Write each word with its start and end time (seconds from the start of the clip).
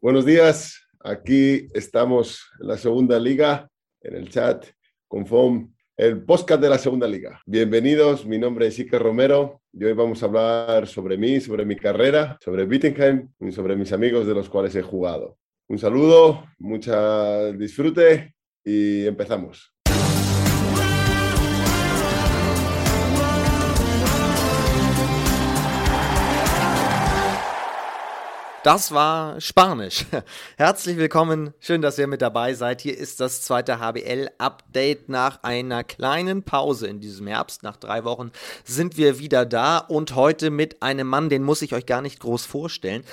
Buenos 0.00 0.24
días, 0.24 0.86
aquí 1.00 1.66
estamos 1.74 2.40
en 2.60 2.68
la 2.68 2.78
segunda 2.78 3.18
liga, 3.18 3.68
en 4.00 4.14
el 4.14 4.30
chat 4.30 4.64
con 5.08 5.26
FOM, 5.26 5.74
el 5.96 6.22
podcast 6.22 6.62
de 6.62 6.68
la 6.68 6.78
segunda 6.78 7.08
liga. 7.08 7.42
Bienvenidos, 7.44 8.24
mi 8.24 8.38
nombre 8.38 8.68
es 8.68 8.78
Iker 8.78 9.02
Romero 9.02 9.60
y 9.72 9.82
hoy 9.82 9.94
vamos 9.94 10.22
a 10.22 10.26
hablar 10.26 10.86
sobre 10.86 11.18
mí, 11.18 11.40
sobre 11.40 11.64
mi 11.64 11.74
carrera, 11.74 12.38
sobre 12.40 12.62
Wittenheim 12.62 13.28
y 13.40 13.50
sobre 13.50 13.74
mis 13.74 13.92
amigos 13.92 14.24
de 14.24 14.34
los 14.34 14.48
cuales 14.48 14.76
he 14.76 14.82
jugado. 14.82 15.36
Un 15.66 15.80
saludo, 15.80 16.44
mucha 16.58 17.50
disfrute 17.50 18.36
y 18.64 19.04
empezamos. 19.04 19.74
Das 28.64 28.90
war 28.90 29.40
Spanisch. 29.40 30.04
Herzlich 30.56 30.96
willkommen, 30.96 31.54
schön, 31.60 31.80
dass 31.80 31.96
ihr 31.96 32.08
mit 32.08 32.20
dabei 32.20 32.54
seid. 32.54 32.80
Hier 32.80 32.98
ist 32.98 33.20
das 33.20 33.40
zweite 33.42 33.78
HBL-Update. 33.78 35.08
Nach 35.08 35.44
einer 35.44 35.84
kleinen 35.84 36.42
Pause 36.42 36.88
in 36.88 36.98
diesem 36.98 37.28
Herbst, 37.28 37.62
nach 37.62 37.76
drei 37.76 38.02
Wochen, 38.02 38.32
sind 38.64 38.96
wir 38.96 39.20
wieder 39.20 39.46
da 39.46 39.78
und 39.78 40.16
heute 40.16 40.50
mit 40.50 40.82
einem 40.82 41.06
Mann, 41.06 41.28
den 41.28 41.44
muss 41.44 41.62
ich 41.62 41.72
euch 41.72 41.86
gar 41.86 42.02
nicht 42.02 42.18
groß 42.18 42.46
vorstellen, 42.46 43.04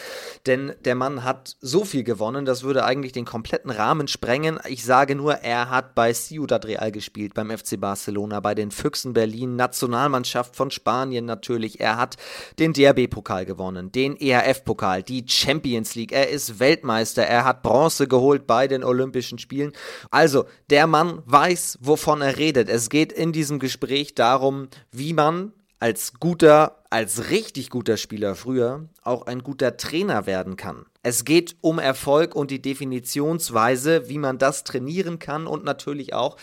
denn 0.48 0.74
der 0.84 0.96
Mann 0.96 1.24
hat 1.24 1.58
so 1.62 1.86
viel 1.86 2.04
gewonnen, 2.04 2.46
das 2.46 2.64
würde 2.64 2.84
eigentlich 2.84 3.12
den 3.12 3.26
kompletten 3.26 3.70
Rahmen 3.70 4.08
sprengen. 4.08 4.60
Ich 4.68 4.84
sage 4.84 5.14
nur, 5.14 5.36
er 5.36 5.70
hat 5.70 5.94
bei 5.94 6.12
Ciudad 6.12 6.66
Real 6.66 6.92
gespielt, 6.92 7.36
beim 7.36 7.56
FC 7.56 7.80
Barcelona, 7.80 8.40
bei 8.40 8.56
den 8.56 8.72
Füchsen 8.72 9.14
Berlin, 9.14 9.56
Nationalmannschaft 9.56 10.56
von 10.56 10.72
Spanien 10.72 11.26
natürlich. 11.26 11.80
Er 11.80 11.98
hat 11.98 12.18
den 12.58 12.74
DRB-Pokal 12.74 13.46
gewonnen, 13.46 13.92
den 13.92 14.20
ERF-Pokal, 14.20 15.04
die 15.04 15.35
Champions 15.36 15.96
League, 15.96 16.12
er 16.12 16.30
ist 16.30 16.60
Weltmeister, 16.60 17.24
er 17.24 17.46
hat 17.46 17.64
Bronze 17.64 18.08
geholt 18.08 18.48
bei 18.48 18.68
den 18.68 18.84
Olympischen 18.84 19.40
Spielen. 19.40 19.74
Also, 20.12 20.46
der 20.70 20.88
Mann 20.88 21.22
weiß, 21.26 21.80
wovon 21.82 22.22
er 22.22 22.38
redet. 22.38 22.70
Es 22.70 22.90
geht 22.90 23.12
in 23.12 23.32
diesem 23.32 23.60
Gespräch 23.60 24.16
darum, 24.16 24.70
wie 24.92 25.14
man 25.14 25.54
als 25.80 26.14
guter, 26.20 26.84
als 26.90 27.30
richtig 27.30 27.70
guter 27.70 27.98
Spieler 27.98 28.36
früher 28.36 28.90
auch 29.04 29.28
ein 29.28 29.44
guter 29.44 29.78
Trainer 29.78 30.26
werden 30.26 30.56
kann. 30.56 30.86
Es 31.08 31.24
geht 31.24 31.56
um 31.62 31.78
Erfolg 31.78 32.36
und 32.36 32.50
die 32.50 32.64
Definitionsweise, 32.64 34.10
wie 34.10 34.18
man 34.18 34.40
das 34.40 34.64
trainieren 34.64 35.20
kann 35.20 35.46
und 35.46 35.64
natürlich 35.64 36.16
auch 36.16 36.36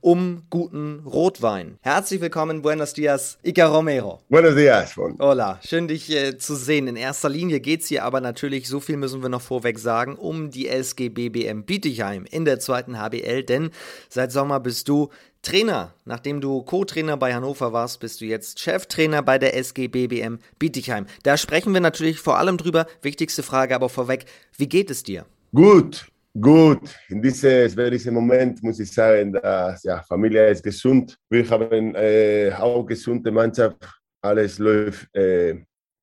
um 0.00 0.44
guten 0.48 1.00
Rotwein. 1.00 1.76
Herzlich 1.82 2.22
willkommen, 2.22 2.62
buenos 2.62 2.94
dias, 2.94 3.36
Ica 3.42 3.66
Romero. 3.66 4.22
Buenos 4.30 4.54
dias. 4.54 4.96
Hola, 4.96 5.60
schön 5.62 5.86
dich 5.86 6.08
äh, 6.08 6.38
zu 6.38 6.56
sehen. 6.56 6.86
In 6.86 6.96
erster 6.96 7.28
Linie 7.28 7.60
geht 7.60 7.82
es 7.82 7.88
hier 7.88 8.04
aber 8.04 8.22
natürlich, 8.22 8.68
so 8.68 8.80
viel 8.80 8.96
müssen 8.96 9.20
wir 9.20 9.28
noch 9.28 9.42
vorweg 9.42 9.78
sagen, 9.78 10.16
um 10.16 10.50
die 10.50 10.66
SG 10.66 11.10
BBM 11.10 11.64
Bietigheim 11.64 12.24
in 12.24 12.46
der 12.46 12.58
zweiten 12.58 12.98
HBL, 12.98 13.42
denn 13.42 13.68
seit 14.08 14.32
Sommer 14.32 14.60
bist 14.60 14.88
du 14.88 15.10
Trainer. 15.46 15.94
Nachdem 16.04 16.40
du 16.40 16.62
Co-Trainer 16.62 17.16
bei 17.16 17.32
Hannover 17.32 17.72
warst, 17.72 18.00
bist 18.00 18.20
du 18.20 18.24
jetzt 18.24 18.58
Cheftrainer 18.58 19.22
bei 19.22 19.38
der 19.38 19.56
SG 19.56 19.86
BBM 19.86 20.40
Bietigheim. 20.58 21.06
Da 21.22 21.36
sprechen 21.36 21.72
wir 21.72 21.80
natürlich 21.80 22.18
vor 22.18 22.36
allem 22.36 22.56
drüber. 22.56 22.86
Wichtigste 23.00 23.44
Frage 23.44 23.76
aber 23.76 23.88
vorweg, 23.88 24.24
wie 24.58 24.68
geht 24.68 24.90
es 24.90 25.04
dir? 25.04 25.24
Gut, 25.54 26.08
gut. 26.40 26.80
In 27.08 27.22
diesem 27.22 28.14
Moment 28.14 28.60
muss 28.60 28.80
ich 28.80 28.90
sagen, 28.90 29.34
dass 29.34 29.84
ja, 29.84 30.02
Familie 30.02 30.50
ist 30.50 30.64
gesund. 30.64 31.16
Wir 31.30 31.48
haben 31.48 31.94
äh, 31.94 32.52
auch 32.58 32.84
gesunde 32.84 33.30
Mannschaft. 33.30 33.76
Alles 34.22 34.58
läuft 34.58 35.14
äh, 35.14 35.54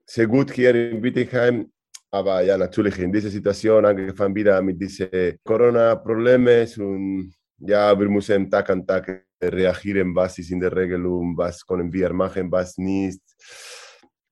sehr 0.06 0.28
gut 0.28 0.52
hier 0.52 0.74
in 0.74 1.02
Bietigheim. 1.02 1.70
Aber 2.12 2.42
ja, 2.44 2.58
natürlich 2.58 2.98
in 2.98 3.12
dieser 3.12 3.30
Situation 3.30 3.84
angefangen 3.84 4.36
wieder 4.36 4.62
mit 4.62 4.80
diesen 4.80 5.38
Corona-Problemen 5.44 6.66
und 6.78 7.34
ja, 7.58 7.98
wir 7.98 8.10
müssen 8.10 8.50
Tag 8.50 8.70
an 8.70 8.86
Tag 8.86 9.26
reagieren, 9.52 10.16
was 10.16 10.38
ist 10.38 10.52
in 10.52 10.60
der 10.60 10.76
Regelung, 10.76 11.38
was 11.38 11.66
können 11.66 11.92
wir 11.92 12.14
machen, 12.14 12.52
was 12.52 12.78
nicht. 12.78 13.22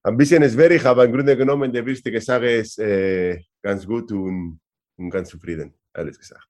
Ein 0.04 0.18
bisschen 0.18 0.50
schwierig, 0.50 0.86
aber 0.86 1.06
im 1.06 1.14
Grunde 1.14 1.38
genommen, 1.38 1.72
der 1.72 1.86
wichtige 1.86 2.20
Sache 2.22 2.50
ist 2.50 2.80
äh, 2.80 3.40
ganz 3.62 3.86
gut 3.86 4.12
und, 4.12 4.60
und 4.98 5.10
ganz 5.10 5.30
zufrieden, 5.30 5.74
ehrlich 5.94 6.18
gesagt. 6.18 6.48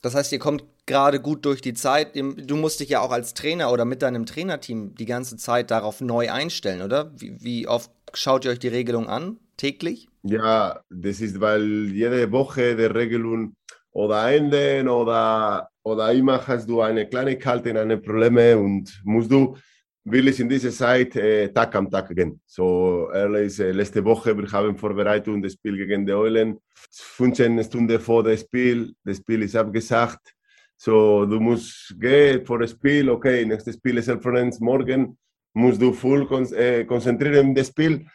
Das 0.00 0.14
heißt, 0.14 0.32
ihr 0.32 0.38
kommt 0.38 0.64
gerade 0.86 1.20
gut 1.20 1.44
durch 1.44 1.60
die 1.60 1.74
Zeit. 1.74 2.14
Du 2.14 2.56
musst 2.56 2.80
dich 2.80 2.88
ja 2.88 3.00
auch 3.00 3.10
als 3.10 3.34
Trainer 3.34 3.72
oder 3.72 3.84
mit 3.84 4.02
deinem 4.02 4.26
Trainerteam 4.26 4.94
die 4.94 5.06
ganze 5.06 5.36
Zeit 5.36 5.70
darauf 5.70 6.00
neu 6.00 6.30
einstellen, 6.30 6.82
oder? 6.82 7.12
Wie, 7.16 7.42
wie 7.42 7.66
oft 7.66 7.90
schaut 8.14 8.44
ihr 8.44 8.52
euch 8.52 8.60
die 8.60 8.68
Regelung 8.68 9.08
an? 9.08 9.38
Täglich? 9.56 10.08
Ja, 10.22 10.80
das 10.88 11.20
ist, 11.20 11.40
weil 11.40 11.90
jede 11.90 12.30
Woche 12.30 12.76
die 12.76 12.84
Regelung 12.84 13.54
oder 13.98 14.30
ändern 14.30 14.88
oder 14.88 15.68
oder 15.82 16.12
immer 16.12 16.46
hast 16.46 16.68
du 16.68 16.80
eine 16.80 17.08
Kleinigkeit, 17.08 17.66
eine 17.66 17.98
Probleme 17.98 18.56
und 18.56 18.84
musst 19.04 19.30
du 19.32 19.56
wirklich 20.04 20.38
in 20.38 20.48
dieser 20.48 20.70
Zeit 20.70 21.16
äh, 21.16 21.48
Tag 21.48 21.74
am 21.74 21.90
Tag 21.90 22.14
gehen. 22.14 22.40
So 22.46 23.10
ehrlich, 23.12 23.58
äh, 23.58 23.72
letzte 23.72 24.04
Woche 24.04 24.36
wir 24.38 24.50
haben 24.52 24.76
Vorbereitung 24.76 25.42
das 25.42 25.54
Spiel 25.54 25.76
gegen 25.76 26.06
die 26.06 26.12
Eulen, 26.12 26.58
15 26.92 27.64
Stunden 27.64 27.98
vor 27.98 28.22
dem 28.22 28.38
Spiel, 28.38 28.94
das 29.04 29.16
Spiel 29.16 29.42
ist 29.42 29.56
abgesagt. 29.56 30.32
So 30.76 31.26
du 31.26 31.40
musst 31.40 31.96
gehen 31.98 32.46
vor 32.46 32.60
dem 32.60 32.68
Spiel, 32.68 33.10
okay, 33.10 33.44
nächstes 33.44 33.74
Spiel 33.74 33.98
ist 33.98 34.10
Florenz, 34.22 34.60
morgen 34.60 35.18
musst 35.54 35.82
du 35.82 35.92
voll 35.92 36.24
kon 36.26 36.44
äh, 36.52 36.84
konzentrieren 36.84 37.48
in 37.48 37.54
das 37.54 37.68
Spiel. 37.68 38.06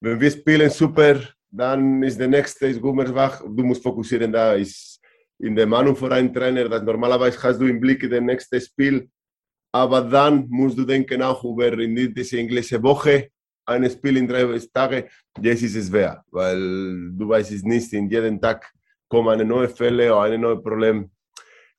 Wenn 0.00 0.20
wir 0.20 0.30
spielen 0.30 0.70
super, 0.70 1.18
dann 1.50 2.02
ist 2.02 2.18
der 2.18 2.28
nächste 2.28 2.66
ist 2.66 2.80
Gummersbach, 2.80 3.40
du 3.40 3.62
musst 3.62 3.82
fokussieren, 3.82 4.32
da. 4.32 4.54
Ist 4.54 5.00
in 5.38 5.54
der 5.54 5.66
Meinung 5.66 5.94
von 5.94 6.12
einem 6.12 6.32
Trainer, 6.32 6.68
dass 6.68 6.82
normalerweise 6.82 7.42
hast 7.42 7.60
du 7.60 7.66
im 7.66 7.80
Blick 7.80 8.08
das 8.08 8.20
nächste 8.20 8.60
Spiel, 8.60 9.08
aber 9.72 10.00
dann 10.00 10.46
musst 10.48 10.78
du 10.78 10.84
denken 10.84 11.22
auch 11.22 11.44
über 11.44 11.72
in 11.78 11.94
diese 12.14 12.38
englische 12.38 12.82
Woche, 12.82 13.28
ein 13.66 13.90
Spiel 13.90 14.16
in 14.16 14.28
drei 14.28 14.58
Tagen, 14.72 15.04
jetzt 15.40 15.62
ist 15.62 15.76
es 15.76 15.88
schwer, 15.88 16.24
weil 16.30 17.10
du 17.12 17.28
weißt 17.28 17.52
es 17.52 17.62
nicht, 17.62 17.92
in 17.92 18.08
jedem 18.08 18.40
Tag 18.40 18.72
kommen 19.08 19.28
eine 19.28 19.44
neue 19.44 19.68
Fälle 19.68 20.14
oder 20.14 20.32
ein 20.32 20.40
neues 20.40 20.62
Problem. 20.62 21.10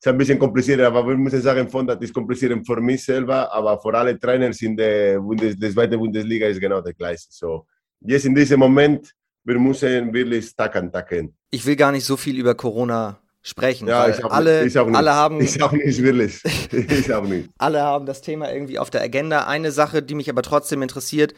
Es 0.00 0.06
ist 0.06 0.12
ein 0.12 0.18
bisschen 0.18 0.38
kompliziert, 0.38 0.80
aber 0.80 1.04
wir 1.08 1.16
müssen 1.16 1.40
sagen, 1.40 1.68
von 1.68 1.86
das 1.86 1.98
ist 2.00 2.14
kompliziert 2.14 2.64
für 2.64 2.80
mich 2.80 3.04
selber, 3.04 3.52
aber 3.52 3.80
für 3.80 3.92
alle 3.94 4.18
Trainer 4.18 4.50
in 4.60 4.76
der, 4.76 5.18
Bundes, 5.18 5.58
zweiten 5.58 5.98
Bundesliga 5.98 6.46
ist 6.46 6.60
genau 6.60 6.80
das 6.80 6.94
Gleiche. 6.94 7.26
So, 7.30 7.66
jetzt 8.00 8.26
in 8.26 8.34
diesem 8.34 8.60
Moment, 8.60 9.12
wir 9.48 9.58
müssen 9.58 10.12
wirklich 10.12 10.54
Tag 10.54 11.08
gehen. 11.08 11.34
Ich 11.50 11.64
will 11.64 11.76
gar 11.76 11.90
nicht 11.90 12.04
so 12.04 12.16
viel 12.16 12.36
über 12.36 12.54
Corona 12.54 13.18
sprechen. 13.42 13.88
Ja, 13.88 14.06
ich 14.08 14.22
auch, 14.22 14.30
alle, 14.30 14.66
ich 14.66 14.78
auch 14.78 14.86
nicht. 14.86 14.96
alle 14.96 15.14
haben. 15.14 15.40
Ich 15.40 15.62
auch 15.62 15.72
nicht, 15.72 16.02
wirklich. 16.02 16.42
Ich 16.70 17.12
auch 17.12 17.24
nicht. 17.24 17.48
alle 17.58 17.80
haben 17.80 18.04
das 18.04 18.20
Thema 18.20 18.52
irgendwie 18.52 18.78
auf 18.78 18.90
der 18.90 19.00
Agenda. 19.00 19.46
Eine 19.46 19.72
Sache, 19.72 20.02
die 20.02 20.14
mich 20.14 20.28
aber 20.28 20.42
trotzdem 20.42 20.82
interessiert, 20.82 21.32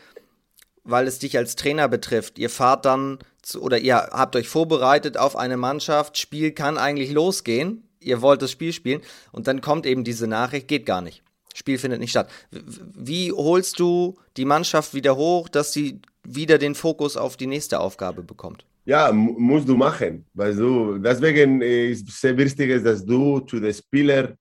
weil 0.82 1.06
es 1.06 1.20
dich 1.20 1.38
als 1.38 1.54
Trainer 1.54 1.88
betrifft. 1.88 2.38
Ihr 2.41 2.50
fahrt 2.50 2.84
dann 2.84 3.19
zu, 3.43 3.62
oder 3.62 3.78
ihr 3.78 3.97
habt 3.97 4.34
euch 4.34 4.49
vorbereitet 4.49 5.16
auf 5.16 5.37
eine 5.37 5.56
Mannschaft, 5.56 6.19
Spiel 6.19 6.50
kann 6.50 6.78
eigentlich 6.78 7.12
losgehen. 7.12 7.88
Ihr 8.00 8.22
wollt 8.22 8.43
das 8.43 8.50
Spiel 8.50 8.72
spielen 8.72 9.03
und 9.31 9.47
dann 9.47 9.60
kommt 9.60 9.87
eben 9.87 10.03
diese 10.03 10.26
Nachricht, 10.26 10.66
geht 10.66 10.87
gar 10.87 11.03
nicht. 11.03 11.22
Spiel 11.54 11.78
findet 11.78 12.00
nicht 12.00 12.10
statt. 12.10 12.31
Wie 12.50 13.31
holst 13.31 13.78
du 13.78 14.16
die 14.37 14.44
Mannschaft 14.47 14.94
wieder 14.94 15.16
hoch, 15.16 15.49
dass 15.49 15.72
sie 15.72 16.00
wieder 16.26 16.58
den 16.58 16.75
Fokus 16.75 17.16
auf 17.16 17.36
die 17.36 17.47
nächste 17.47 17.81
Aufgabe 17.81 18.22
bekommt? 18.22 18.64
Ja, 18.84 19.12
musst 19.12 19.69
du 19.69 19.76
machen. 19.76 20.26
Weil 20.34 20.54
du, 20.54 20.98
deswegen 20.98 21.60
ist 21.62 22.08
es 22.08 22.20
sehr 22.20 22.36
wichtig, 22.36 22.82
dass 22.82 23.04
du 23.04 23.41
zu 23.41 23.60
den 23.60 23.75
Spieler 23.75 24.34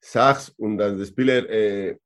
sagst 0.00 0.52
und 0.58 0.78
dass 0.78 0.96
die 0.96 1.06
Spieler 1.06 1.48
äh, 1.48 1.96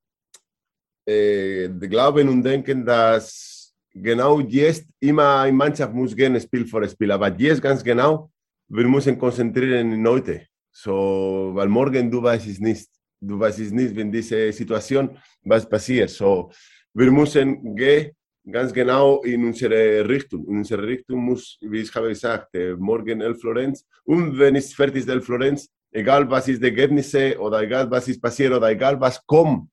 äh, 1.06 1.69
glauben 1.69 2.28
und 2.28 2.43
denken, 2.43 2.84
dass 2.84 3.72
genau 3.94 4.41
jetzt 4.41 4.87
immer 5.00 5.41
eine 5.41 5.53
Mannschaft 5.53 5.93
muss 5.94 6.15
gehen, 6.15 6.41
Spiel 6.41 6.66
vor 6.66 6.87
Spiel. 6.88 7.10
Aber 7.12 7.28
jetzt 7.38 7.62
ganz 7.62 7.83
genau, 7.83 8.31
wir 8.69 8.87
müssen 8.87 9.18
konzentrieren 9.18 9.92
in 9.92 10.07
heute. 10.07 10.47
So, 10.72 11.53
weil 11.54 11.68
morgen 11.68 12.10
du 12.10 12.22
weißt 12.22 12.47
es 12.48 12.59
nicht. 12.59 12.89
Du 13.21 13.39
weißt 13.39 13.60
es 13.60 13.71
nicht, 13.71 13.97
wenn 13.97 14.13
diese 14.13 14.53
Situation 14.53 15.16
was 15.42 15.66
passiert. 15.66 16.10
So, 16.10 16.51
wir 16.92 17.10
müssen 17.10 17.74
gehen 17.74 18.13
ganz 18.51 18.72
genau 18.72 19.22
in 19.22 19.45
unsere 19.45 20.09
Richtung. 20.09 20.47
In 20.48 20.59
unsere 20.59 20.87
Richtung 20.87 21.21
muss, 21.21 21.59
wie 21.60 21.81
ich 21.81 21.95
habe 21.95 22.09
gesagt, 22.09 22.54
morgen 22.78 23.21
El 23.21 23.34
Florenz. 23.34 23.84
Und 24.04 24.39
wenn 24.39 24.57
es 24.57 24.72
fertig 24.72 25.01
ist, 25.01 25.09
El 25.09 25.21
Florenz, 25.21 25.69
egal 25.91 26.28
was 26.31 26.48
ist 26.48 26.63
die 26.63 26.66
Ergebnisse 26.66 27.39
oder 27.39 27.60
egal 27.63 27.91
was 27.91 28.09
ist 28.09 28.21
passiert 28.21 28.53
oder 28.53 28.69
egal 28.71 29.01
was 29.01 29.25
kommt, 29.27 29.69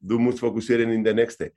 du 0.00 0.18
musst 0.18 0.40
fokussieren 0.40 0.90
in 0.90 1.04
der 1.04 1.14
nächste. 1.14 1.52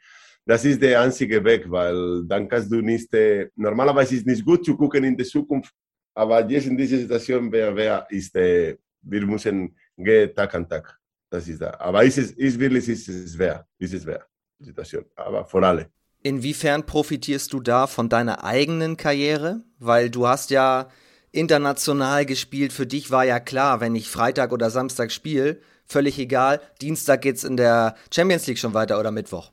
Das 0.45 0.65
ist 0.65 0.81
der 0.81 1.01
einzige 1.01 1.43
Weg, 1.43 1.69
weil 1.69 2.25
dann 2.25 2.47
kannst 2.47 2.71
du 2.71 2.81
nicht, 2.81 3.13
äh, 3.13 3.49
normalerweise 3.55 4.15
ist 4.15 4.21
es 4.21 4.25
nicht 4.25 4.45
gut 4.45 4.65
zu 4.65 4.75
gucken 4.75 5.03
in 5.03 5.15
die 5.15 5.23
Zukunft, 5.23 5.73
aber 6.15 6.47
jetzt 6.49 6.65
in 6.65 6.75
dieser 6.75 6.97
Situation, 6.97 7.51
wer, 7.51 7.75
wer 7.75 8.07
ist, 8.09 8.35
äh, 8.35 8.75
wir 9.03 9.25
müssen 9.25 9.75
gehen 9.95 10.33
Tag 10.33 10.53
an 10.55 10.67
Tag. 10.67 10.97
Das 11.29 11.47
ist 11.47 11.61
da. 11.61 11.73
Aber 11.79 12.03
ist 12.03 12.17
es 12.17 12.31
ist 12.31 12.59
wirklich 12.59 12.89
ist 12.89 13.07
es 13.07 13.33
schwer, 13.33 13.65
ist 13.77 13.93
es 13.93 14.03
schwer, 14.03 14.25
Situation. 14.59 15.05
Aber 15.15 15.45
vor 15.45 15.63
allem. 15.63 15.85
Inwiefern 16.23 16.85
profitierst 16.85 17.51
du 17.51 17.59
da 17.59 17.87
von 17.87 18.07
deiner 18.07 18.43
eigenen 18.43 18.95
Karriere? 18.95 19.63
Weil 19.79 20.09
du 20.09 20.27
hast 20.27 20.51
ja 20.51 20.89
international 21.31 22.25
gespielt. 22.25 22.73
Für 22.73 22.85
dich 22.85 23.09
war 23.09 23.25
ja 23.25 23.39
klar, 23.39 23.81
wenn 23.81 23.95
ich 23.95 24.09
Freitag 24.09 24.51
oder 24.51 24.69
Samstag 24.69 25.11
spiele, 25.11 25.59
völlig 25.85 26.19
egal. 26.19 26.61
Dienstag 26.81 27.21
geht 27.21 27.37
es 27.37 27.43
in 27.43 27.57
der 27.57 27.95
Champions 28.13 28.45
League 28.47 28.59
schon 28.59 28.73
weiter 28.73 28.99
oder 28.99 29.11
Mittwoch. 29.11 29.51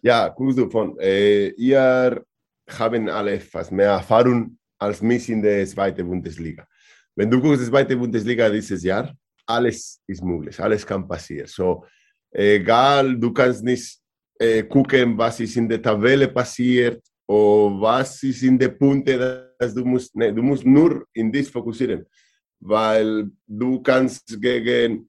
Ja, 0.00 0.30
du 0.30 0.70
von, 0.70 0.98
äh, 0.98 1.48
ihr 1.50 2.24
haben 2.68 3.08
alle 3.08 3.38
fast 3.38 3.72
mehr 3.72 3.90
Erfahrung 3.90 4.58
als 4.78 5.00
mich 5.02 5.28
in 5.28 5.42
der 5.42 5.66
zweiten 5.66 6.08
Bundesliga. 6.08 6.66
Wenn 7.14 7.30
du 7.30 7.40
guckst, 7.40 7.62
die 7.62 7.70
zweite 7.70 7.96
Bundesliga 7.96 8.48
dieses 8.48 8.82
Jahr, 8.82 9.14
alles 9.46 10.00
ist 10.06 10.24
möglich, 10.24 10.58
alles 10.58 10.86
kann 10.86 11.06
passieren. 11.06 11.46
So, 11.46 11.84
egal, 12.30 13.16
du 13.18 13.32
kannst 13.32 13.62
nicht 13.62 14.01
äh, 14.38 14.62
gucken, 14.64 15.16
was 15.16 15.40
ist 15.40 15.56
in 15.56 15.68
der 15.68 15.80
Tabelle 15.80 16.28
passiert 16.28 17.02
oder 17.26 17.80
was 17.80 18.22
ist 18.22 18.42
in 18.42 18.58
den 18.58 18.76
Punkten, 18.76 19.18
dass 19.58 19.74
du 19.74 19.84
musst, 19.84 20.14
nee, 20.16 20.32
du 20.32 20.42
musst 20.42 20.64
nur 20.64 21.06
in 21.12 21.30
das 21.32 21.48
fokussieren, 21.48 22.06
weil 22.60 23.30
du 23.46 23.80
kannst 23.82 24.40
gegen 24.40 25.08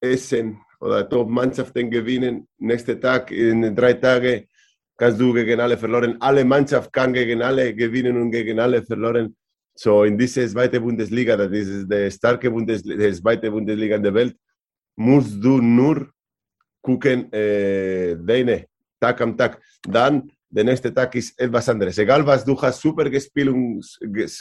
Essen 0.00 0.58
oder 0.80 1.08
Top-Mannschaften 1.08 1.90
gewinnen, 1.90 2.48
nächsten 2.58 3.00
Tag, 3.00 3.30
in 3.30 3.74
drei 3.74 3.94
Tagen 3.94 4.46
kannst 4.96 5.20
du 5.20 5.32
gegen 5.32 5.60
alle 5.60 5.76
verloren. 5.76 6.16
Alle 6.20 6.44
Mannschaft 6.44 6.92
kann 6.92 7.12
gegen 7.12 7.42
alle 7.42 7.74
gewinnen 7.74 8.20
und 8.20 8.30
gegen 8.30 8.58
alle 8.58 8.82
verloren. 8.82 9.34
So 9.74 10.04
in 10.04 10.18
dieser 10.18 10.46
zweiten 10.46 10.82
Bundesliga, 10.82 11.36
das 11.36 11.50
ist 11.50 11.90
die 11.90 12.10
starke 12.10 12.50
Bundesliga, 12.50 13.06
die 13.06 13.12
zweite 13.14 13.50
Bundesliga 13.50 13.98
der 13.98 14.14
Welt, 14.14 14.36
musst 14.96 15.42
du 15.42 15.60
nur 15.60 16.08
gucken, 16.82 17.32
äh, 17.32 18.16
deine 18.16 18.66
Tag 19.00 19.20
am 19.20 19.36
Tag. 19.36 19.60
Dann 19.82 20.30
der 20.50 20.64
nächste 20.64 20.92
Tag 20.92 21.14
ist 21.14 21.38
etwas 21.40 21.68
anderes. 21.68 21.96
Egal 21.96 22.26
was 22.26 22.44
du 22.44 22.60
hast, 22.60 22.80
super 22.82 23.08
gespielt 23.08 23.48
und 23.48 23.82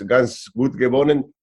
ganz 0.08 0.52
gut 0.54 0.78
gewonnen. 0.78 1.34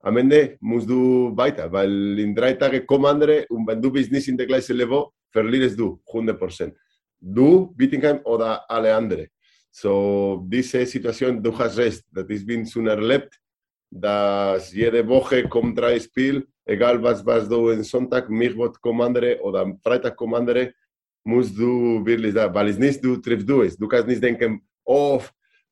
Am 0.00 0.16
Ende 0.16 0.56
musst 0.60 0.88
du 0.88 1.36
weiter, 1.36 1.72
weil 1.72 2.18
in 2.20 2.32
drei 2.34 2.52
Tagen 2.52 2.86
kommen 2.86 3.06
andere 3.06 3.44
und 3.48 3.66
wenn 3.66 3.82
du 3.82 3.90
bist 3.90 4.12
nicht 4.12 4.28
in 4.28 4.36
der 4.36 4.46
gleichen 4.46 4.76
Level, 4.76 5.06
verlierst 5.32 5.78
du 5.78 6.00
100 6.06 6.38
Prozent. 6.38 6.76
Du, 7.18 7.74
Bittingham 7.74 8.20
oder 8.24 8.70
alle 8.70 8.94
anderen. 8.94 9.26
So, 9.72 10.44
diese 10.46 10.86
Situation, 10.86 11.42
du 11.42 11.58
hast 11.58 11.76
recht, 11.78 12.04
das 12.12 12.26
ist 12.28 12.46
bin 12.46 12.64
schon 12.64 12.86
erlebt, 12.86 13.36
dass 13.90 14.72
jede 14.72 15.06
Woche 15.06 15.48
kommt 15.48 15.78
drei 15.78 15.98
Spiele, 15.98 16.46
egal 16.66 17.02
was, 17.02 17.24
was 17.24 17.48
du 17.48 17.70
am 17.70 17.82
Sonntag, 17.82 18.28
Mittwoch 18.28 18.80
kommen 18.80 19.02
andere 19.02 19.40
oder 19.40 19.60
am 19.60 19.78
Freitag 19.78 20.16
kommen 20.16 20.34
andere, 20.34 20.74
musst 21.24 21.56
du 21.56 22.04
wirklich 22.04 22.34
sagen, 22.34 22.54
weil 22.54 22.68
es 22.68 22.78
nicht 22.78 23.02
du 23.04 23.16
triffst 23.16 23.48
du 23.48 23.62
es. 23.62 23.76
Du 23.76 23.88
kannst 23.88 24.08
nicht 24.08 24.22
denken, 24.22 24.60
oh, 24.84 25.22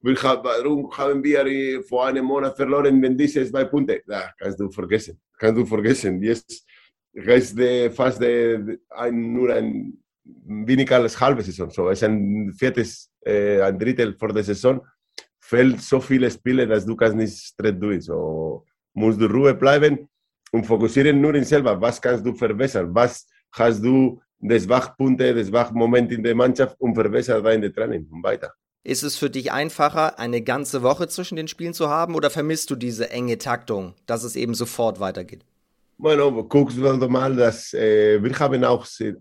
warum 0.00 0.90
haben 0.96 1.22
wir 1.22 1.82
vor 1.84 2.06
einem 2.06 2.24
Monat 2.24 2.56
verloren, 2.56 3.00
wenn 3.02 3.16
diese 3.16 3.44
zwei 3.44 3.64
Punkte, 3.64 4.02
ja, 4.06 4.30
kannst 4.38 4.58
du 4.60 4.70
vergessen, 4.70 5.20
kannst 5.38 5.60
du 5.60 5.66
vergessen. 5.66 6.22
Jetzt 6.22 6.64
ist 7.12 7.58
fast 7.94 8.22
ein, 8.22 9.32
nur 9.32 9.52
ein 9.52 9.98
weniger 10.24 10.96
als 10.96 11.20
halbe 11.20 11.42
Saison. 11.42 11.70
So, 11.70 11.88
es 11.88 11.98
ist 11.98 12.04
ein 12.04 12.52
viertes, 12.52 13.10
äh, 13.24 13.60
ein 13.60 13.78
Drittel 13.78 14.14
vor 14.14 14.32
der 14.32 14.44
Saison. 14.44 14.80
Fällt 15.40 15.80
so 15.80 16.00
viele 16.00 16.30
Spiele, 16.30 16.66
dass 16.66 16.86
du 16.86 16.96
kannst 16.96 17.16
nicht 17.16 17.36
straight 17.38 17.80
durch. 17.80 18.04
So, 18.04 18.64
musst 18.94 19.20
du 19.20 19.26
Ruhe 19.26 19.54
bleiben 19.54 20.08
und 20.54 20.64
fokussieren 20.64 21.20
nur 21.20 21.34
in 21.34 21.44
selber. 21.44 21.80
Was 21.80 22.00
kannst 22.00 22.24
du 22.24 22.32
verbessern? 22.34 22.94
Was 22.94 23.26
hast 23.52 23.82
du 23.84 24.20
des 24.44 24.68
Wachpunkte, 24.68 25.34
des 25.34 25.50
Wachmoment 25.50 26.12
in 26.12 26.22
der 26.22 26.34
Mannschaft 26.34 26.78
und 26.78 26.94
verbessern 26.94 27.42
deine 27.42 27.72
Training 27.72 28.06
und 28.10 28.22
weiter. 28.22 28.52
Ist 28.82 29.02
es 29.02 29.16
für 29.16 29.30
dich 29.30 29.50
einfacher, 29.50 30.18
eine 30.18 30.42
ganze 30.42 30.82
Woche 30.82 31.08
zwischen 31.08 31.36
den 31.36 31.48
Spielen 31.48 31.72
zu 31.72 31.88
haben 31.88 32.14
oder 32.14 32.28
vermisst 32.28 32.70
du 32.70 32.76
diese 32.76 33.08
enge 33.10 33.38
Taktung, 33.38 33.94
dass 34.06 34.22
es 34.22 34.36
eben 34.36 34.54
sofort 34.54 35.00
weitergeht? 35.00 35.42
Bueno, 35.96 36.44
guckst 36.44 36.76
du 36.76 37.08
mal, 37.08 37.34
dass 37.34 37.72
äh, 37.72 38.22
wir 38.22 38.38
haben 38.38 38.62
auch, 38.64 38.86
äh, 39.00 39.14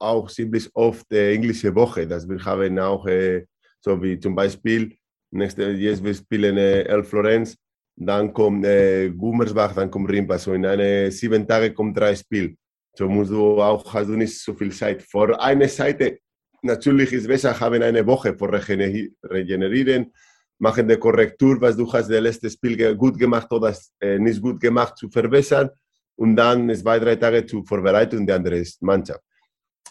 auch 0.00 0.28
ziemlich 0.28 0.68
oft 0.74 1.12
äh, 1.12 1.34
englische 1.34 1.72
Woche, 1.74 2.06
dass 2.06 2.28
wir 2.28 2.44
haben 2.44 2.78
auch, 2.78 3.06
äh, 3.06 3.46
so 3.80 4.02
wie 4.02 4.18
zum 4.18 4.34
Beispiel, 4.34 4.96
nächste, 5.30 5.70
jetzt 5.70 6.02
wir 6.02 6.14
spielen 6.14 6.56
äh, 6.56 6.82
El 6.82 7.04
Florenz, 7.04 7.56
dann 7.96 8.32
kommt 8.32 8.64
äh, 8.64 9.10
Gummersbach, 9.10 9.74
dann 9.74 9.90
kommt 9.90 10.10
Rimpa, 10.10 10.38
so 10.38 10.52
in 10.52 10.66
eine 10.66 11.10
sieben 11.10 11.46
Tage 11.46 11.72
kommt 11.72 11.96
drei 11.96 12.14
Spiele. 12.14 12.54
So 12.96 13.08
musst 13.08 13.30
du 13.30 13.60
auch, 13.60 13.92
hast 13.92 14.08
du 14.08 14.16
nicht 14.16 14.38
so 14.38 14.54
viel 14.54 14.72
Zeit. 14.72 15.02
Vor 15.02 15.40
einer 15.40 15.68
Seite, 15.68 16.18
natürlich 16.62 17.12
ist 17.12 17.22
es 17.22 17.28
besser, 17.28 17.58
haben 17.58 17.82
eine 17.82 18.06
Woche 18.06 18.36
vor 18.36 18.52
regenerieren, 18.52 20.12
machen 20.58 20.88
die 20.88 20.96
Korrektur, 20.96 21.60
was 21.60 21.76
du 21.76 21.92
hast, 21.92 22.08
das 22.08 22.20
letzte 22.20 22.50
Spiel 22.50 22.94
gut 22.96 23.18
gemacht 23.18 23.50
oder 23.52 23.76
äh, 24.00 24.18
nicht 24.18 24.40
gut 24.40 24.60
gemacht, 24.60 24.96
zu 24.96 25.08
verbessern 25.08 25.70
und 26.16 26.36
dann 26.36 26.74
zwei, 26.74 26.98
drei 26.98 27.16
Tage 27.16 27.44
zur 27.46 27.66
Vorbereitung 27.66 28.26
der 28.26 28.36
anderen 28.36 28.64
Mannschaft. 28.80 29.20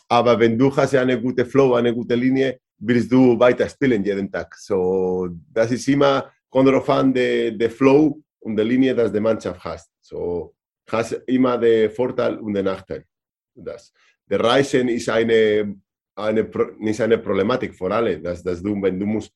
Aber 0.07 0.39
wenn 0.39 0.57
du 0.57 0.75
hast 0.75 0.95
eine 0.95 1.19
gute 1.19 1.45
Flow, 1.45 1.73
eine 1.73 1.93
gute 1.93 2.15
Linie, 2.15 2.59
willst 2.77 3.11
du 3.11 3.39
weiter 3.39 3.67
spielen 3.67 4.03
jeden 4.03 4.31
Tag. 4.31 4.55
So, 4.55 5.29
das 5.51 5.71
ist 5.71 5.87
immer 5.87 6.31
kommt 6.53 6.67
darauf 6.67 6.87
an, 6.89 7.11
der, 7.11 7.51
der 7.51 7.71
Flow 7.71 8.21
und 8.39 8.55
die 8.55 8.63
Linie, 8.63 8.93
dass 8.93 9.11
die 9.11 9.19
Mannschaft 9.19 9.63
hast. 9.63 9.89
So, 9.99 10.53
hast 10.87 11.13
immer 11.25 11.57
den 11.57 11.89
Vorteil 11.89 12.37
und 12.37 12.53
den 12.53 12.65
Nachteil. 12.65 13.03
Das. 13.55 13.91
Der 14.29 14.39
Reisen 14.39 14.87
ist 14.87 15.09
eine, 15.09 15.75
eine, 16.15 16.49
nicht 16.77 17.01
eine 17.01 17.17
Problematik 17.17 17.73
für 17.75 17.91
alle, 17.91 18.19
dass, 18.19 18.43
dass 18.43 18.61
du, 18.61 18.79
wenn 18.83 18.99
du 18.99 19.05
musst 19.07 19.33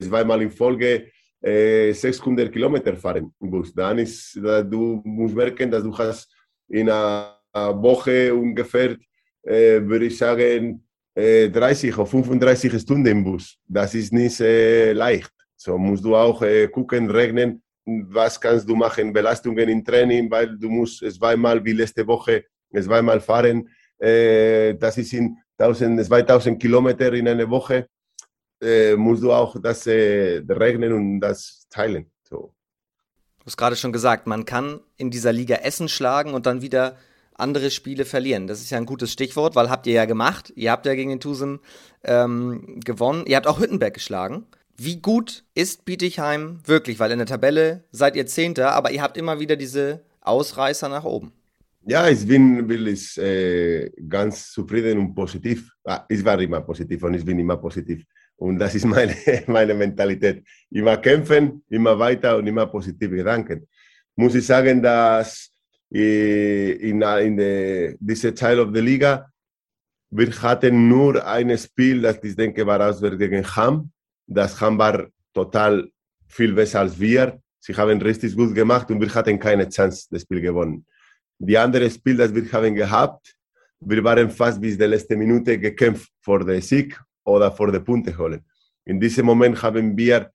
zweimal 0.00 0.40
in 0.42 0.52
Folge 0.52 1.10
600 1.40 2.46
äh, 2.46 2.50
Kilometer 2.50 2.96
fahren 2.96 3.32
Bus. 3.40 3.74
Dann 3.74 3.98
ist, 3.98 4.36
du 4.36 5.02
musst 5.04 5.34
merken, 5.34 5.68
dass 5.70 5.82
du 5.82 5.96
hast 5.98 6.32
in 6.68 6.88
einer 6.88 7.40
Woche 7.52 8.32
ungefähr, 8.32 8.96
äh, 9.42 9.80
würde 9.80 10.06
ich 10.06 10.16
sagen, 10.16 10.84
äh, 11.14 11.48
30 11.48 11.96
oder 11.98 12.06
35 12.06 12.80
Stunden 12.80 13.06
im 13.06 13.24
Bus. 13.24 13.58
Das 13.66 13.94
ist 13.94 14.12
nicht 14.12 14.40
äh, 14.40 14.92
leicht. 14.92 15.32
So 15.60 15.76
musst 15.76 16.04
du 16.04 16.14
auch 16.14 16.40
äh, 16.42 16.68
gucken, 16.68 17.10
regnen, 17.10 17.62
was 17.84 18.40
kannst 18.40 18.68
du 18.68 18.76
machen, 18.76 19.12
Belastungen 19.12 19.68
im 19.68 19.84
Training, 19.84 20.30
weil 20.30 20.56
du 20.56 20.68
musst 20.70 20.98
zweimal 21.12 21.64
wie 21.64 21.72
letzte 21.72 22.06
Woche 22.06 22.44
zweimal 22.72 23.20
fahren. 23.20 23.68
Äh, 23.98 24.74
das 24.74 24.98
ist 24.98 25.12
in 25.12 25.36
1000, 25.58 26.06
2000 26.06 26.60
Kilometer 26.60 27.12
in 27.12 27.26
einer 27.26 27.50
Woche 27.50 27.88
äh, 28.62 28.94
musst 28.94 29.22
du 29.22 29.32
auch 29.32 29.56
das 29.60 29.86
äh, 29.86 30.42
regnen 30.48 30.92
und 30.92 31.20
das 31.20 31.66
teilen. 31.70 32.10
So. 32.22 32.54
Du 33.40 33.46
hast 33.46 33.56
gerade 33.56 33.76
schon 33.76 33.92
gesagt, 33.92 34.28
man 34.28 34.44
kann 34.44 34.80
in 34.96 35.10
dieser 35.10 35.32
Liga 35.32 35.56
Essen 35.56 35.88
schlagen 35.88 36.34
und 36.34 36.46
dann 36.46 36.62
wieder 36.62 36.96
andere 37.34 37.70
Spiele 37.70 38.04
verlieren. 38.04 38.46
Das 38.46 38.60
ist 38.60 38.70
ja 38.70 38.78
ein 38.78 38.86
gutes 38.86 39.12
Stichwort, 39.12 39.56
weil 39.56 39.70
habt 39.70 39.86
ihr 39.86 39.94
ja 39.94 40.04
gemacht. 40.04 40.52
Ihr 40.54 40.70
habt 40.70 40.86
ja 40.86 40.94
gegen 40.94 41.10
den 41.10 41.20
Tusen 41.20 41.60
ähm, 42.04 42.80
gewonnen. 42.84 43.24
Ihr 43.26 43.36
habt 43.36 43.46
auch 43.46 43.60
Hüttenberg 43.60 43.94
geschlagen. 43.94 44.46
Wie 44.80 45.00
gut 45.02 45.44
ist 45.54 45.84
Bietigheim 45.84 46.60
wirklich? 46.64 47.00
Weil 47.00 47.10
in 47.10 47.18
der 47.18 47.26
Tabelle 47.26 47.82
seid 47.90 48.14
ihr 48.14 48.26
Zehnter, 48.26 48.74
aber 48.74 48.92
ihr 48.92 49.02
habt 49.02 49.16
immer 49.16 49.40
wieder 49.40 49.56
diese 49.56 50.04
Ausreißer 50.20 50.88
nach 50.88 51.02
oben. 51.02 51.32
Ja, 51.84 52.08
ich 52.08 52.24
bin 52.24 52.68
wirklich 52.68 53.18
äh, 53.18 53.90
ganz 54.08 54.52
zufrieden 54.52 54.98
und 54.98 55.16
positiv. 55.16 55.68
Ah, 55.84 56.04
ich 56.08 56.24
war 56.24 56.40
immer 56.40 56.60
positiv 56.60 57.02
und 57.02 57.14
ich 57.14 57.24
bin 57.24 57.40
immer 57.40 57.56
positiv. 57.56 58.04
Und 58.36 58.60
das 58.60 58.76
ist 58.76 58.84
meine, 58.84 59.16
meine 59.48 59.74
Mentalität. 59.74 60.44
Immer 60.70 60.96
kämpfen, 60.98 61.64
immer 61.70 61.98
weiter 61.98 62.36
und 62.36 62.46
immer 62.46 62.66
positive 62.66 63.16
Gedanken. 63.16 63.66
Muss 64.14 64.36
ich 64.36 64.46
sagen, 64.46 64.80
dass 64.80 65.50
äh, 65.92 66.70
in, 66.72 67.02
in 67.02 67.96
dieser 67.98 68.32
Teil 68.32 68.60
of 68.60 68.70
the 68.72 68.80
Liga, 68.80 69.28
wir 70.10 70.30
hatten 70.40 70.88
nur 70.88 71.26
ein 71.26 71.58
Spiel, 71.58 72.02
das 72.02 72.22
ich 72.22 72.36
denke 72.36 72.64
war 72.64 72.80
auswärts 72.80 73.18
gegen 73.18 73.44
Ham. 73.56 73.90
Das 74.28 74.60
war 74.60 75.08
total 75.32 75.90
viel 76.28 76.52
besser 76.52 76.80
als 76.80 76.98
wir. 77.00 77.40
Sie 77.58 77.74
haben 77.74 78.00
richtig 78.00 78.36
gut 78.36 78.54
gemacht 78.54 78.90
und 78.90 79.00
wir 79.00 79.12
hatten 79.14 79.38
keine 79.38 79.68
Chance, 79.68 80.06
das 80.10 80.22
Spiel 80.22 80.40
gewonnen. 80.40 80.84
Die 81.38 81.56
andere 81.56 81.90
Spiel, 81.90 82.16
das 82.16 82.34
wir 82.34 82.52
haben 82.52 82.74
gehabt, 82.74 83.34
wir 83.80 84.02
waren 84.04 84.28
fast 84.30 84.60
bis 84.60 84.76
der 84.76 84.88
letzte 84.88 85.16
Minute 85.16 85.58
gekämpft 85.58 86.10
vor 86.20 86.44
den 86.44 86.60
Sieg 86.60 87.00
oder 87.24 87.50
vor 87.50 87.72
die 87.72 87.80
Punkte 87.80 88.16
holen. 88.16 88.44
In 88.84 89.00
diesem 89.00 89.26
Moment 89.26 89.60
haben 89.62 89.96
wir 89.96 90.30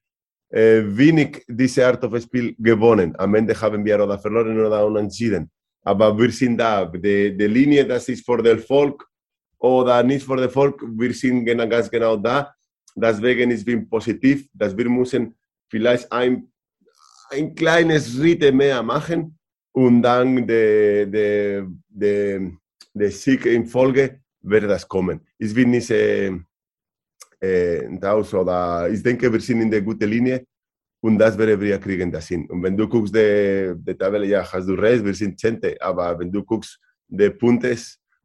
äh, 0.50 0.84
wenig 0.86 1.44
diese 1.48 1.86
Art 1.86 2.04
of 2.04 2.20
Spiel 2.22 2.56
gewonnen. 2.58 3.16
Am 3.18 3.36
Ende 3.36 3.60
haben 3.60 3.84
wir 3.86 4.04
oder 4.04 4.18
verloren 4.18 4.60
oder 4.60 4.86
unentschieden. 4.86 5.50
Aber 5.84 6.18
wir 6.18 6.32
sind 6.32 6.58
da. 6.58 6.86
Die, 6.86 7.36
die 7.38 7.48
Linie, 7.48 7.86
das 7.86 8.08
ist 8.10 8.26
für 8.26 8.42
den 8.42 8.60
Volk 8.60 9.06
oder 9.58 10.04
nicht 10.04 10.26
für 10.26 10.38
den 10.38 10.50
Volk, 10.50 10.82
wir 10.82 11.14
sind 11.14 11.46
ganz 11.46 11.90
genau 11.90 12.16
da. 12.18 12.54
Deswegen 12.96 13.52
ist 13.52 13.68
es 13.68 13.90
positiv, 13.90 14.48
dass 14.54 14.76
wir 14.78 14.90
müssen 14.90 15.36
vielleicht 15.70 16.12
ein, 16.12 16.52
ein 17.30 17.56
kleines 17.56 18.14
Schritt 18.14 18.54
mehr 18.54 18.84
machen 18.84 19.38
und 19.72 20.02
dann 20.02 20.46
der 20.46 21.06
de, 21.08 21.66
de, 21.90 22.52
de 22.94 23.10
Sieg 23.10 23.46
in 23.46 23.66
Folge 23.66 24.20
wird 24.42 24.64
das 24.66 24.88
kommen. 24.88 25.22
Ich 25.38 25.54
bin 25.54 25.72
nicht 25.72 25.90
äh, 25.90 26.32
äh, 27.42 27.86
ich 28.92 29.04
denke, 29.04 29.32
wir 29.32 29.40
sind 29.40 29.62
in 29.62 29.72
der 29.72 29.82
guten 29.82 30.10
Linie 30.10 30.46
und 31.02 31.18
das 31.18 31.38
wäre, 31.38 31.60
wir 31.60 31.80
kriegen 31.80 32.12
das 32.12 32.28
hin. 32.28 32.50
Und 32.50 32.64
wenn 32.64 32.78
du 32.78 32.88
guckst, 32.88 33.14
die 33.14 33.96
Tabelle, 33.98 34.26
ja, 34.26 34.50
hast 34.50 34.68
du 34.68 34.74
recht, 34.74 35.04
wir 35.04 35.14
sind 35.14 35.40
Zehnte, 35.40 35.76
aber 35.82 36.18
wenn 36.20 36.32
du 36.32 36.44
guckst, 36.44 36.80
die 37.08 37.30
Punkte, 37.30 37.76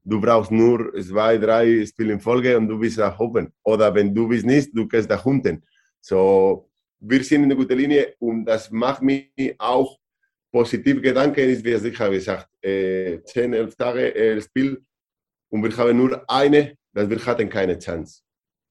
du 0.09 0.21
brauchst 0.21 0.51
nur 0.51 0.93
zwei, 1.01 1.37
drei 1.39 1.85
Spiele 1.85 2.15
in 2.15 2.21
Folge 2.21 2.57
und 2.57 2.69
du 2.69 2.79
bist 2.79 2.99
nach 2.99 3.19
oben. 3.19 3.53
Oder 3.63 3.95
wenn 3.95 4.15
du 4.15 4.29
bist 4.29 4.47
nicht, 4.47 4.71
du 4.75 4.89
kannst 4.89 5.09
nach 5.09 5.25
unten. 5.25 5.63
So, 6.01 6.71
wir 7.01 7.23
sind 7.23 7.45
in 7.45 7.45
einer 7.45 7.57
guten 7.57 7.77
Linie 7.77 8.15
und 8.19 8.45
das 8.47 8.71
macht 8.71 9.03
mich 9.03 9.55
auch 9.59 9.99
positiv 10.51 11.03
Gedanken, 11.03 11.41
ist, 11.41 11.63
wie 11.65 11.73
ich 11.73 12.01
habe 12.01 12.15
gesagt, 12.15 12.49
äh, 12.63 13.21
10, 13.23 13.53
11 13.53 13.77
Tage 13.77 14.15
äh, 14.15 14.41
Spiel 14.41 14.83
und 15.51 15.63
wir 15.63 15.77
haben 15.77 15.97
nur 15.97 16.25
eine, 16.29 16.75
dass 16.93 17.09
wir 17.09 17.25
hatten 17.27 17.49
keine 17.49 17.79
Chance. 17.79 18.23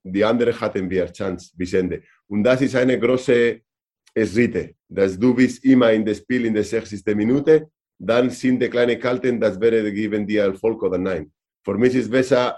Die 0.04 0.24
andere 0.24 0.60
hatten 0.60 0.90
wir 0.90 1.12
Chance 1.12 1.52
bis 1.56 1.74
Ende. 1.74 2.02
Und 2.28 2.44
das 2.44 2.62
ist 2.62 2.76
eine 2.76 3.00
große 3.00 3.62
Schritte, 4.26 4.74
dass 4.90 5.20
du 5.20 5.36
bist 5.36 5.64
immer 5.64 5.92
in 5.92 6.04
das 6.04 6.18
Spiel 6.18 6.46
in 6.46 6.54
der 6.54 6.64
60. 6.64 7.06
Minute, 7.16 7.70
dann 8.00 8.30
sind 8.30 8.60
die 8.60 8.70
kleinen 8.70 9.00
Kalten, 9.00 9.40
das 9.40 9.60
wäre 9.60 9.92
geben 9.92 10.28
dir 10.28 10.44
Erfolg 10.44 10.82
oder 10.84 10.98
nein. 10.98 11.32
Für 11.64 11.76
mich 11.76 11.96
ist 11.96 12.06
es 12.06 12.12
besser 12.12 12.58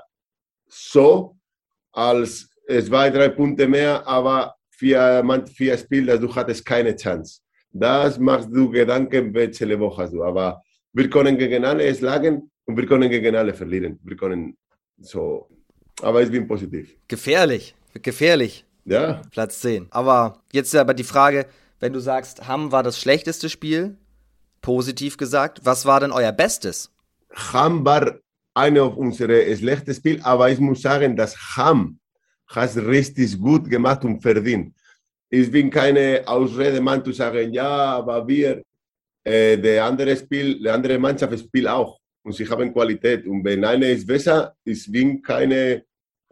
so, 0.68 1.36
als 1.92 2.50
zwei, 2.68 3.10
drei 3.10 3.30
Punkte 3.30 3.68
mehr, 3.68 4.06
aber 4.08 4.56
vier, 4.70 5.24
vier 5.54 5.78
Spiele, 5.78 6.14
dass 6.14 6.22
du 6.22 6.36
hattest 6.36 6.66
keine 6.66 6.96
Chance. 6.96 7.42
Das 7.72 8.18
machst 8.20 8.50
du 8.52 8.70
Gedanken, 8.70 9.34
welche 9.34 9.80
Woche 9.80 10.04
hast 10.04 10.14
du. 10.14 10.24
Aber 10.24 10.62
wir 10.94 11.10
können 11.10 11.38
gegen 11.38 11.66
alle 11.66 11.94
schlagen 11.94 12.50
und 12.66 12.78
wir 12.78 12.86
können 12.86 13.10
gegen 13.10 13.36
alle 13.36 13.54
verlieren. 13.54 14.00
Wir 14.04 14.16
können 14.16 14.58
so. 14.98 15.50
Aber 16.02 16.22
ich 16.22 16.32
bin 16.32 16.48
positiv. 16.48 16.96
Gefährlich, 17.08 17.76
gefährlich. 18.02 18.66
Ja. 18.86 19.22
Platz 19.32 19.60
10. 19.62 19.88
Aber 19.92 20.42
jetzt 20.52 20.76
aber 20.76 20.94
die 20.94 21.04
Frage, 21.04 21.46
wenn 21.80 21.94
du 21.94 22.00
sagst, 22.00 22.48
Hamm 22.48 22.72
war 22.72 22.84
das 22.84 23.00
schlechteste 23.00 23.50
Spiel, 23.50 23.98
positiv 24.62 25.18
gesagt, 25.18 25.62
was 25.64 25.86
war 25.86 26.00
denn 26.00 26.12
euer 26.12 26.32
Bestes? 26.32 26.92
Hamm 27.34 27.86
war 27.86 28.20
eine 28.54 28.84
unserer 28.84 29.56
schlechtesten 29.56 29.94
Spiele, 29.94 30.26
aber 30.26 30.50
ich 30.50 30.60
muss 30.60 30.82
sagen, 30.82 31.16
dass 31.16 31.36
Hamm 31.56 32.00
hat 32.48 32.76
richtig 32.76 33.40
gut 33.40 33.70
gemacht 33.70 34.04
und 34.04 34.22
verdient. 34.22 34.76
Ich 35.30 35.52
bin 35.52 35.70
keine 35.70 36.24
Ausrede, 36.26 36.82
Mann, 36.82 37.06
zu 37.06 37.12
sagen, 37.12 37.54
ja, 37.54 37.98
aber 37.98 38.28
wir, 38.28 38.64
äh, 39.24 39.58
der 39.58 39.86
andere 39.86 40.18
Spiel, 40.18 40.60
die 40.60 40.70
andere 40.70 40.98
Mannschaft 40.98 41.38
spielt 41.40 41.68
auch 41.68 42.00
und 42.24 42.34
sie 42.34 42.50
haben 42.50 42.74
Qualität. 42.74 43.28
Und 43.28 43.44
wenn 43.44 43.64
eine 43.64 43.92
ist 43.92 44.08
besser, 44.08 44.56
ich 44.64 44.92
bin 44.92 45.22
keine 45.22 45.84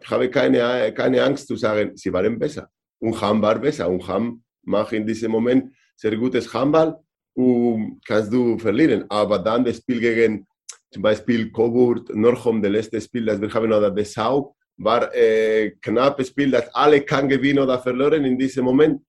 habe 0.04 0.30
keine, 0.30 0.92
keine 0.94 1.22
Angst 1.22 1.48
zu 1.48 1.56
sagen, 1.56 1.96
sie 1.96 2.12
waren 2.12 2.38
besser. 2.38 2.70
Und 3.00 3.20
Ham 3.20 3.42
war 3.42 3.58
besser. 3.58 3.88
Und 3.88 4.06
Ham 4.06 4.42
macht 4.62 4.92
in 4.92 5.06
diesem 5.06 5.32
Moment 5.32 5.72
sehr 5.96 6.16
gutes 6.16 6.52
Handball 6.52 7.00
und 7.38 8.00
kannst 8.04 8.32
du 8.32 8.58
verlieren. 8.58 9.04
Aber 9.08 9.38
dann 9.38 9.64
das 9.64 9.76
Spiel 9.78 10.00
gegen 10.00 10.46
zum 10.90 11.02
Beispiel 11.02 11.50
Coburg, 11.52 12.14
Norchom, 12.14 12.60
das 12.62 12.72
letzte 12.72 13.00
Spiel, 13.00 13.24
das 13.26 13.40
wir 13.40 13.52
haben, 13.52 13.72
oder 13.72 13.90
Dessau, 13.90 14.54
war 14.78 15.14
äh, 15.14 15.72
knappes 15.82 16.28
Spiel, 16.28 16.50
das 16.50 16.72
alle 16.74 17.00
kann 17.02 17.28
gewinnen 17.28 17.60
oder 17.60 17.78
verlieren 17.78 18.24
in 18.24 18.38
diesem 18.38 18.64
Moment. 18.64 19.02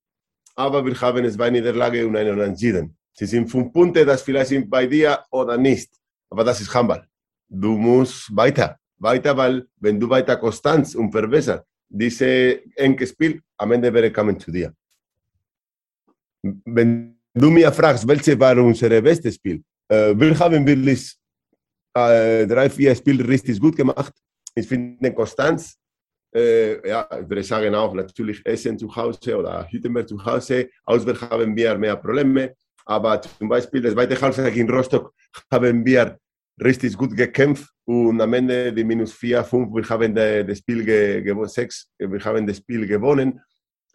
Aber 0.56 0.86
wir 0.86 1.00
haben 1.02 1.30
zwei 1.30 1.50
Niederlage 1.50 2.06
und 2.06 2.16
einen 2.16 2.34
Unentschieden. 2.34 2.96
Sie 3.14 3.26
sind 3.26 3.50
fünf 3.50 3.72
Punkte, 3.74 4.06
das 4.06 4.22
vielleicht 4.22 4.50
sind 4.50 4.70
bei 4.70 4.86
dir 4.86 5.20
oder 5.32 5.58
nicht. 5.58 5.90
Aber 6.30 6.44
das 6.44 6.62
ist 6.62 6.74
Handball. 6.74 7.06
Du 7.48 7.78
musst 7.78 8.36
weiter 8.36 8.80
weiter, 9.00 9.36
weil 9.36 9.68
wenn 9.78 10.00
du 10.00 10.10
weiter 10.10 10.38
Konstanz 10.38 10.96
und 10.96 11.12
verbessert 11.12 11.66
diese 11.88 12.62
enge 12.76 13.08
Spiel, 13.08 13.42
am 13.58 13.72
Ende 13.72 13.92
wäre 13.94 14.12
kommen 14.12 14.40
zu 14.40 14.52
dir. 14.52 14.74
Wenn 16.44 17.19
du 17.34 17.50
mir 17.50 17.72
fragst, 17.72 18.08
welche 18.08 18.40
war 18.40 18.58
unser 18.58 19.02
bestes 19.02 19.36
Spiel, 19.36 19.62
äh, 19.88 20.14
wir 20.16 20.38
haben 20.40 20.66
wirklich 20.66 21.16
äh, 21.94 22.46
drei, 22.46 22.70
vier 22.70 22.96
Spiele 22.96 23.28
richtig 23.28 23.60
gut 23.60 23.76
gemacht. 23.76 24.14
Ich 24.56 24.68
finde 24.68 25.14
Konstanz, 25.14 25.78
äh, 26.34 26.88
ja, 26.88 27.08
ich 27.12 27.28
würde 27.30 27.44
sagen 27.44 27.74
auch 27.74 27.94
natürlich 27.94 28.46
Essen 28.46 28.78
zu 28.78 28.96
Hause 28.96 29.38
oder 29.38 29.68
Hüttenberg 29.70 30.08
zu 30.08 30.24
Hause. 30.24 30.70
Auswärts 30.86 31.22
haben 31.22 31.56
wir 31.56 31.78
mehr 31.78 31.96
Probleme. 31.96 32.56
Aber 32.86 33.22
zum 33.22 33.50
Beispiel 33.50 33.82
das 33.82 33.94
zweite 33.94 34.20
Halbzeit 34.20 34.56
in 34.56 34.70
Rostock 34.70 35.14
haben 35.52 35.86
wir 35.86 36.18
richtig 36.62 36.98
gut 36.98 37.16
gekämpft 37.16 37.70
und 37.86 38.20
am 38.20 38.34
Ende 38.34 38.74
die 38.74 38.84
minus 38.84 39.14
4, 39.14 39.44
5, 39.44 39.74
wir 39.74 39.90
haben 39.90 40.16
das 40.16 40.58
Spiel 40.58 40.84
gewonnen, 41.24 41.48
6, 41.48 41.90
wir 41.98 42.26
haben 42.26 42.46
das 42.46 42.58
Spiel 42.58 42.86
gewonnen. 42.86 43.40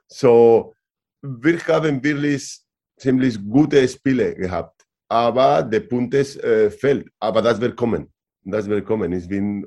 So, 0.08 0.74
wir 1.22 1.58
haben 1.66 2.02
wirklich 2.02 2.63
ziemlich 2.96 3.38
gute 3.48 3.86
Spiele 3.88 4.34
gehabt, 4.34 4.84
aber 5.08 5.62
der 5.62 5.80
Punkt 5.80 6.14
ist, 6.14 6.42
äh, 6.42 6.70
fehlt. 6.70 7.08
Aber 7.18 7.42
das 7.42 7.60
wird 7.60 7.76
kommen. 7.76 8.10
Das 8.42 8.68
wird 8.68 8.84
kommen. 8.84 9.12
Ich 9.12 9.28
bin 9.28 9.66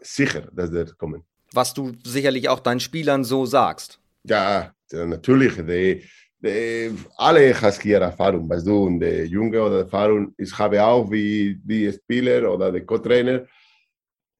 sicher, 0.00 0.42
dass 0.52 0.70
wird 0.72 0.96
kommen. 0.98 1.22
Was 1.52 1.72
du 1.72 1.92
sicherlich 2.04 2.48
auch 2.48 2.60
deinen 2.60 2.80
Spielern 2.80 3.24
so 3.24 3.46
sagst. 3.46 4.00
Ja, 4.24 4.72
natürlich. 4.90 5.54
Die, 5.56 6.02
alle 7.16 7.54
haben 7.54 7.80
hier 7.80 8.00
Erfahrung, 8.00 8.48
weißt 8.48 8.66
du, 8.66 8.84
und 8.84 9.00
der 9.00 9.26
Junge 9.26 9.62
oder 9.62 9.78
Erfahrung, 9.80 10.34
ich 10.36 10.56
habe 10.58 10.82
auch 10.82 11.10
wie 11.10 11.58
die 11.62 11.90
Spieler 11.92 12.52
oder 12.52 12.70
der 12.72 12.84
Co-Trainer. 12.84 13.46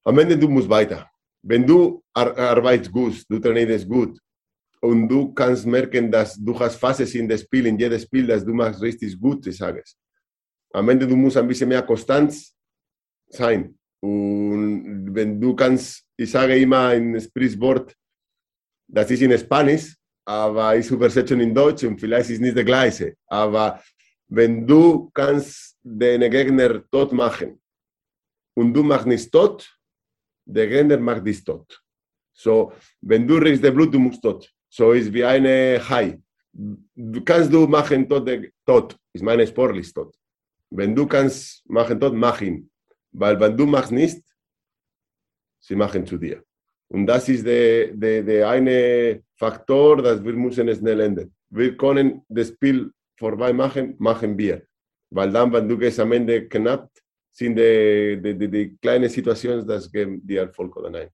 Am 0.04 0.18
Ende, 0.18 0.37
du 0.37 0.49
musst 0.49 0.68
weiter. 0.68 1.09
Wenn 1.42 1.66
du 1.66 2.02
arbeitest 2.12 2.92
gut, 2.92 3.25
du 3.28 3.38
trainierst 3.38 3.88
gut 3.88 4.18
und 4.85 5.09
du 5.09 5.33
kannst 5.33 5.64
merken, 5.64 6.11
dass 6.11 6.37
du 6.37 6.53
hast 6.61 6.76
Phasen 6.76 7.07
in 7.21 7.26
dem 7.26 7.38
Spiel, 7.38 7.64
in 7.67 7.79
jedem 7.79 7.99
Spiel, 7.99 8.26
dass 8.26 8.45
du 8.45 8.53
machst 8.53 8.83
richtig 8.83 9.19
gut, 9.19 9.47
ich 9.47 9.57
sage 9.57 9.81
es. 9.83 9.97
Am 10.75 10.87
Ende, 10.91 11.07
du 11.07 11.17
musst 11.17 11.38
ein 11.38 11.49
bisschen 11.49 11.71
mehr 11.71 11.81
Konstanz 11.83 12.55
sein. 13.29 13.79
Und 14.03 15.14
wenn 15.14 15.41
du 15.41 15.57
kannst, 15.57 16.05
ich 16.19 16.31
sage 16.31 16.59
immer 16.59 16.88
ein 16.88 17.19
Sprichwort, 17.19 17.95
das 18.87 19.11
ist 19.11 19.23
in 19.23 19.38
Spanisch, 19.38 19.97
aber 20.26 20.76
ich 20.76 20.91
übersetze 20.91 21.33
in 21.33 21.55
Deutsch 21.55 21.85
und 21.85 21.99
vielleicht 21.99 22.29
ist 22.29 22.37
es 22.37 22.41
nicht 22.41 22.57
das 22.57 22.67
Gleiche. 22.67 23.17
Aber 23.26 23.83
wenn 24.29 24.67
du 24.67 25.11
kannst 25.14 25.79
den 25.83 26.31
Gegner 26.31 26.85
tot 26.91 27.11
machen 27.12 27.59
und 28.55 28.75
du 28.75 28.83
machst 28.83 29.07
nicht 29.07 29.33
tot, 29.33 29.59
der 30.45 30.69
Gegner 30.69 30.99
macht 30.99 31.26
dich 31.26 31.43
tot. 31.43 31.81
So, 32.37 32.75
wenn 33.00 33.26
du 33.26 33.37
riechst 33.37 33.64
das 33.64 33.73
Blut, 33.73 33.95
du 33.95 33.99
musst 33.99 34.21
tot. 34.21 34.53
So 34.76 34.90
ist 34.90 35.12
wie 35.12 35.25
eine 35.25 35.81
Hai. 35.88 36.19
Du 36.52 37.21
kannst 37.25 37.52
du 37.52 37.61
machen 37.69 38.09
tot, 38.09 38.28
tot. 38.66 38.97
Ich 39.12 39.23
meine 39.23 39.47
sportlich 39.47 39.93
tot. 39.95 40.12
Wenn 40.69 40.97
du 40.97 41.07
kannst 41.07 41.62
machen 41.69 42.00
tot, 42.00 42.12
mach 42.12 42.40
ihn. 42.40 42.69
Weil 43.12 43.38
wenn 43.38 43.57
du 43.57 43.66
machst 43.66 43.93
nicht, 43.93 44.21
sie 45.61 45.76
machen 45.76 46.04
zu 46.04 46.16
dir. 46.19 46.43
Und 46.88 47.07
das 47.07 47.28
ist 47.28 47.47
der, 47.47 47.95
der, 48.02 48.25
der 48.25 48.49
eine 48.49 49.23
Faktor, 49.37 50.02
dass 50.02 50.25
wir 50.25 50.33
müssen 50.33 50.75
schnell 50.75 51.00
enden. 51.00 51.33
Wir 51.50 51.76
können 51.76 52.23
das 52.28 52.49
Spiel 52.49 52.90
vorbei 53.16 53.52
machen, 53.52 53.95
machen 53.99 54.37
wir. 54.37 54.66
Weil 55.11 55.31
dann, 55.31 55.52
wenn 55.52 55.69
du 55.69 55.78
gehst 55.78 56.00
am 56.00 56.11
Ende 56.11 56.49
knapp, 56.49 56.90
sind 57.31 57.54
die, 57.54 58.21
die, 58.21 58.35
die, 58.37 58.50
die 58.50 58.76
kleinen 58.83 59.09
Situationen, 59.09 59.64
das 59.64 59.90
geben 59.90 60.21
dir 60.26 60.40
Erfolg 60.43 60.76
oder 60.76 60.90
nein. 60.90 61.11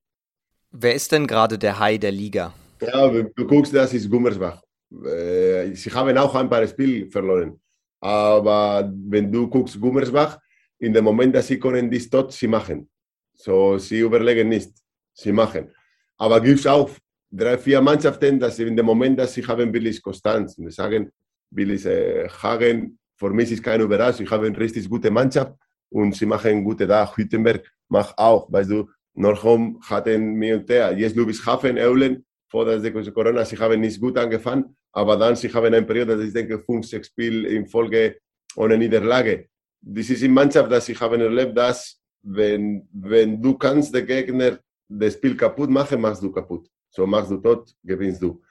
Wer 0.70 0.94
ist 0.94 1.12
denn 1.12 1.26
gerade 1.26 1.58
der 1.58 1.78
Hai 1.78 1.98
der 1.98 2.12
Liga? 2.12 2.54
Ja, 2.80 3.08
du 3.08 3.46
guckst, 3.46 3.74
das 3.74 3.92
ist 3.94 4.10
Gummersbach. 4.10 4.62
Sie 4.90 5.90
haben 5.92 6.16
auch 6.18 6.34
ein 6.34 6.48
paar 6.48 6.66
Spiele 6.66 7.10
verloren. 7.10 7.60
Aber 8.00 8.90
wenn 9.08 9.30
du 9.30 9.48
guckst, 9.48 9.78
Gummersbach, 9.80 10.38
in 10.78 10.92
dem 10.92 11.04
Moment, 11.04 11.34
dass 11.34 11.46
sie 11.46 11.58
können 11.58 11.90
dies 11.90 12.08
dort, 12.08 12.32
sie 12.32 12.48
machen. 12.48 12.88
So, 13.34 13.76
sie 13.78 14.00
überlegen 14.00 14.48
nicht 14.48 14.72
sie 15.12 15.32
machen. 15.32 15.70
Aber 16.16 16.40
gibt 16.40 16.60
es 16.60 16.66
auch 16.66 16.90
drei, 17.30 17.58
vier 17.58 17.80
Mannschaften, 17.80 18.40
dass 18.40 18.58
in 18.58 18.76
dem 18.76 18.86
Moment, 18.86 19.18
dass 19.18 19.34
sie 19.34 19.46
haben, 19.46 19.72
will 19.72 19.86
ich 19.86 20.02
Konstanz. 20.02 20.56
Wir 20.58 20.70
sagen, 20.70 21.10
will 21.50 21.70
ich 21.72 21.84
äh, 21.84 22.28
Hagen, 22.28 22.98
für 23.16 23.30
mich 23.30 23.52
ist 23.52 23.62
keine 23.62 23.84
Überraschung, 23.84 24.24
ich 24.24 24.30
habe 24.30 24.46
eine 24.46 24.58
richtig 24.58 24.88
gute 24.88 25.10
Mannschaft 25.10 25.52
und 25.90 26.14
sie 26.14 26.26
machen 26.26 26.64
guten 26.64 26.88
Tag. 26.88 27.16
Hüttenberg 27.16 27.70
macht 27.88 28.16
auch, 28.18 28.50
weißt 28.50 28.70
du, 28.70 28.88
Norchom 29.14 29.80
hatten 29.82 30.34
mir 30.34 30.56
und 30.56 30.68
der, 30.68 30.96
jetzt 30.96 31.16
Ludwigshafen, 31.16 31.76
Eulen, 31.76 32.24
vor 32.50 32.64
der 32.64 33.12
Corona, 33.12 33.44
sie 33.44 33.56
haben 33.56 33.80
nicht 33.80 34.00
gut 34.00 34.18
angefangen, 34.18 34.76
aber 34.92 35.16
dann 35.16 35.36
sie 35.36 35.52
haben 35.52 35.66
eine 35.66 35.82
Periode, 35.82 36.16
dass 36.16 36.26
ich 36.26 36.32
denke, 36.32 36.58
fünf, 36.58 36.84
sechs 36.86 37.06
Spiele 37.06 37.48
in 37.48 37.66
Folge 37.66 38.18
ohne 38.56 38.76
Niederlage. 38.76 39.48
Das 39.80 40.10
ist 40.10 40.22
in 40.22 40.34
Mannschaft, 40.34 40.70
dass 40.70 40.88
ich 40.88 41.00
habe 41.00 41.22
erlebt, 41.22 41.56
dass 41.56 42.00
wenn, 42.22 42.88
wenn 42.92 43.40
du 43.40 43.56
kannst 43.56 43.94
den 43.94 44.06
Gegner 44.06 44.58
das 44.88 45.14
Spiel 45.14 45.36
kaputt 45.36 45.70
machen, 45.70 46.00
machst 46.00 46.22
du 46.22 46.32
kaputt. 46.32 46.68
So 46.90 47.06
machst 47.06 47.30
du 47.30 47.36
tot, 47.36 47.72
gewinnst 47.84 48.20
du. 48.20 48.42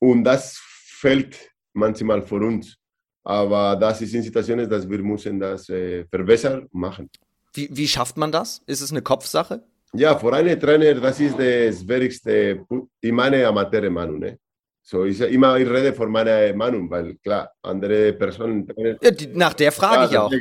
Und 0.00 0.24
das 0.24 0.58
fällt 1.00 1.50
manchmal 1.74 2.22
vor 2.22 2.40
uns. 2.40 2.76
Aber 3.22 3.76
das 3.76 4.00
ist 4.00 4.14
in 4.14 4.22
Situationen, 4.22 4.68
dass 4.68 4.88
wir 4.88 4.98
müssen 5.02 5.38
das 5.38 5.68
äh, 5.68 6.04
verbessern 6.06 6.66
machen. 6.72 7.10
Wie, 7.52 7.68
wie 7.70 7.86
schafft 7.86 8.16
man 8.16 8.32
das? 8.32 8.62
Ist 8.66 8.80
es 8.80 8.90
eine 8.90 9.02
Kopfsache? 9.02 9.62
Ja, 9.96 10.18
für 10.18 10.32
einen 10.32 10.58
Trainer, 10.58 10.94
das 10.94 11.20
ist 11.20 11.38
das 11.38 11.86
Wichtigste, 11.86 12.64
in 13.00 13.14
meiner 13.14 13.46
Amateurmeinung. 13.46 14.18
Ne? 14.18 14.38
So 14.82 15.04
ist 15.04 15.20
ja 15.20 15.26
immer, 15.26 15.56
ich 15.58 15.68
rede 15.68 15.92
von 15.92 16.10
meiner 16.10 16.52
Meinung, 16.54 16.90
weil 16.90 17.14
klar, 17.16 17.50
andere 17.62 18.12
Personen. 18.12 18.66
Ja, 19.00 19.10
die, 19.10 19.28
nach 19.28 19.54
der 19.54 19.70
frage 19.70 20.10
ich 20.10 20.18
auch. 20.18 20.32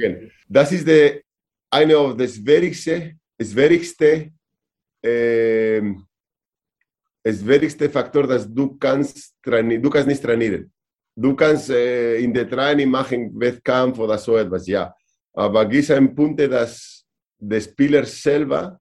Das 0.50 0.72
ist 0.72 0.88
der, 0.88 1.22
eine 1.70 1.94
das 2.18 2.44
wichtigste, 2.46 3.14
das 3.38 3.56
wichtigste, 3.56 4.32
äh, 5.02 5.82
das 7.24 7.46
wichtigste 7.46 7.90
Faktor, 7.90 8.28
dass 8.28 8.52
du 8.52 8.76
kannst 8.78 9.36
trainieren, 9.42 9.82
du 9.82 9.90
kannst 9.90 10.08
nicht 10.08 10.22
trainieren. 10.22 10.72
Du 11.16 11.36
kannst 11.36 11.70
äh, 11.70 12.18
in 12.18 12.34
der 12.34 12.50
Training 12.50 12.90
machen, 12.90 13.40
Wettkampf 13.40 14.00
oder 14.00 14.18
so 14.18 14.36
etwas, 14.36 14.66
ja. 14.66 14.94
Aber 15.32 15.64
gibt 15.66 15.90
einen 15.92 16.14
Punkt, 16.14 16.42
dass 16.42 17.06
der 17.38 17.62
Spieler 17.62 18.04
selber 18.04 18.80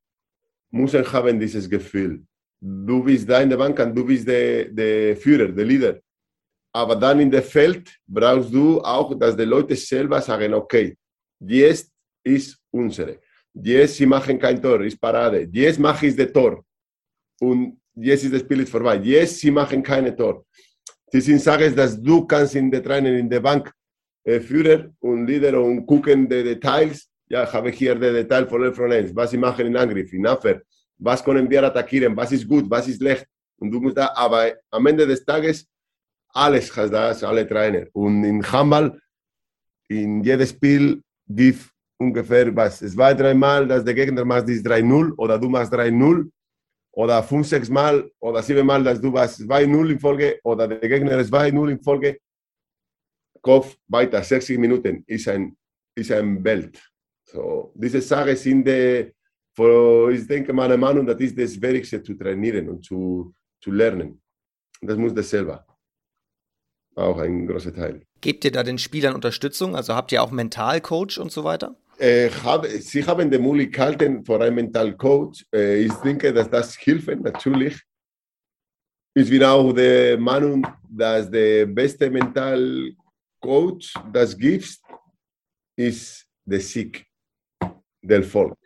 muss 0.72 0.94
haben 0.94 1.38
dieses 1.38 1.68
Gefühl. 1.68 2.24
Du 2.60 3.02
bist 3.02 3.28
da 3.28 3.40
in 3.40 3.50
der 3.50 3.56
Bank 3.56 3.78
und 3.78 3.94
du 3.94 4.04
bist 4.04 4.26
der, 4.26 4.66
der 4.66 5.16
Führer, 5.16 5.48
der 5.48 5.64
Leader. 5.64 6.00
Aber 6.74 6.96
dann 6.96 7.20
in 7.20 7.30
der 7.30 7.42
Feld 7.42 7.98
brauchst 8.06 8.52
du 8.52 8.80
auch, 8.80 9.14
dass 9.18 9.36
die 9.36 9.44
Leute 9.44 9.76
selber 9.76 10.20
sagen, 10.22 10.54
okay, 10.54 10.96
jetzt 11.40 11.90
ist 12.24 12.58
unsere. 12.70 13.18
Jetzt 13.52 13.96
sie 13.96 14.06
machen 14.06 14.38
kein 14.38 14.62
Tor, 14.62 14.80
ist 14.82 14.98
Parade. 14.98 15.48
Jetzt 15.52 15.78
mache 15.78 16.06
ich 16.06 16.16
das 16.16 16.32
Tor. 16.32 16.64
Und 17.40 17.78
jetzt 17.94 18.24
ist 18.24 18.32
das 18.32 18.40
Spiel 18.40 18.64
vorbei. 18.66 18.96
Jetzt 18.96 19.40
sie 19.40 19.50
machen 19.50 19.82
keine 19.82 20.16
Tor. 20.16 20.44
Das 21.12 21.24
sind 21.24 21.40
Sachen, 21.40 21.76
dass 21.76 22.00
du 22.00 22.24
kannst 22.26 22.54
in 22.54 22.70
der 22.70 22.82
Training 22.82 23.18
in 23.18 23.28
der 23.28 23.40
Bank 23.40 23.70
äh, 24.24 24.40
Führer 24.40 24.90
und 25.00 25.26
Leader 25.26 25.60
und 25.60 25.84
gucken 25.84 26.26
die 26.26 26.42
Details. 26.42 27.06
Ja, 27.32 27.44
ich 27.44 27.52
habe 27.54 27.70
hier 27.70 27.94
die 27.94 28.12
Detail 28.12 28.46
von 28.46 28.62
11 28.62 28.76
von 28.76 28.92
1, 28.92 29.16
was 29.16 29.30
sie 29.30 29.38
machen 29.38 29.64
in 29.64 29.74
Angriff, 29.74 30.12
in 30.12 30.26
Abwehr, 30.26 30.60
was 30.98 31.24
können 31.24 31.48
wir 31.48 31.62
attackieren, 31.64 32.14
was 32.14 32.30
ist 32.30 32.46
gut, 32.46 32.68
was 32.68 32.86
ist 32.86 32.98
schlecht. 32.98 33.26
Und 33.58 33.70
du 33.70 33.80
musst 33.80 33.96
da, 33.96 34.12
aber 34.14 34.52
am 34.70 34.86
Ende 34.86 35.06
des 35.06 35.24
Tages, 35.24 35.66
alles 36.28 36.76
hast 36.76 36.92
das, 36.92 37.24
alle 37.24 37.48
Trainer. 37.48 37.86
Und 37.94 38.22
in 38.22 38.42
Handball, 38.52 39.00
in 39.88 40.22
jedem 40.22 40.46
Spiel 40.46 41.02
gibt 41.26 41.70
ungefähr 41.96 42.54
was, 42.54 42.80
zwei, 42.80 43.14
dreimal, 43.14 43.66
dass 43.66 43.82
der 43.82 43.94
Gegner 43.94 44.26
macht 44.26 44.46
dies 44.48 44.62
3-0 44.62 45.14
oder 45.16 45.38
du 45.38 45.48
machst 45.48 45.72
3-0 45.72 46.30
oder 46.90 47.22
fünf, 47.22 47.46
sechs 47.46 47.70
Mal 47.70 48.10
oder 48.20 48.42
sieben 48.42 48.66
Mal, 48.66 48.84
dass 48.84 49.00
du 49.00 49.10
was 49.10 49.40
2-0 49.40 49.90
in 49.90 49.98
Folge 49.98 50.38
oder 50.44 50.68
der 50.68 50.86
Gegner 50.86 51.16
ist 51.16 51.32
2-0 51.32 51.70
in 51.70 51.82
Folge. 51.82 52.18
Kopf 53.40 53.74
weiter, 53.88 54.22
60 54.22 54.58
Minuten 54.58 55.02
ist 55.06 55.26
ein, 55.28 55.56
ist 55.94 56.12
ein 56.12 56.44
Welt. 56.44 56.91
So, 57.32 57.72
diese 57.74 58.02
Sache 58.02 58.36
sind, 58.36 58.66
die, 58.66 59.10
ich 60.12 60.26
denke, 60.26 60.52
meiner 60.52 60.76
Meinung 60.76 61.06
nach, 61.06 61.14
das 61.14 61.22
ist 61.22 61.38
das 61.38 61.62
Wichtigste 61.62 62.02
zu 62.02 62.14
trainieren 62.14 62.68
und 62.68 62.84
zu, 62.84 63.34
zu 63.60 63.70
lernen. 63.70 64.20
Das 64.82 64.98
muss 64.98 65.14
das 65.14 65.30
selber. 65.30 65.66
Auch 66.94 67.18
ein 67.18 67.46
großer 67.46 67.72
Teil. 67.72 68.02
Gebt 68.20 68.44
ihr 68.44 68.52
da 68.52 68.62
den 68.62 68.76
Spielern 68.76 69.14
Unterstützung? 69.14 69.74
Also 69.74 69.94
habt 69.94 70.12
ihr 70.12 70.22
auch 70.22 70.30
Mentalcoach 70.30 71.18
und 71.18 71.32
so 71.32 71.42
weiter? 71.42 71.74
Äh, 71.98 72.28
hab, 72.44 72.66
sie 72.66 73.06
haben 73.06 73.30
die 73.30 73.38
Möglichkeiten 73.38 74.22
für 74.24 74.38
einen 74.40 74.54
Mentalcoach. 74.54 75.46
Äh, 75.54 75.84
ich 75.84 75.94
denke, 75.94 76.34
dass 76.34 76.50
das 76.50 76.76
hilft 76.76 77.08
natürlich. 77.22 77.80
Ich 79.14 79.30
bin 79.30 79.42
auch 79.44 79.72
der 79.72 80.18
Meinung, 80.18 80.66
dass 80.88 81.30
der 81.30 81.64
beste 81.66 82.10
Mentalcoach, 82.10 83.94
das 84.12 84.36
gibt, 84.36 84.80
ist 85.76 86.26
der 86.44 86.60
Sieg 86.60 87.06
del 88.02 88.22
Volk. 88.22 88.58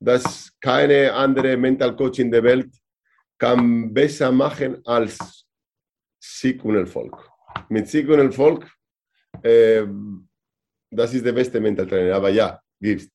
Dass 0.00 0.52
keine 0.60 1.12
andere 1.12 1.56
Mentalcoach 1.56 2.18
in 2.18 2.30
der 2.30 2.42
Welt 2.42 2.70
kann 3.38 3.92
besser 3.92 4.32
machen 4.32 4.84
als 4.84 5.46
Sieg 6.18 6.64
und 6.64 6.76
Erfolg. 6.76 7.30
Mit 7.68 7.88
Sieg 7.88 8.08
und 8.08 8.18
Erfolg 8.18 8.66
äh, 9.42 9.86
das 10.90 11.12
ist 11.14 11.24
der 11.24 11.32
beste 11.32 11.60
Mental 11.60 11.86
Trainer. 11.86 12.14
Aber 12.16 12.30
ja, 12.30 12.60
gibt's, 12.80 13.08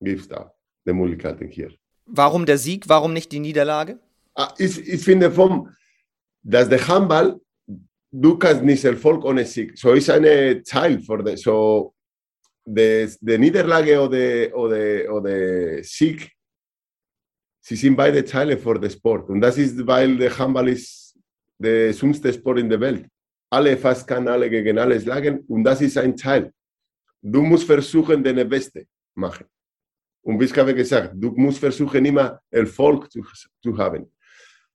gibt's 0.00 0.28
da 0.28 0.52
die 0.86 0.92
Möglichkeiten 0.92 1.48
hier. 1.48 1.70
Warum 2.06 2.46
der 2.46 2.58
Sieg? 2.58 2.88
Warum 2.88 3.12
nicht 3.12 3.30
die 3.32 3.40
Niederlage? 3.40 3.98
Ah, 4.34 4.52
ich, 4.58 4.78
ich 4.88 5.04
finde, 5.04 5.30
vom, 5.30 5.68
dass 6.42 6.68
der 6.68 6.86
Handball, 6.86 7.40
du 8.10 8.38
kannst 8.38 8.62
nicht 8.62 8.84
Erfolg 8.84 9.24
ohne 9.24 9.44
Sieg. 9.44 9.76
So 9.76 9.92
ist 9.92 10.10
eine 10.10 10.62
Teil 10.62 11.00
für 11.00 11.22
die, 11.22 11.36
so 11.36 11.94
die 12.64 13.38
Niederlage 13.38 14.00
oder, 14.00 14.56
oder, 14.56 15.14
oder 15.14 15.82
Sieg. 15.82 16.30
Sie 17.60 17.76
sind 17.76 17.96
beide 17.96 18.24
Teile 18.24 18.56
für 18.56 18.78
den 18.78 18.90
Sport. 18.90 19.28
Und 19.28 19.40
das 19.40 19.58
ist, 19.58 19.86
weil 19.86 20.16
der 20.16 20.36
Handball 20.36 20.68
ist 20.68 21.16
der 21.58 21.92
schönste 21.92 22.32
Sport 22.32 22.58
in 22.58 22.68
der 22.68 22.80
Welt. 22.80 23.06
Alle 23.50 23.76
fast 23.76 24.06
kann 24.06 24.28
alle 24.28 24.48
gegen 24.48 24.78
alle 24.78 25.00
schlagen 25.00 25.40
und 25.48 25.64
das 25.64 25.80
ist 25.80 25.98
ein 25.98 26.16
Teil. 26.16 26.52
Du 27.20 27.42
musst 27.42 27.66
versuchen, 27.66 28.22
deine 28.22 28.44
Beste 28.44 28.86
machen. 29.14 29.46
Und 30.22 30.38
wie 30.38 30.44
ich 30.44 30.56
habe 30.56 30.74
gesagt, 30.74 31.14
du 31.14 31.30
musst 31.32 31.58
versuchen, 31.58 32.04
immer 32.04 32.40
Erfolg 32.50 33.10
zu, 33.10 33.22
zu 33.62 33.76
haben. 33.76 34.10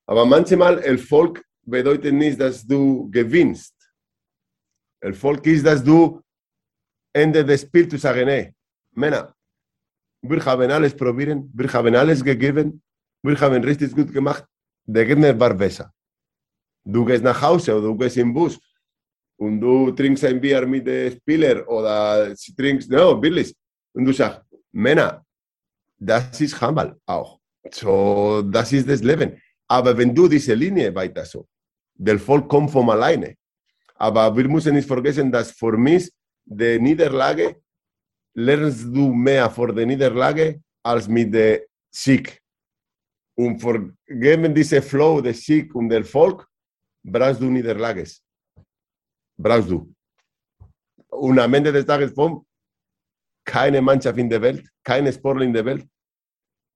Aber 0.05 0.25
manchmal 0.25 0.79
Erfolg 0.79 1.43
bedeutet 1.63 2.13
nicht, 2.13 2.39
dass 2.39 2.65
du 2.65 3.09
gewinnst. 3.09 3.73
Erfolg 4.99 5.45
ist, 5.47 5.65
dass 5.65 5.83
du 5.83 6.21
Ende 7.15 7.45
des 7.45 7.61
sagen, 8.01 8.27
hey, 8.27 8.53
Männer, 8.91 9.33
wir 10.21 10.43
haben 10.45 10.69
alles 10.69 10.93
probiert, 10.93 11.39
wir 11.53 11.73
haben 11.73 11.95
alles 11.95 12.21
gegeben, 12.21 12.81
wir 13.23 13.39
haben 13.39 13.63
richtig 13.63 13.95
gut 13.95 14.11
gemacht, 14.11 14.43
der 14.85 15.05
Gegner 15.05 15.39
war 15.39 15.53
besser. 15.53 15.89
Du 16.83 17.05
gehst 17.05 17.23
nach 17.23 17.41
Hause 17.41 17.73
oder 17.75 17.87
du 17.87 17.97
gehst 17.97 18.17
im 18.17 18.33
Bus 18.33 18.59
und 19.37 19.61
du 19.61 19.91
trinkst 19.91 20.25
ein 20.25 20.41
Bier 20.41 20.65
mit 20.67 20.85
dem 20.85 21.13
Spieler 21.13 21.65
oder 21.69 22.35
trinkst, 22.57 22.91
no, 22.91 23.21
wirklich. 23.21 23.55
Und 23.93 24.05
du 24.05 24.11
sagst, 24.11 24.41
Männer, 24.73 25.25
das 25.97 26.41
ist 26.41 26.59
Handball 26.59 26.97
auch. 27.05 27.39
So, 27.71 28.41
das 28.41 28.73
ist 28.73 28.89
das 28.89 29.01
Leben. 29.01 29.41
Aber 29.67 29.97
wenn 29.97 30.13
du 30.13 30.27
diese 30.27 30.53
Linie 30.53 30.93
weiter 30.93 31.23
so, 31.23 31.47
der 31.93 32.19
Volk 32.19 32.49
kommt 32.49 32.71
von 32.71 32.89
alleine. 32.89 33.35
Aber 33.95 34.35
wir 34.35 34.47
müssen 34.49 34.75
nicht 34.75 34.87
vergessen, 34.87 35.31
dass 35.31 35.51
für 35.51 35.77
mich 35.77 36.11
die 36.45 36.79
Niederlage 36.79 37.61
lernst 38.33 38.85
du 38.85 39.13
mehr 39.13 39.49
vor 39.49 39.73
der 39.73 39.85
Niederlage 39.85 40.61
als 40.83 41.07
mit 41.07 41.33
der 41.33 41.65
Sieg. 41.91 42.41
Und 43.37 43.59
für 43.59 43.93
geben 44.07 44.53
diese 44.53 44.81
Flow, 44.81 45.21
der 45.21 45.33
Sieg 45.33 45.73
und 45.75 45.89
der 45.89 46.03
Volk, 46.05 46.47
brauchst 47.03 47.41
du 47.41 47.45
Niederlages 47.45 48.25
brauchst 49.37 49.69
du. 49.69 49.93
Und 51.09 51.39
am 51.39 51.53
Ende 51.53 51.71
des 51.71 51.85
Tages, 51.85 52.11
vom, 52.13 52.45
keine 53.45 53.81
Mannschaft 53.81 54.17
in 54.17 54.29
der 54.29 54.41
Welt, 54.41 54.67
keine 54.83 55.11
Sportler 55.13 55.43
in 55.43 55.53
der 55.53 55.65
Welt, 55.65 55.87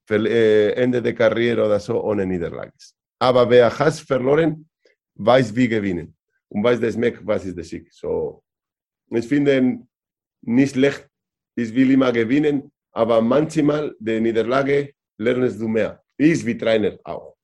äh, 0.10 0.72
Ende 0.74 1.02
der 1.02 1.14
Karriere 1.14 1.66
oder 1.66 1.80
so 1.80 2.02
ohne 2.04 2.26
Niederlage. 2.26 2.74
Aber 3.20 3.50
wer 3.50 3.78
hat 3.78 3.94
verloren, 3.96 4.70
weiß 5.16 5.56
wie 5.56 5.68
gewinnen 5.68 6.16
und 6.48 6.64
weiß 6.64 6.80
das 6.80 6.96
Meck, 6.96 7.20
was 7.24 7.46
ist 7.46 7.58
der 7.58 7.64
Sieg. 7.64 7.92
So, 7.92 8.44
ich 9.12 9.28
finde 9.28 9.80
nicht 10.42 10.74
schlecht, 10.74 11.08
ich 11.56 11.74
will 11.74 11.92
immer 11.92 12.12
gewinnen, 12.12 12.72
aber 12.92 13.22
manchmal 13.22 13.96
die 14.00 14.20
Niederlage 14.20 14.94
lernst 15.18 15.60
du 15.60 15.68
mehr. 15.68 16.02
Ich 16.18 16.46
wie 16.46 16.58
Trainer 16.58 16.98
auch, 17.04 17.36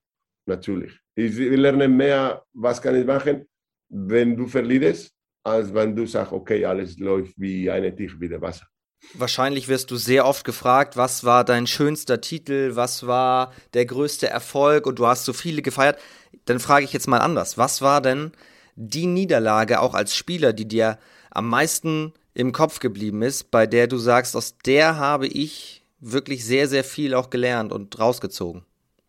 natürlich. 0.45 0.93
Ich 1.15 1.35
lerne 1.37 1.87
mehr, 1.87 2.43
was 2.53 2.81
kann 2.81 2.99
ich 2.99 3.05
machen, 3.05 3.45
wenn 3.89 4.35
du 4.35 4.47
verlierst, 4.47 5.13
als 5.43 5.73
wenn 5.73 5.95
du 5.95 6.05
sagst, 6.05 6.33
okay, 6.33 6.65
alles 6.65 6.97
läuft 6.97 7.33
wie 7.37 7.69
eine 7.69 7.95
Tisch 7.95 8.19
wie 8.19 8.27
der 8.27 8.41
Wasser. 8.41 8.67
Wahrscheinlich 9.13 9.67
wirst 9.67 9.91
du 9.91 9.97
sehr 9.97 10.25
oft 10.25 10.43
gefragt, 10.43 10.97
was 10.97 11.23
war 11.23 11.43
dein 11.43 11.67
schönster 11.67 12.21
Titel, 12.21 12.75
was 12.75 13.05
war 13.05 13.53
der 13.73 13.85
größte 13.85 14.27
Erfolg 14.27 14.87
und 14.87 14.99
du 14.99 15.05
hast 15.05 15.25
so 15.25 15.33
viele 15.33 15.61
gefeiert. 15.61 15.99
Dann 16.45 16.59
frage 16.59 16.85
ich 16.85 16.93
jetzt 16.93 17.07
mal 17.07 17.19
anders. 17.19 17.57
Was 17.57 17.81
war 17.81 18.01
denn 18.01 18.31
die 18.75 19.05
Niederlage 19.05 19.79
auch 19.79 19.93
als 19.93 20.15
Spieler, 20.15 20.53
die 20.53 20.67
dir 20.67 20.97
am 21.35 21.49
meisten 21.49 22.13
im 22.33 22.51
Kopf 22.51 22.79
geblieben 22.79 23.21
ist, 23.21 23.51
bei 23.51 23.65
der 23.67 23.87
du 23.87 23.97
sagst, 23.97 24.35
aus 24.35 24.57
der 24.65 24.97
habe 24.97 25.27
ich 25.27 25.83
wirklich 25.99 26.45
sehr, 26.45 26.67
sehr 26.67 26.83
viel 26.83 27.13
auch 27.13 27.29
gelernt 27.29 27.71
und 27.71 27.97
rausgezogen? 27.99 28.63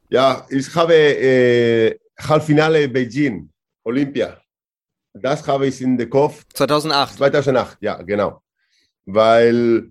Ja, 0.08 0.46
ich 0.48 0.74
habe 0.74 0.94
äh, 0.94 1.98
Halbfinale 2.18 2.88
Beijing, 2.88 3.50
Olympia 3.84 4.38
das 5.20 5.46
habe 5.46 5.66
ich 5.66 5.80
in 5.80 5.96
den 5.96 6.10
Kopf. 6.10 6.44
2008. 6.52 7.16
2008, 7.16 7.78
ja, 7.80 8.02
genau. 8.02 8.42
Weil 9.04 9.90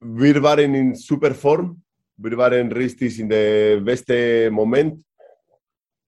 wir 0.00 0.42
waren 0.42 0.74
in 0.74 0.94
super 0.94 1.34
Form. 1.34 1.82
Wir 2.16 2.36
waren 2.36 2.70
richtig 2.72 3.18
in 3.18 3.28
der 3.28 3.80
besten 3.80 4.52
Moment. 4.52 5.04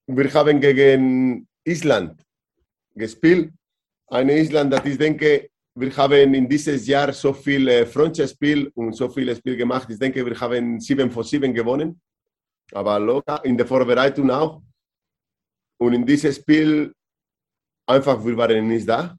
Wir 0.07 0.33
haben 0.35 0.61
gegen 0.61 1.47
Island 1.65 2.21
gespielt. 2.95 3.53
Eine 4.15 4.39
Island, 4.39 4.73
das 4.73 4.85
ich 4.85 4.97
denke, 4.97 5.51
wir 5.75 5.97
haben 5.97 6.35
in 6.35 6.49
dieses 6.49 6.87
Jahr 6.87 7.13
so 7.13 7.33
viel 7.33 7.67
äh, 7.67 8.71
und 8.75 8.95
so 8.95 9.09
viele 9.09 9.35
Spiele 9.35 9.57
gemacht. 9.57 9.91
Ich 9.91 9.99
denke, 9.99 10.25
wir 10.25 10.39
haben 10.39 10.79
sieben 10.79 11.11
von 11.11 11.25
sieben 11.25 11.53
gewonnen. 11.53 12.01
Aber 12.73 13.01
locker 13.01 13.45
in 13.45 13.57
der 13.57 13.67
Vorbereitung 13.67 14.31
auch. 14.31 14.63
und 15.79 15.95
in 15.95 16.07
diesem 16.07 16.33
Spiel 16.33 16.95
einfach, 17.87 18.25
wir 18.25 18.37
waren 18.37 18.69
nicht 18.69 18.89
da. 18.89 19.17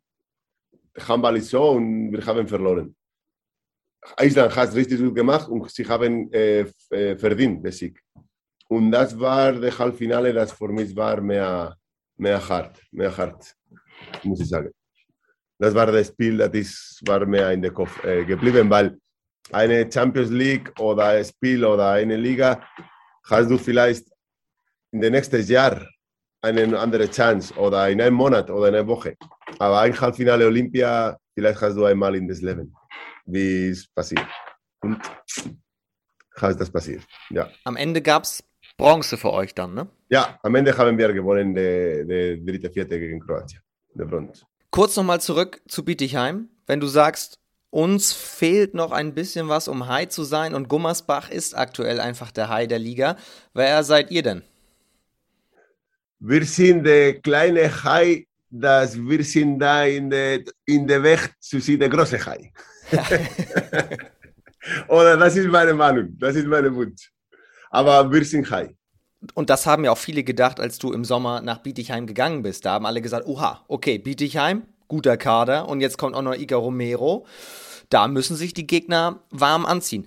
Handball 0.97 1.35
ist 1.35 1.49
so 1.49 1.71
und 1.71 2.13
wir 2.13 2.25
haben 2.25 2.47
verloren. 2.47 2.95
Island 4.17 4.55
hat 4.55 4.69
es 4.69 4.75
richtig 4.75 4.99
gut 4.99 5.13
gemacht 5.13 5.49
und 5.49 5.69
sie 5.69 5.85
haben 5.85 6.31
äh, 6.31 6.61
äh 6.89 7.17
verdient 7.17 7.65
den 7.65 7.71
Sieg. 7.73 8.01
Und 8.69 8.91
das 8.91 9.19
war 9.19 9.51
das 9.51 9.77
Halbfinale, 9.77 10.31
das 10.31 10.53
für 10.53 10.69
mich 10.69 10.95
war 10.95 11.19
mehr, 11.19 11.75
mehr 12.15 12.39
hart, 12.47 12.81
mehr 12.91 13.15
hart, 13.17 13.57
muss 14.23 14.39
ich 14.39 14.47
sagen. 14.47 14.71
Das 15.57 15.73
war 15.73 15.85
das 15.87 16.07
Spiel, 16.07 16.37
das 16.37 16.53
ist, 16.53 17.01
war 17.07 17.25
mehr 17.25 17.51
in 17.51 17.61
den 17.61 17.73
Kopf 17.73 18.03
äh, 18.03 18.25
geblieben, 18.25 18.69
weil 18.69 18.97
eine 19.51 19.89
Champions 19.91 20.31
League 20.31 20.77
oder 20.79 21.05
ein 21.05 21.25
Spiel 21.25 21.63
oder 21.63 21.91
eine 21.91 22.17
Liga 22.17 22.61
hast 23.23 23.49
du 23.49 23.57
vielleicht 23.57 24.07
in 24.91 25.01
den 25.01 25.13
nächsten 25.13 25.41
Jahr 25.45 25.87
eine 26.41 26.77
andere 26.77 27.09
Chance 27.09 27.53
oder 27.55 27.89
in 27.89 28.01
einem 28.01 28.15
Monat 28.15 28.49
oder 28.49 28.69
in 28.69 28.75
einer 28.75 28.87
Woche. 28.87 29.15
Aber 29.59 29.79
ein 29.79 29.99
Halbfinale 29.99 30.45
Olympia, 30.45 31.17
vielleicht 31.33 31.61
hast 31.61 31.75
du 31.75 31.85
einmal 31.85 32.15
in 32.15 32.27
das 32.27 32.41
Leben, 32.41 32.75
wie 33.25 33.69
es 33.69 33.87
passiert. 33.87 34.27
Und 34.81 35.01
hast 36.35 36.59
das 36.59 36.69
passiert. 36.69 37.03
Ja. 37.29 37.49
Am 37.63 37.75
Ende 37.75 38.01
gab 38.01 38.23
es 38.23 38.43
Bronze 38.77 39.17
für 39.17 39.31
euch 39.31 39.53
dann, 39.55 39.73
ne? 39.73 39.87
Ja, 40.09 40.37
am 40.43 40.53
Ende 40.55 40.77
haben 40.77 40.97
wir 40.97 41.11
gewonnen, 41.13 41.55
die, 41.55 42.05
die 42.07 42.45
dritte, 42.45 42.69
vierte 42.69 42.99
gegen 42.99 43.19
Kroatien, 43.19 43.61
der 43.93 44.05
Bronze. 44.05 44.45
Kurz 44.75 44.97
nochmal 44.97 45.21
zurück 45.21 45.61
zu 45.69 45.85
Bietigheim. 45.85 46.49
Wenn 46.67 46.81
du 46.81 46.87
sagst, 46.87 47.39
uns 47.69 48.11
fehlt 48.11 48.73
noch 48.73 48.91
ein 48.91 49.13
bisschen 49.13 49.47
was, 49.47 49.69
um 49.69 49.87
High 49.87 50.09
zu 50.09 50.25
sein 50.25 50.53
und 50.53 50.67
Gummersbach 50.67 51.29
ist 51.29 51.57
aktuell 51.57 52.01
einfach 52.01 52.29
der 52.29 52.49
High 52.49 52.67
der 52.67 52.79
Liga. 52.79 53.15
Wer 53.53 53.85
seid 53.85 54.11
ihr 54.11 54.21
denn? 54.21 54.43
Wir 56.19 56.43
sind 56.43 56.83
der 56.83 57.21
kleine 57.21 57.71
High, 57.85 58.25
dass 58.49 58.97
wir 58.97 59.23
sind 59.23 59.59
da 59.59 59.85
in 59.85 60.09
der, 60.09 60.43
in 60.65 60.85
der 60.85 61.01
Weg 61.03 61.21
zu 61.39 61.61
sehen, 61.61 61.79
der 61.79 61.87
große 61.87 62.25
High. 62.25 62.51
Oder 64.89 65.15
das 65.15 65.37
ist 65.37 65.47
meine 65.47 65.73
Meinung, 65.73 66.17
das 66.19 66.35
ist 66.35 66.47
meine 66.47 66.75
Wunsch. 66.75 67.13
Aber 67.69 68.11
wir 68.11 68.25
sind 68.25 68.51
High 68.51 68.75
und 69.33 69.49
das 69.49 69.65
haben 69.65 69.83
ja 69.83 69.91
auch 69.91 69.97
viele 69.97 70.23
gedacht, 70.23 70.59
als 70.59 70.77
du 70.77 70.91
im 70.91 71.05
Sommer 71.05 71.41
nach 71.41 71.59
Bietigheim 71.59 72.07
gegangen 72.07 72.43
bist. 72.43 72.65
Da 72.65 72.73
haben 72.73 72.85
alle 72.85 73.01
gesagt, 73.01 73.27
oha, 73.27 73.63
okay, 73.67 73.97
Bietigheim, 73.97 74.63
guter 74.87 75.17
Kader 75.17 75.67
und 75.67 75.81
jetzt 75.81 75.97
kommt 75.97 76.15
auch 76.15 76.21
noch 76.21 76.35
Iga 76.35 76.57
Romero. 76.57 77.25
Da 77.89 78.07
müssen 78.07 78.35
sich 78.35 78.53
die 78.53 78.67
Gegner 78.67 79.21
warm 79.31 79.65
anziehen. 79.65 80.05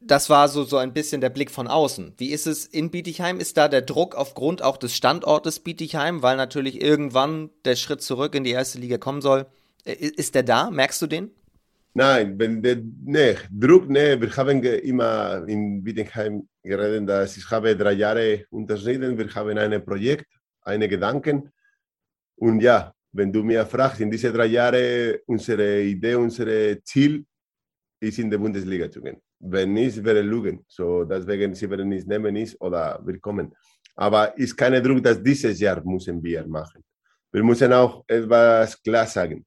Das 0.00 0.30
war 0.30 0.48
so, 0.48 0.64
so 0.64 0.78
ein 0.78 0.92
bisschen 0.92 1.20
der 1.20 1.28
Blick 1.28 1.50
von 1.50 1.68
außen. 1.68 2.14
Wie 2.16 2.30
ist 2.30 2.46
es 2.46 2.64
in 2.66 2.90
Bietigheim? 2.90 3.38
Ist 3.38 3.56
da 3.56 3.68
der 3.68 3.82
Druck 3.82 4.14
aufgrund 4.14 4.62
auch 4.62 4.76
des 4.76 4.96
Standortes 4.96 5.60
Bietigheim, 5.60 6.22
weil 6.22 6.36
natürlich 6.36 6.80
irgendwann 6.80 7.50
der 7.64 7.76
Schritt 7.76 8.02
zurück 8.02 8.34
in 8.34 8.44
die 8.44 8.50
erste 8.50 8.78
Liga 8.78 8.98
kommen 8.98 9.20
soll? 9.20 9.46
Ist 9.84 10.34
der 10.34 10.42
da? 10.42 10.70
Merkst 10.70 11.00
du 11.02 11.06
den? 11.06 11.30
Nein, 11.92 12.38
wenn 12.38 12.62
der, 12.62 12.76
nee, 13.04 13.36
Druck, 13.50 13.88
nee, 13.88 14.20
wir 14.20 14.36
haben 14.36 14.62
immer 14.62 15.44
in 15.48 15.82
Bietigheim 15.82 16.48
geredet, 16.62 17.08
dass 17.08 17.36
ich 17.36 17.50
habe 17.50 17.76
drei 17.76 17.92
Jahre 17.92 18.44
unterschrieben, 18.50 19.18
wir 19.18 19.34
haben 19.34 19.58
ein 19.58 19.84
Projekt, 19.84 20.26
eine 20.62 20.88
Gedanken 20.88 21.50
und 22.36 22.60
ja, 22.60 22.94
wenn 23.12 23.32
du 23.32 23.42
mir 23.42 23.66
fragst, 23.66 24.00
in 24.00 24.10
diese 24.10 24.32
drei 24.32 24.46
Jahren, 24.46 25.18
unsere 25.26 25.82
Idee, 25.82 26.14
unser 26.14 26.82
Ziel 26.84 27.24
ist 28.00 28.18
in 28.18 28.30
der 28.30 28.38
Bundesliga 28.38 28.90
zu 28.90 29.02
gehen. 29.02 29.20
Wenn 29.40 29.72
nicht, 29.72 30.02
wäre 30.04 30.22
Lügen. 30.22 30.64
So, 30.68 31.04
deswegen, 31.04 31.54
sie 31.54 31.68
werden 31.68 31.88
nicht 31.88 32.06
nehmen 32.06 32.36
ist 32.36 32.60
oder 32.60 33.00
wir 33.04 33.18
kommen. 33.18 33.52
Aber 33.96 34.36
ist 34.38 34.56
kein 34.56 34.82
Druck, 34.82 35.02
dass 35.02 35.22
dieses 35.22 35.58
Jahr 35.58 35.84
müssen 35.84 36.22
wir 36.22 36.46
machen. 36.46 36.82
Wir 37.32 37.42
müssen 37.42 37.72
auch 37.72 38.04
etwas 38.06 38.80
klar 38.82 39.06
sagen. 39.06 39.44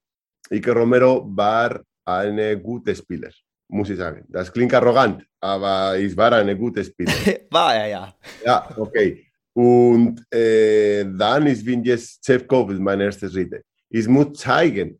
Ike 0.51 0.71
Romero 0.71 1.25
war 1.35 1.81
ein 2.05 2.61
guter 2.61 2.95
Spieler, 2.95 3.29
muss 3.67 3.89
ich 3.89 3.97
sagen. 3.97 4.25
Das 4.29 4.51
klingt 4.51 4.73
arrogant, 4.73 5.25
aber 5.39 5.97
es 5.99 6.15
war 6.15 6.33
ein 6.33 6.57
guter 6.57 6.83
Spieler. 6.83 7.13
war 7.49 7.75
er 7.81 7.87
ja. 7.87 8.15
Ja, 8.45 8.69
okay. 8.77 9.25
Und 9.53 10.25
äh, 10.33 11.05
dann 11.05 11.47
ist 11.47 11.63
bin 11.63 11.83
jetzt 11.83 12.23
Zevkov 12.23 12.71
mein 12.79 13.01
erster 13.01 13.29
Schritt. 13.29 13.63
Ich 13.89 14.07
muss 14.07 14.33
zeigen, 14.39 14.99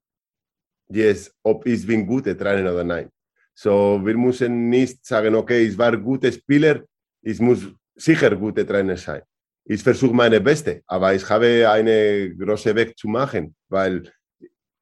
jetzt, 0.89 1.34
ob 1.44 1.66
ich 1.66 1.86
bin 1.86 2.06
guter 2.06 2.38
Trainer 2.38 2.72
oder 2.72 2.84
nein. 2.84 3.10
So, 3.56 4.00
wir 4.04 4.18
müssen 4.18 4.70
nicht 4.70 5.06
sagen, 5.06 5.36
okay, 5.36 5.68
ich 5.68 5.78
war 5.78 5.94
ein 5.94 6.04
guter 6.04 6.32
Spieler, 6.32 6.84
ich 7.22 7.39
muss 7.39 7.68
sicher 7.96 8.36
guter 8.36 8.66
Trainer 8.66 8.98
sein. 8.98 9.22
Ich 9.66 9.82
versuche 9.82 10.13
meine 10.13 10.42
Beste, 10.42 10.82
aber 10.88 11.13
ich 11.13 11.28
habe 11.30 11.70
einen 11.70 12.38
großen 12.38 12.76
Weg 12.76 12.98
zu 12.98 13.08
machen, 13.08 13.56
weil 13.70 14.12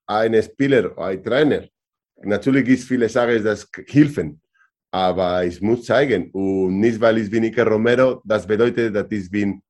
ein 0.07 0.41
Spieler, 0.41 0.97
ein 0.97 1.23
Trainer, 1.23 1.67
natürlich 2.23 2.65
gibt 2.65 2.79
es 2.79 2.85
viele 2.85 3.09
Sachen, 3.09 3.43
das 3.43 3.67
helfen, 3.87 4.41
aber 4.91 5.45
ich 5.45 5.61
muss 5.61 5.85
zeigen. 5.85 6.29
Und 6.31 6.79
nicht, 6.79 6.99
weil 6.99 7.17
ich 7.19 7.29
bin 7.29 7.43
Iker 7.43 7.67
Romero, 7.67 8.21
das 8.25 8.45
bedeutet, 8.45 8.95
dass 8.95 9.07
ich 9.09 9.29
bin 9.29 9.61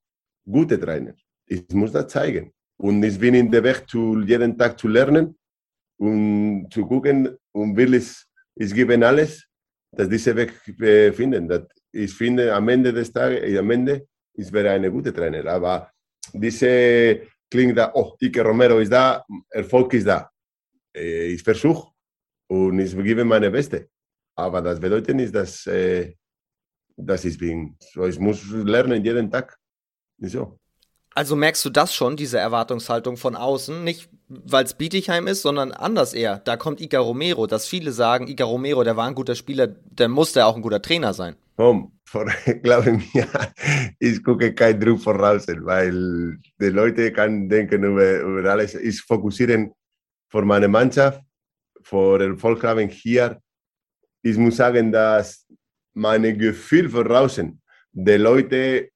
guter 0.46 0.80
Trainer. 0.80 1.14
Ich 1.46 1.68
muss 1.74 1.92
das 1.92 2.08
zeigen. 2.08 2.52
Und 2.78 3.04
ich 3.04 3.20
bin 3.20 3.36
in 3.36 3.52
der 3.52 3.64
Weg, 3.64 3.88
zu, 3.88 4.20
jeden 4.22 4.58
Tag 4.58 4.80
zu 4.80 4.88
lernen 4.88 5.38
und 5.98 6.68
zu 6.72 6.86
gucken 6.86 7.38
und 7.52 7.78
will 7.78 7.94
es, 7.94 8.26
ich 8.56 8.74
gebe 8.74 9.06
alles, 9.06 9.46
dass 9.92 10.10
diese 10.10 10.36
Weg 10.36 10.54
äh, 10.80 11.12
finden. 11.12 11.48
Dass 11.48 11.68
ich 11.92 12.14
finde, 12.14 12.54
am 12.54 12.68
Ende 12.70 12.92
des 12.92 13.14
Tages, 13.14 13.44
äh, 13.44 13.58
am 13.58 13.70
Ende, 13.70 14.08
ich 14.34 14.52
wäre 14.52 14.72
ein 14.72 14.92
guter 14.92 15.14
Trainer. 15.14 15.46
Aber 15.46 15.92
diese 16.34 17.22
klingt 17.50 17.78
da, 17.78 17.92
oh, 17.94 18.16
Iker 18.20 18.46
Romero 18.46 18.80
ist 18.80 18.92
da, 18.92 19.24
Erfolg 19.50 19.94
ist 19.94 20.08
da. 20.08 20.32
Äh, 20.96 21.34
ich 21.34 21.44
versuche 21.44 21.91
und 22.52 22.80
ich 22.80 22.94
gebe 22.98 23.24
meine 23.24 23.50
Beste. 23.50 23.88
Aber 24.36 24.62
das 24.62 24.78
bedeutet 24.78 25.16
nicht, 25.16 25.34
dass, 25.34 25.66
äh, 25.68 26.16
dass 26.98 27.24
ich 27.24 27.38
bin. 27.38 27.78
So, 27.94 28.06
ich 28.06 28.20
muss 28.20 28.46
lernen 28.52 29.06
jeden 29.06 29.32
Tag. 29.32 29.58
So. 30.20 30.60
Also 31.16 31.36
merkst 31.38 31.64
du 31.64 31.70
das 31.70 31.94
schon, 31.94 32.18
diese 32.18 32.40
Erwartungshaltung 32.40 33.16
von 33.16 33.38
außen? 33.38 33.84
Nicht, 33.86 34.10
weil 34.28 34.66
es 34.66 34.74
Bietigheim 34.74 35.28
ist, 35.28 35.42
sondern 35.44 35.72
anders 35.72 36.14
eher. 36.14 36.40
Da 36.40 36.58
kommt 36.58 36.82
Ica 36.82 37.00
Romero, 37.00 37.48
dass 37.48 37.68
viele 37.68 37.94
sagen, 37.94 38.28
Ica 38.28 38.44
Romero, 38.44 38.84
der 38.84 38.98
war 38.98 39.08
ein 39.08 39.16
guter 39.16 39.36
Spieler, 39.36 39.68
der 39.68 40.10
musste 40.10 40.46
auch 40.46 40.56
ein 40.58 40.62
guter 40.62 40.82
Trainer 40.82 41.14
sein. 41.14 41.36
Komm, 41.56 41.94
glaube 42.64 42.92
mir, 42.94 43.28
ich 44.00 44.22
gucke 44.24 44.54
keinen 44.54 44.80
Druck 44.82 45.00
voraus, 45.00 45.48
weil 45.48 46.38
die 46.60 46.66
Leute 46.66 47.14
können 47.14 47.48
denken 47.48 47.84
über, 47.84 48.20
über 48.20 48.52
alles. 48.52 48.76
Ich 48.76 49.02
fokussiere 49.02 49.72
vor 50.30 50.44
meiner 50.44 50.68
Mannschaft, 50.68 51.22
vor 51.84 52.22
Erfolg 52.22 52.64
haben 52.64 52.90
hier 52.90 53.40
ich 54.22 54.38
muss 54.38 54.58
sagen, 54.58 54.92
dass 54.92 55.48
meine 55.94 56.36
Gefühl 56.36 56.90
von 56.90 57.06
draußen, 57.06 57.62
die 57.92 58.12
Leute 58.14 58.90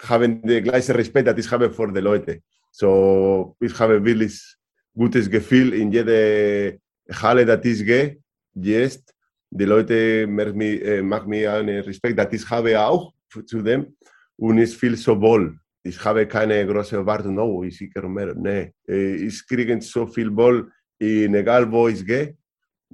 haben 0.00 0.42
den 0.42 0.64
gleichen 0.64 0.94
Respekt, 0.94 1.28
das 1.28 1.38
ich 1.38 1.50
habe 1.50 1.70
vor 1.70 1.92
den 1.92 2.04
Leuten. 2.04 2.42
So, 2.70 3.56
ich 3.60 3.78
habe 3.78 4.04
wirklich 4.04 4.56
gutes 4.94 5.30
Gefühl 5.30 5.72
in 5.74 5.90
jeder 5.92 6.76
Halle, 7.10 7.46
dass 7.46 7.64
ich 7.64 7.84
gehe. 7.84 8.18
Jetzt, 8.54 9.14
die 9.50 9.64
Leute 9.64 10.26
mir, 10.26 11.02
machen 11.02 11.28
mir 11.28 11.54
einen 11.54 11.82
Respekt, 11.82 12.18
dass 12.18 12.32
ich 12.32 12.48
habe 12.50 12.80
auch 12.80 13.12
zu 13.46 13.62
dem 13.62 13.96
und 14.36 14.58
ich 14.58 14.76
fühle 14.76 14.96
so 14.96 15.20
wohl. 15.20 15.58
Ich 15.82 16.02
habe 16.04 16.26
keine 16.26 16.66
große 16.66 16.96
Erwartung, 16.96 17.38
oh, 17.38 17.62
ich 17.62 17.76
sehe 17.76 17.90
mehr. 18.08 18.34
Nee, 18.34 18.72
ich 18.86 19.46
kriege 19.46 19.80
so 19.80 20.06
viel 20.06 20.34
wohl, 20.34 20.70
egal 21.34 21.70
wo 21.70 21.88
ich 21.88 22.04
gehe 22.04 22.36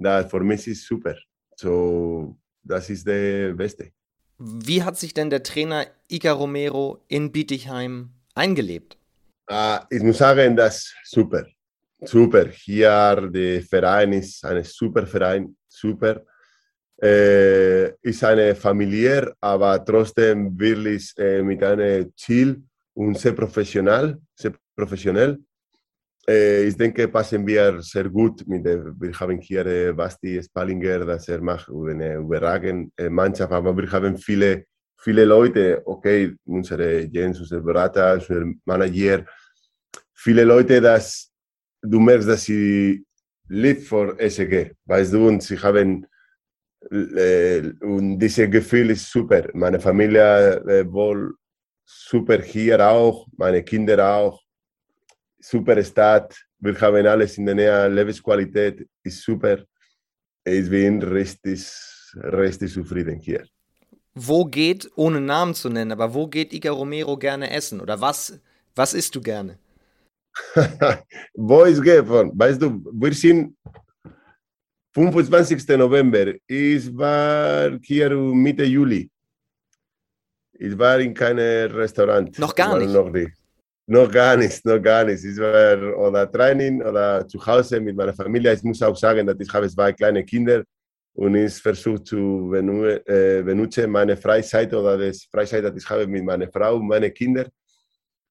das 0.01 0.29
für 0.29 0.41
mich 0.41 0.67
ist 0.67 0.85
super. 0.85 1.15
So, 1.55 2.35
das 2.63 2.89
ist 2.89 3.07
der 3.07 3.53
Beste. 3.53 3.91
Wie 4.37 4.81
hat 4.81 4.97
sich 4.97 5.13
denn 5.13 5.29
der 5.29 5.43
Trainer 5.43 5.85
Ica 6.07 6.31
Romero 6.31 7.03
in 7.07 7.31
Bietigheim 7.31 8.09
eingelebt? 8.33 8.97
Uh, 9.49 9.79
ich 9.89 10.01
muss 10.01 10.17
sagen, 10.17 10.55
das 10.55 10.93
super. 11.03 11.45
Super. 12.03 12.47
Hier 12.47 13.29
der 13.31 13.61
Verein 13.61 14.13
ist 14.13 14.43
ein 14.43 14.63
super 14.63 15.05
Verein, 15.05 15.55
super. 15.67 16.23
Äh, 16.99 17.91
ist 18.01 18.23
eine 18.23 18.55
familiär, 18.55 19.35
aber 19.39 19.83
trotzdem 19.83 20.57
wirklich 20.59 21.13
äh, 21.17 21.41
mit 21.41 21.63
einem 21.63 22.11
Ziel 22.15 22.63
und 22.93 23.17
sehr 23.17 23.33
professionell, 23.33 24.19
sehr 24.35 24.53
professionell. 24.75 25.39
Ich 26.27 26.77
denke, 26.77 27.07
passen 27.07 27.45
wir 27.47 27.81
sehr 27.81 28.07
gut 28.07 28.47
mit 28.47 28.63
wir 28.63 29.19
haben 29.19 29.39
hier 29.39 29.93
Basti 29.93 30.41
Spallinger, 30.41 30.99
das 31.05 31.27
er 31.27 31.41
macht 31.41 31.69
eine 31.69 32.17
überragende 32.17 33.09
Mannschaft, 33.09 33.51
aber 33.51 33.75
wir 33.75 33.91
haben 33.91 34.15
viele, 34.17 34.65
viele 34.99 35.25
Leute, 35.25 35.81
okay, 35.83 36.35
unsere 36.45 37.01
Jens, 37.05 37.39
unser 37.39 37.61
Berater, 37.61 38.13
unser 38.13 38.45
Manager, 38.65 39.25
viele 40.13 40.43
Leute, 40.43 40.79
dass 40.79 41.31
du 41.81 41.99
merkst, 41.99 42.29
dass 42.29 42.43
sie 42.43 43.03
lieb 43.47 43.81
für 43.81 44.17
SG, 44.19 44.73
weißt 44.85 45.13
du, 45.13 45.27
und 45.27 45.41
sie 45.41 45.57
haben 45.57 46.05
äh, 46.89 47.73
und 47.81 48.19
dieses 48.19 48.49
Gefühl 48.49 48.89
ist 48.91 49.11
super. 49.11 49.47
Meine 49.53 49.79
Familie 49.79 50.57
äh, 50.67 50.91
wohl 50.91 51.35
super 51.85 52.41
hier 52.41 52.87
auch, 52.87 53.27
meine 53.37 53.63
Kinder 53.63 54.15
auch. 54.15 54.41
Super 55.41 55.83
Stadt, 55.83 56.35
wir 56.59 56.79
haben 56.79 57.05
alles 57.05 57.37
in 57.37 57.45
der 57.47 57.55
Nähe, 57.55 57.87
Lebensqualität 57.87 58.87
ist 59.03 59.23
super. 59.23 59.57
Ich 60.43 60.69
bin 60.69 61.01
richtig, 61.01 61.67
richtig 62.15 62.73
zufrieden 62.73 63.19
hier. 63.19 63.45
Wo 64.13 64.45
geht, 64.45 64.89
ohne 64.95 65.21
Namen 65.21 65.55
zu 65.55 65.69
nennen, 65.69 65.91
aber 65.91 66.13
wo 66.13 66.27
geht 66.27 66.53
Ica 66.53 66.71
Romero 66.71 67.17
gerne 67.17 67.49
essen? 67.49 67.81
Oder 67.81 67.99
was, 67.99 68.39
was 68.75 68.93
isst 68.93 69.15
du 69.15 69.21
gerne? 69.21 69.57
wo 71.33 71.65
ich 71.65 71.81
gehe 71.81 72.05
von, 72.05 72.31
weißt 72.37 72.61
du, 72.61 72.83
wir 72.91 73.13
sind 73.13 73.55
25. 74.93 75.67
November. 75.69 76.33
Ich 76.47 76.95
war 76.97 77.79
hier 77.81 78.09
Mitte 78.11 78.63
Juli. 78.63 79.09
Ich 80.53 80.77
war 80.77 80.99
in 80.99 81.13
keinem 81.13 81.71
Restaurant. 81.71 82.37
Noch 82.37 82.53
gar 82.53 82.77
nicht? 82.77 82.93
Noch, 82.93 83.09
nicht. 83.09 83.31
Noch 83.87 84.11
gar 84.11 84.37
nicht, 84.37 84.63
noch 84.65 84.79
gar 84.79 85.03
nicht. 85.05 85.23
Ich 85.23 85.37
war 85.37 85.97
oder 85.97 86.31
Training 86.31 86.81
oder 86.81 87.27
zu 87.27 87.45
Hause 87.45 87.79
mit 87.79 87.95
meiner 87.95 88.13
Familie. 88.13 88.53
Ich 88.53 88.63
muss 88.63 88.81
auch 88.81 88.95
sagen, 88.95 89.25
dass 89.27 89.39
ich 89.39 89.51
habe 89.53 89.67
zwei 89.69 89.91
kleine 89.93 90.23
Kinder 90.23 90.63
und 91.13 91.35
ich 91.35 91.55
versuche 91.55 92.03
zu 92.03 92.49
benutzen 92.49 93.91
meine 93.91 94.15
Freizeit 94.15 94.73
oder 94.73 94.97
das 94.97 95.23
Freizeit, 95.23 95.63
das 95.63 95.75
ich 95.75 95.89
habe 95.89 96.07
mit 96.07 96.23
meiner 96.23 96.49
Frau 96.49 96.77
und 96.77 96.87
meinen 96.87 97.13
Kindern. 97.13 97.49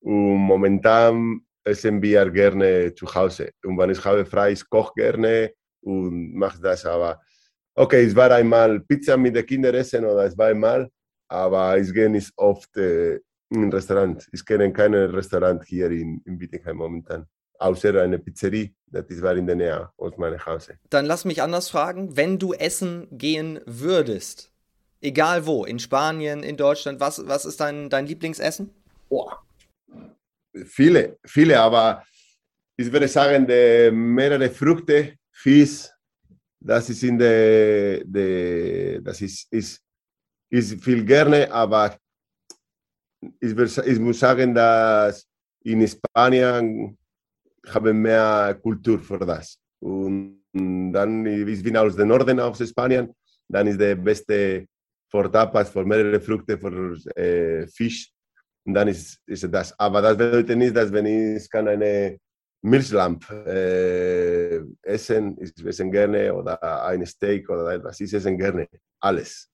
Und 0.01 0.37
momentan 0.37 1.41
essen 1.65 2.01
wir 2.01 2.31
gerne 2.31 2.95
zu 2.95 3.07
Hause. 3.15 3.51
Und 3.65 3.77
wenn 3.79 3.91
ich 3.91 4.03
habe 4.05 4.25
frei, 4.25 4.53
ich 4.53 4.69
koche 4.69 4.93
gerne 4.97 5.53
und 5.83 6.35
mache 6.35 6.61
das. 6.61 6.87
Aber 6.87 7.21
okay, 7.75 8.05
es 8.05 8.17
war 8.17 8.31
einmal 8.31 8.81
Pizza 8.81 9.17
mit 9.17 9.37
den 9.37 9.47
Kindern 9.47 9.75
essen 9.75 10.05
oder 10.05 10.25
es 10.25 10.37
war 10.37 10.49
einmal, 10.49 10.89
aber 11.29 11.79
ich 11.79 11.93
gehe 11.93 12.09
nicht 12.09 12.33
oft 12.37 12.75
äh, 12.77 13.21
ein 13.51 13.73
Restaurant. 13.73 14.27
Ich 14.33 14.45
kenne 14.45 14.73
kein 14.73 14.95
Restaurant 14.95 15.65
hier 15.65 15.91
in, 15.91 16.23
in 16.25 16.41
Wittenheim 16.41 16.77
momentan 16.77 17.27
außer 17.61 18.01
eine 18.01 18.19
Pizzerie, 18.19 18.75
das 18.87 19.05
war 19.21 19.37
in 19.37 19.47
der 19.47 19.57
Nähe 19.57 19.91
aus 19.99 20.17
meinem 20.17 20.45
Hause. 20.45 20.79
Dann 20.89 21.05
lass 21.05 21.25
mich 21.25 21.43
anders 21.43 21.69
fragen, 21.69 22.17
wenn 22.17 22.39
du 22.39 22.55
essen 22.55 23.07
gehen 23.11 23.61
würdest, 23.67 24.51
egal 25.01 25.47
wo, 25.47 25.65
in 25.65 25.79
Spanien, 25.79 26.43
in 26.43 26.57
Deutschland, 26.57 27.01
was, 27.01 27.27
was 27.27 27.45
ist 27.45 27.61
dein, 27.61 27.91
dein 27.91 28.07
Lieblingsessen? 28.07 28.71
Boah. 29.09 29.45
Viele, 30.65 31.19
viele, 31.25 31.61
aber 31.61 32.03
ich 32.77 32.91
würde 32.91 33.09
sagen, 33.09 33.45
mehrere 33.95 34.51
Früchte, 34.51 35.19
Fisch, 35.31 35.89
das 36.59 36.89
ist 36.91 37.03
in 37.03 37.19
der, 37.19 38.05
der 38.05 39.01
das 39.03 39.21
ist, 39.21 39.53
ist, 39.53 39.83
ist 40.51 40.83
viel 40.83 41.05
gerne, 41.05 41.51
aber 41.53 41.97
ich, 43.41 44.19
sagen, 44.19 44.55
dass 44.55 45.27
in 45.63 45.87
Spanien 45.87 46.97
haben 47.69 48.03
mehr 48.03 48.59
Kultur 48.63 48.99
für 49.01 49.19
das. 49.19 49.59
Und 49.81 50.43
dann, 50.53 51.27
ich 51.27 51.63
bin 51.63 51.77
aus 51.77 51.97
dem 51.97 52.09
Norden 52.09 52.41
aus 52.41 52.59
Spanien, 52.69 53.15
dann 53.49 53.67
ist 53.67 53.81
der 53.81 53.95
beste 53.97 54.67
für 55.11 55.31
Tapas, 55.31 55.71
für 55.71 55.85
mehrere 55.85 56.21
Früchte, 56.21 56.59
für 56.59 56.97
äh, 57.17 57.67
Fisch. 57.67 58.11
Und 58.65 58.75
dann 58.75 58.89
ist, 58.89 59.19
ist 59.27 59.49
das. 59.53 59.79
Aber 59.79 60.03
das 60.03 60.17
bedeutet 60.17 60.57
nicht, 60.57 60.77
dass 60.77 60.93
wenn 60.93 61.07
ich 61.07 61.51
kann 61.51 61.67
eine 61.67 62.19
Milchlamp 62.63 63.29
äh, 63.31 64.61
essen, 64.83 65.37
ich 65.41 65.65
esse 65.65 65.89
gerne 65.91 66.33
oder 66.33 66.85
ein 66.85 67.05
Steak 67.07 67.49
oder 67.49 67.73
etwas, 67.73 68.01
ich 68.01 68.13
esse 68.13 68.37
gerne 68.37 68.69
alles. 69.01 69.51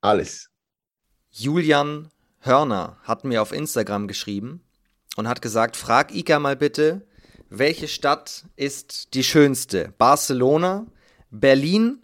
Alles. 0.00 0.48
Julian 1.30 2.10
Hörner 2.44 2.96
hat 3.04 3.24
mir 3.24 3.40
auf 3.40 3.52
Instagram 3.52 4.08
geschrieben, 4.08 4.60
und 5.16 5.28
hat 5.28 5.42
gesagt, 5.42 5.76
frag 5.76 6.14
Ika 6.14 6.38
mal 6.38 6.56
bitte, 6.56 7.02
welche 7.50 7.88
Stadt 7.88 8.44
ist 8.56 9.14
die 9.14 9.24
schönste? 9.24 9.92
Barcelona, 9.98 10.86
Berlin, 11.30 12.00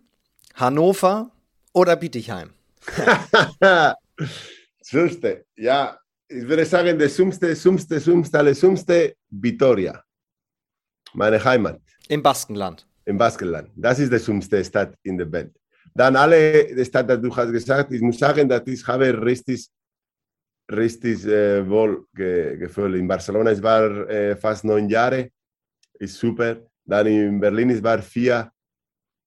Hannover 0.55 1.31
oder 1.73 1.97
Bietigheim? 1.97 2.51
Schönste, 4.83 5.45
ja, 5.57 5.99
ich 6.29 6.47
würde 6.47 6.65
sagen, 6.65 6.99
der 6.99 7.09
sumste, 7.09 7.55
sumste, 7.55 8.01
sumste, 8.01 8.39
alle 8.39 8.55
sumste, 8.55 9.15
Vitoria. 9.31 10.03
Meine 11.15 11.43
Heimat. 11.43 11.81
Im 12.09 12.23
Baskenland. 12.23 12.87
Im 13.05 13.17
Baskenland. 13.17 13.71
Das 13.77 13.99
ist 13.99 14.13
die 14.13 14.19
sumste 14.19 14.63
Stadt 14.65 14.95
in 15.03 15.17
der 15.17 15.31
Welt. 15.33 15.55
Dann 15.95 16.17
alle 16.17 16.85
Stadt, 16.85 17.09
die 17.11 17.21
du 17.21 17.35
hast 17.35 17.51
gesagt, 17.51 17.93
ich 17.93 18.01
muss 18.03 18.19
sagen, 18.19 18.49
dass 18.49 18.67
ich 18.67 18.87
habe 18.87 19.07
richtig 19.23 19.69
richtig 20.71 21.27
äh, 21.27 21.69
wohl 21.69 22.07
ge 22.15 22.57
gefühlt. 22.57 22.97
In 22.97 23.09
Barcelona 23.09 23.51
es 23.51 23.63
war 23.63 24.09
äh, 24.09 24.37
fast 24.37 24.65
neun 24.65 24.89
Jahre, 24.89 25.31
ist 25.99 26.15
super. 26.15 26.57
Dann 26.85 27.07
in 27.07 27.41
Berlin 27.41 27.71
es 27.71 27.83
war 27.83 28.01
vier, 28.01 28.51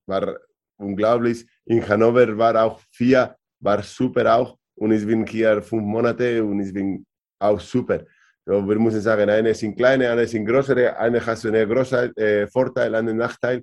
war 0.07 0.37
unglaublich. 0.77 1.45
In 1.65 1.87
Hannover 1.87 2.37
war 2.37 2.55
auch 2.63 2.79
vier, 2.91 3.35
war 3.59 3.81
super 3.83 4.35
auch. 4.35 4.57
Und 4.75 4.91
ich 4.91 5.05
bin 5.05 5.25
hier 5.25 5.61
fünf 5.61 5.83
Monate 5.83 6.43
und 6.43 6.59
ich 6.59 6.73
bin 6.73 7.05
auch 7.39 7.59
super. 7.59 8.03
So, 8.45 8.67
wir 8.67 8.79
müssen 8.79 9.01
sagen, 9.01 9.29
eine 9.29 9.53
sind 9.53 9.75
kleine, 9.75 10.09
eine 10.09 10.25
sind 10.25 10.45
größere, 10.45 10.97
eine 10.97 11.23
hat 11.23 11.45
einen 11.45 11.69
großen 11.69 12.15
äh, 12.17 12.47
Vorteil, 12.47 12.95
einen 12.95 13.17
Nachteil, 13.17 13.61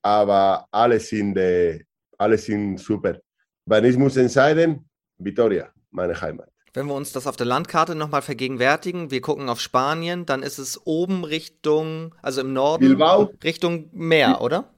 aber 0.00 0.66
alle 0.70 1.00
sind, 1.00 1.36
äh, 1.36 1.82
alle 2.16 2.38
sind 2.38 2.78
super. 2.78 3.18
Wenn 3.66 3.84
ich 3.84 3.96
muss 3.96 4.16
entscheiden, 4.16 4.88
Vitoria, 5.18 5.72
meine 5.90 6.20
Heimat. 6.20 6.53
Wenn 6.74 6.86
wir 6.86 6.94
uns 6.94 7.12
das 7.12 7.28
auf 7.28 7.36
der 7.36 7.46
Landkarte 7.46 7.94
nochmal 7.94 8.20
vergegenwärtigen, 8.20 9.12
wir 9.12 9.20
gucken 9.20 9.48
auf 9.48 9.60
Spanien, 9.60 10.26
dann 10.26 10.42
ist 10.42 10.58
es 10.58 10.84
oben 10.84 11.22
Richtung, 11.22 12.16
also 12.20 12.40
im 12.40 12.52
Norden, 12.52 12.80
Bilbao. 12.80 13.30
Richtung 13.44 13.88
Meer, 13.92 14.40
oder? 14.40 14.74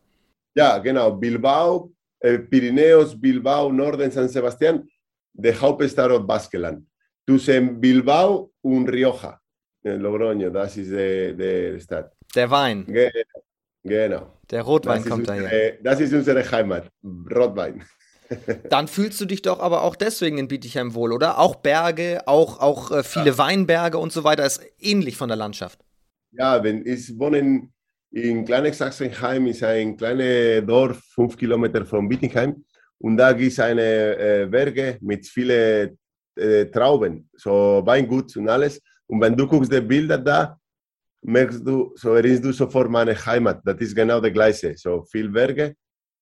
Ja, 0.55 0.77
genau. 0.77 1.13
Bilbao, 1.13 1.91
äh, 2.21 2.39
Pirineos, 2.39 3.19
Bilbao, 3.19 3.73
Norden, 3.73 4.11
San 4.11 4.29
Sebastián, 4.29 4.87
der 5.33 5.59
Hauptstadt 5.59 6.27
Baskeland. 6.27 6.87
Zwischen 7.27 7.81
Bilbao 7.81 8.53
und 8.61 8.89
Rioja, 8.91 9.41
Logroño, 9.83 10.51
das 10.51 10.77
ist 10.77 10.91
die, 10.91 11.35
die 11.35 11.81
Stadt. 11.81 12.13
Der 12.35 12.51
Wein. 12.51 12.85
Genau. 13.83 14.39
Der 14.51 14.63
Rotwein 14.63 15.03
kommt 15.03 15.29
daher. 15.29 15.79
Das 15.83 15.99
ist 16.01 16.13
unsere 16.13 16.43
Heimat, 16.51 16.91
Rotwein. 17.35 17.83
Dann 18.71 18.89
fühlst 18.89 19.21
du 19.21 19.25
dich 19.25 19.43
doch 19.43 19.61
aber 19.61 19.83
auch 19.83 19.97
deswegen 19.97 20.39
in 20.39 20.49
Bietigheim 20.49 20.95
wohl, 20.95 21.13
oder? 21.13 21.39
Auch 21.39 21.57
Berge, 21.57 22.23
auch, 22.27 22.61
auch 22.61 22.91
äh, 22.91 23.03
viele 23.03 23.31
ja. 23.31 23.39
Weinberge 23.39 23.99
und 23.99 24.13
so 24.13 24.25
weiter, 24.25 24.45
ist 24.45 24.61
ähnlich 24.79 25.17
von 25.17 25.29
der 25.29 25.37
Landschaft. 25.37 25.81
Ja, 26.33 26.63
wenn 26.63 26.85
ich 26.85 27.19
wohne 27.19 27.69
in 28.11 28.45
Kleines 28.45 28.79
Sachsenheim, 28.79 29.47
ist 29.47 29.63
ein 29.63 29.97
kleines 29.97 30.65
Dorf, 30.67 30.99
fünf 31.15 31.37
Kilometer 31.37 31.85
von 31.85 32.09
Bietigheim. 32.09 32.65
Und 32.99 33.17
da 33.17 33.33
gibt 33.33 33.53
es 33.53 33.61
eine 33.61 34.17
äh, 34.17 34.47
Berge 34.47 34.99
mit 35.01 35.27
vielen 35.27 35.99
äh, 36.37 36.67
Trauben, 36.67 37.29
so 37.35 37.83
Weingut 37.85 38.37
und 38.37 38.49
alles. 38.49 38.81
Und 39.07 39.21
wenn 39.21 39.37
du 39.37 39.47
guckst 39.47 39.73
die 39.73 39.81
Bilder 39.81 40.19
da, 40.19 40.59
merkst 41.23 41.67
du, 41.67 41.93
so 41.97 42.15
erinnerst 42.15 42.45
du 42.45 42.53
sofort 42.53 42.91
meine 42.91 43.15
Heimat. 43.15 43.61
Das 43.65 43.77
ist 43.81 43.95
genau 43.95 44.21
das 44.21 44.33
Gleiche. 44.33 44.77
So 44.77 45.03
viel 45.05 45.29
Berge 45.29 45.75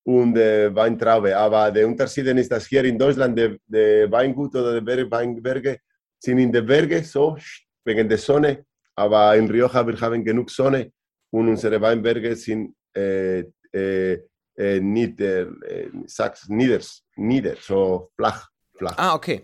und 0.05 0.37
äh, 0.37 0.73
Weintraube. 0.73 1.35
Aber 1.35 1.71
der 1.71 1.87
Unterschied 1.87 2.27
ist, 2.27 2.51
dass 2.51 2.67
hier 2.67 2.83
in 2.85 2.97
Deutschland 2.97 3.37
der, 3.37 3.57
der 3.65 4.11
Weingut 4.11 4.55
oder 4.55 4.79
die 4.79 5.11
Weinberge 5.11 5.79
sind 6.19 6.37
in 6.37 6.51
den 6.51 6.65
Bergen 6.65 7.03
so 7.03 7.37
wegen 7.83 8.07
der 8.07 8.17
Sonne, 8.17 8.65
aber 8.95 9.35
in 9.35 9.49
Rioja 9.49 9.85
wir 9.85 9.99
haben 9.99 10.23
genug 10.23 10.49
Sonne 10.49 10.91
und 11.31 11.49
unsere 11.49 11.81
Weinberge 11.81 12.35
sind 12.35 12.75
äh, 12.95 13.43
äh, 13.73 14.19
äh, 14.57 14.79
nieder, 14.79 15.47
äh, 15.63 15.89
sag's, 16.05 16.47
nieder, 16.47 16.79
nieder, 17.15 17.55
so 17.59 18.11
flach, 18.15 18.47
flach. 18.77 18.97
Ah, 18.97 19.15
okay. 19.15 19.41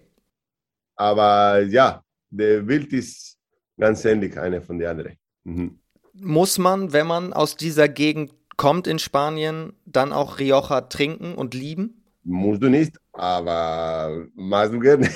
Aber 0.95 1.61
ja, 1.63 2.03
der 2.29 2.65
Wild 2.67 2.93
ist 2.93 3.37
ganz 3.77 4.05
ähnlich, 4.05 4.37
eine 4.39 4.61
von 4.61 4.79
den 4.79 4.87
anderen. 4.87 5.17
Mhm. 5.43 5.79
Muss 6.13 6.57
man, 6.57 6.93
wenn 6.93 7.07
man 7.07 7.33
aus 7.33 7.55
dieser 7.57 7.89
Gegend 7.89 8.33
kommt 8.61 8.85
in 8.85 8.99
Spanien, 8.99 9.73
dann 9.87 10.13
auch 10.13 10.37
Rioja 10.37 10.81
trinken 10.81 11.33
und 11.33 11.55
lieben? 11.55 12.03
Musst 12.23 12.61
du 12.61 12.69
nicht, 12.69 12.95
aber 13.11 14.27
machst 14.35 14.73
du 14.73 14.79
gerne. 14.79 15.09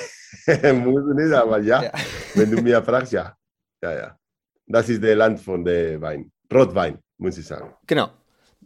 Musst 0.84 1.06
du 1.06 1.14
nicht, 1.14 1.32
aber 1.32 1.60
ja. 1.60 1.84
ja. 1.84 1.92
Wenn 2.34 2.50
du 2.50 2.60
mir 2.60 2.82
fragst, 2.82 3.12
ja. 3.12 3.36
Ja, 3.80 3.92
ja. 3.96 4.18
Das 4.66 4.88
ist 4.88 5.00
der 5.00 5.14
Land 5.14 5.38
von 5.38 5.64
der 5.64 6.00
Wein. 6.00 6.32
Rotwein, 6.52 6.98
muss 7.18 7.38
ich 7.38 7.46
sagen. 7.46 7.72
Genau. 7.86 8.10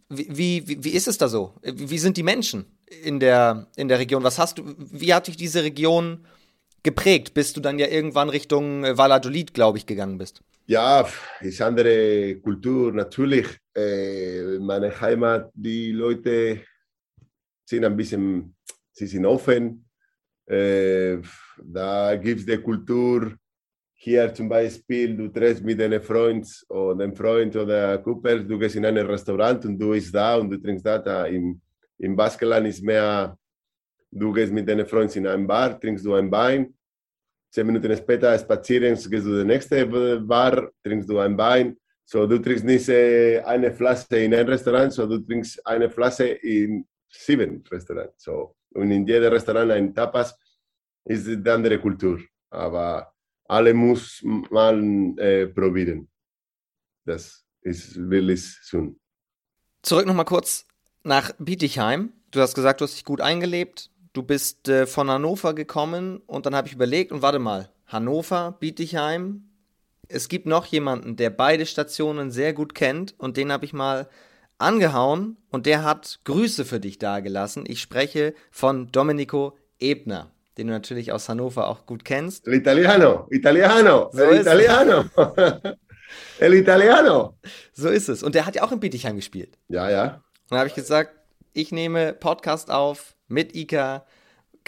Wie, 0.09 0.67
wie, 0.67 0.83
wie 0.83 0.95
ist 0.95 1.09
es 1.09 1.19
da 1.19 1.29
so? 1.29 1.57
Wie 1.63 1.99
sind 1.99 2.17
die 2.17 2.23
Menschen 2.23 2.65
in 3.03 3.21
der, 3.21 3.67
in 3.77 3.89
der 3.89 3.99
Region? 3.99 4.23
Was 4.23 4.39
hast 4.39 4.57
du, 4.57 4.75
wie 4.79 5.13
hat 5.13 5.27
dich 5.27 5.37
diese 5.37 5.63
Region 5.63 6.25
geprägt, 6.83 7.35
bis 7.35 7.53
du 7.53 7.61
dann 7.61 7.79
ja 7.79 7.87
irgendwann 7.87 8.31
Richtung 8.31 8.85
Valladolid, 8.85 9.53
glaube 9.53 9.77
ich, 9.77 9.85
gegangen 9.85 10.17
bist? 10.17 10.41
Ja, 10.71 11.05
ist 11.41 11.61
andere 11.63 12.37
Kultur 12.37 12.93
natürlich. 12.93 13.59
Äh, 13.75 14.57
meine 14.61 15.01
Heimat, 15.01 15.51
die 15.53 15.91
Leute 15.91 16.61
sind 17.65 17.85
ein 17.85 17.97
bisschen, 17.97 18.55
sie 18.93 19.09
sind 19.09 19.27
offen. 19.27 19.85
Äh, 20.47 21.19
da 21.61 22.15
gibt 22.15 22.39
es 22.39 22.47
die 22.47 22.57
Kultur, 22.59 23.35
hier 23.95 24.33
zum 24.33 24.49
Beispiel, 24.49 25.17
du 25.17 25.27
triffst 25.27 25.65
mit 25.65 25.81
deinem 25.81 26.01
Freund 26.01 26.47
oder 26.69 27.05
dem 27.05 27.17
Freund 27.17 27.57
oder 27.57 27.99
Kumpel, 27.99 28.47
du 28.47 28.57
gehst 28.57 28.77
in 28.77 28.87
ein 28.87 28.97
Restaurant 28.99 29.65
und 29.65 29.77
du 29.77 29.91
bist 29.91 30.15
da 30.15 30.37
und 30.37 30.51
du 30.51 30.57
trinkst 30.57 30.87
da. 30.87 30.99
da. 30.99 31.27
Im, 31.27 31.61
Im 31.99 32.15
Baskenland 32.15 32.69
ist 32.69 32.85
mehr, 32.85 33.37
du 34.09 34.33
gehst 34.33 34.53
mit 34.53 34.69
deinem 34.69 34.87
Freund 34.87 35.17
in 35.17 35.27
ein 35.27 35.49
Bar, 35.49 35.81
trinkst 35.81 36.05
du 36.05 36.15
ein 36.15 36.31
Wein, 36.31 36.73
zehn 37.51 37.67
Minuten 37.67 37.97
später 37.97 38.39
spazieren, 38.39 38.95
gehst 38.95 39.11
du 39.11 39.33
in 39.33 39.39
die 39.39 39.45
nächste 39.45 39.87
Bar, 40.21 40.71
trinkst 40.83 41.09
du 41.09 41.19
ein 41.19 41.37
Wein. 41.37 41.77
So, 42.05 42.27
du 42.27 42.39
trinkst 42.39 42.65
nicht 42.65 42.89
eine 42.91 43.73
Flasche 43.73 44.17
in 44.17 44.35
ein 44.35 44.49
Restaurant, 44.49 44.93
sondern 44.93 45.21
du 45.21 45.27
trinkst 45.27 45.65
eine 45.67 45.91
Flasche 45.91 46.27
in 46.27 46.87
sieben 47.09 47.63
Restaurants. 47.71 48.25
So, 48.25 48.57
und 48.75 48.91
in 48.91 49.07
jedem 49.07 49.33
Restaurant 49.33 49.71
ein 49.71 49.95
Tapas 49.95 50.37
ist 51.05 51.27
die 51.27 51.51
andere 51.51 51.79
Kultur. 51.79 52.21
Aber 52.51 53.13
alle 53.45 53.75
muss 53.75 54.21
man 54.25 55.17
äh, 55.19 55.47
probieren. 55.47 56.09
Das 57.05 57.45
ist 57.63 57.97
wirklich 58.11 58.45
schön. 58.63 58.99
Zurück 59.83 60.07
nochmal 60.07 60.25
kurz 60.25 60.67
nach 61.03 61.33
Bietigheim. 61.39 62.13
Du 62.31 62.41
hast 62.41 62.55
gesagt, 62.55 62.81
du 62.81 62.85
hast 62.85 62.95
dich 62.95 63.05
gut 63.05 63.21
eingelebt. 63.21 63.91
Du 64.13 64.25
bist 64.25 64.69
äh, 64.69 64.87
von 64.87 65.09
Hannover 65.09 65.55
gekommen 65.55 66.21
und 66.27 66.45
dann 66.45 66.55
habe 66.57 66.67
ich 66.67 66.75
überlegt 66.75 67.13
und 67.13 67.23
warte 67.23 67.39
mal, 67.39 67.71
Hannover, 67.87 68.57
Bietigheim. 68.59 69.45
Es 70.09 70.29
gibt 70.29 70.47
noch 70.47 70.67
jemanden, 70.67 71.15
der 71.15 71.31
beide 71.31 71.65
Stationen 71.65 72.33
sehr 72.33 72.53
gut 72.53 72.75
kennt 72.75 73.15
und 73.19 73.37
den 73.37 73.53
habe 73.53 73.65
ich 73.65 73.73
mal 73.73 74.09
angehauen 74.59 75.37
und 75.51 75.67
der 75.67 75.85
hat 75.85 76.19
Grüße 76.25 76.65
für 76.65 76.81
dich 76.81 76.99
dagelassen. 76.99 77.65
Ich 77.69 77.81
spreche 77.81 78.35
von 78.51 78.91
Domenico 78.91 79.57
Ebner, 79.79 80.33
den 80.59 80.67
du 80.67 80.73
natürlich 80.73 81.13
aus 81.13 81.29
Hannover 81.29 81.69
auch 81.69 81.87
gut 81.87 82.05
kennst. 82.05 82.49
El 82.49 82.55
Italiano, 82.55 83.29
Italiano, 83.31 84.11
so 84.13 84.23
el 84.23 84.41
Italiano. 84.41 85.05
el 86.41 86.55
Italiano. 86.55 87.39
So 87.73 87.89
ist 87.89 88.09
es. 88.09 88.25
Und 88.25 88.35
der 88.35 88.45
hat 88.45 88.57
ja 88.57 88.65
auch 88.65 88.73
in 88.73 88.81
Bietigheim 88.81 89.15
gespielt. 89.15 89.57
Ja, 89.69 89.89
ja. 89.89 90.05
Und 90.05 90.51
dann 90.51 90.59
habe 90.59 90.69
ich 90.69 90.75
gesagt, 90.75 91.13
ich 91.53 91.71
nehme 91.71 92.13
Podcast 92.13 92.73
auf 92.73 93.15
mit 93.31 93.55
Ika. 93.55 94.05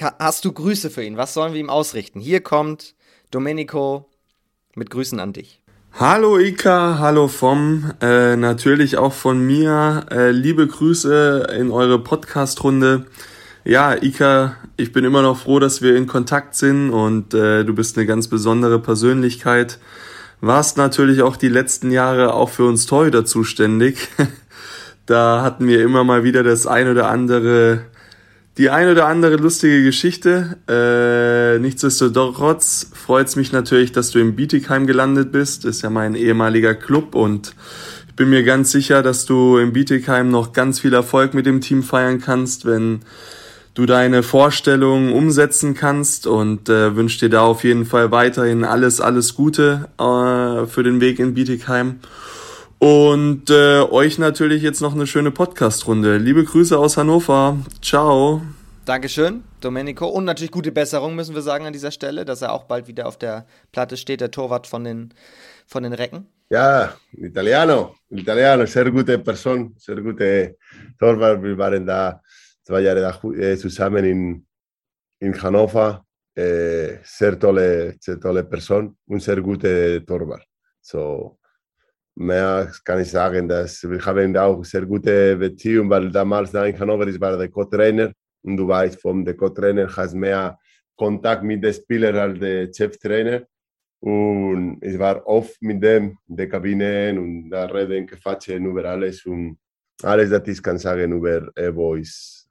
Hast 0.01 0.45
du 0.45 0.53
Grüße 0.53 0.89
für 0.89 1.05
ihn? 1.05 1.17
Was 1.17 1.35
sollen 1.35 1.53
wir 1.53 1.61
ihm 1.61 1.69
ausrichten? 1.69 2.21
Hier 2.21 2.41
kommt 2.41 2.95
Domenico 3.31 4.09
mit 4.75 4.91
Grüßen 4.91 5.21
an 5.21 5.33
dich. 5.33 5.61
Hallo 5.99 6.39
Ika, 6.39 6.99
hallo 6.99 7.29
Vom, 7.29 7.93
äh, 8.01 8.35
natürlich 8.35 8.97
auch 8.97 9.13
von 9.13 9.45
mir 9.45 10.07
äh, 10.11 10.31
liebe 10.31 10.67
Grüße 10.67 11.49
in 11.59 11.71
eure 11.71 11.99
Podcast-Runde. 11.99 13.05
Ja, 13.65 13.95
Ika, 14.03 14.57
ich 14.79 14.93
bin 14.93 15.05
immer 15.05 15.21
noch 15.21 15.39
froh, 15.39 15.59
dass 15.59 15.83
wir 15.83 15.95
in 15.95 16.07
Kontakt 16.07 16.55
sind 16.55 16.91
und 16.91 17.35
äh, 17.35 17.65
du 17.65 17.75
bist 17.75 17.99
eine 17.99 18.07
ganz 18.07 18.29
besondere 18.29 18.79
Persönlichkeit. 18.79 19.79
Warst 20.41 20.79
natürlich 20.79 21.21
auch 21.21 21.37
die 21.37 21.51
letzten 21.51 21.91
Jahre 21.91 22.33
auch 22.33 22.49
für 22.49 22.65
uns 22.65 22.87
Torhüter 22.87 23.27
zuständig. 23.27 24.09
da 25.07 25.43
hatten 25.43 25.67
wir 25.67 25.83
immer 25.83 26.05
mal 26.05 26.25
wieder 26.25 26.43
das 26.43 26.67
ein 26.67 26.89
oder 26.89 27.11
andere 27.11 27.85
die 28.59 28.71
ein 28.71 28.89
oder 28.89 29.07
andere 29.07 29.37
lustige 29.37 29.83
Geschichte. 29.83 30.59
Äh, 30.69 31.59
nichtsdestotrotz 31.59 32.91
freut 32.93 33.29
es 33.29 33.37
mich 33.37 33.53
natürlich, 33.53 33.93
dass 33.93 34.11
du 34.11 34.19
im 34.19 34.37
Bietigheim 34.37 34.87
gelandet 34.87 35.33
bist. 35.33 35.65
Ist 35.65 35.83
ja 35.83 35.91
mein 35.91 36.15
ehemaliger 36.15 36.75
Club 36.75 37.15
und 37.15 37.55
ich 38.09 38.15
bin 38.15 38.29
mir 38.29 38.43
ganz 38.43 38.71
sicher, 38.71 39.03
dass 39.03 39.25
du 39.25 39.57
im 39.57 39.73
Bietigheim 39.73 40.31
noch 40.31 40.53
ganz 40.53 40.81
viel 40.81 40.93
Erfolg 40.93 41.33
mit 41.33 41.47
dem 41.47 41.63
Team 41.63 41.83
feiern 41.83 42.21
kannst, 42.21 42.67
wenn 42.67 43.01
du 43.73 43.87
deine 43.87 44.23
Vorstellungen 44.23 45.13
umsetzen 45.13 45.73
kannst 45.73 46.27
und 46.27 46.69
äh, 46.69 46.95
wünsche 46.95 47.21
dir 47.21 47.31
da 47.31 47.41
auf 47.41 47.65
jeden 47.65 47.87
Fall 47.87 48.11
weiterhin 48.11 48.65
alles, 48.65 49.01
alles 49.01 49.35
Gute 49.35 49.89
äh, 49.99 50.67
für 50.67 50.83
den 50.83 51.01
Weg 51.01 51.19
in 51.21 51.33
Bietigheim. 51.33 52.01
Und 52.83 53.49
äh, 53.49 53.79
euch 53.93 54.19
natürlich 54.19 54.61
jetzt 54.61 54.81
noch 54.81 54.93
eine 54.93 55.07
schöne 55.07 55.31
Podcast-Runde. 55.31 56.17
Liebe 56.17 56.43
Grüße 56.43 56.77
aus 56.77 56.97
Hannover. 56.97 57.57
Ciao. 57.81 58.43
Dankeschön, 58.85 59.45
Domenico. 59.61 60.09
Und 60.09 60.25
natürlich 60.25 60.51
gute 60.51 60.73
Besserung, 60.73 61.15
müssen 61.15 61.33
wir 61.33 61.43
sagen 61.43 61.65
an 61.65 61.73
dieser 61.73 61.93
Stelle, 61.93 62.25
dass 62.25 62.43
er 62.43 62.53
auch 62.53 62.65
bald 62.65 62.89
wieder 62.89 63.07
auf 63.07 63.17
der 63.17 63.47
Platte 63.71 63.97
steht, 63.97 64.21
der 64.21 64.33
Torwart 64.33 64.67
von 64.67 64.83
den, 64.83 65.15
von 65.65 65.85
den 65.85 65.93
Recken. 65.93 66.27
Ja, 66.51 66.93
Italiano, 67.13 67.95
Italiano, 68.11 68.67
sehr 68.67 68.91
gute 68.91 69.17
Person, 69.21 69.77
sehr 69.79 70.03
gute 70.03 70.57
Torwart. 70.99 71.41
Wir 71.41 71.57
waren 71.57 71.87
da 71.87 72.21
zwei 72.65 72.81
Jahre 72.81 73.01
da, 73.01 73.29
äh, 73.29 73.57
zusammen 73.57 74.05
in, 74.05 74.47
in 75.21 75.41
Hannover. 75.41 76.05
Äh, 76.35 76.97
sehr 77.05 77.39
tolle, 77.39 77.95
sehr 78.01 78.19
tolle 78.19 78.43
Person 78.43 78.97
und 79.07 79.23
sehr 79.23 79.41
gute 79.41 80.05
Torwart. 80.05 80.49
So, 80.81 81.39
mehr 82.15 82.71
kann 82.85 83.01
ich 83.01 83.11
sagen, 83.11 83.49
dass 83.49 83.83
wir 83.89 84.05
haben 84.05 84.37
auch 84.37 84.65
sehr 84.65 84.87
gute 84.87 85.37
Beziehungen, 85.37 85.91
weil 85.91 86.11
damals 86.11 86.53
da 86.53 86.65
in 86.65 86.79
Hannover 86.79 87.07
ich 87.07 87.21
war 87.21 87.37
der 87.37 87.49
Co-Trainer 87.49 88.13
und 88.43 88.57
du 88.57 88.69
weißt, 88.69 89.01
vom 89.01 89.25
der 89.25 89.37
Co-Trainer 89.37 89.89
hast 89.97 90.15
mehr 90.15 90.59
Kontakt 90.97 91.43
mit 91.43 91.65
den 91.65 91.73
Spielern 91.73 92.17
als 92.17 92.39
der 92.39 92.73
Cheftrainer. 92.73 93.43
Und 94.01 94.79
ich 94.83 94.99
war 94.99 95.25
oft 95.27 95.63
mit 95.63 95.83
dem 95.83 96.19
in 96.29 96.37
der 96.37 96.49
Kabine 96.49 97.15
und 97.19 97.51
da 97.51 97.67
reden, 97.67 98.07
quatschen 98.07 98.67
über 98.67 98.85
alles 98.85 99.25
und 99.25 99.59
alles, 100.03 100.31
das 100.31 100.49
ich 100.49 100.63
kann 100.63 100.79
sagen 100.79 101.13
über 101.13 101.49
Evo 101.55 101.95
ist 101.95 102.49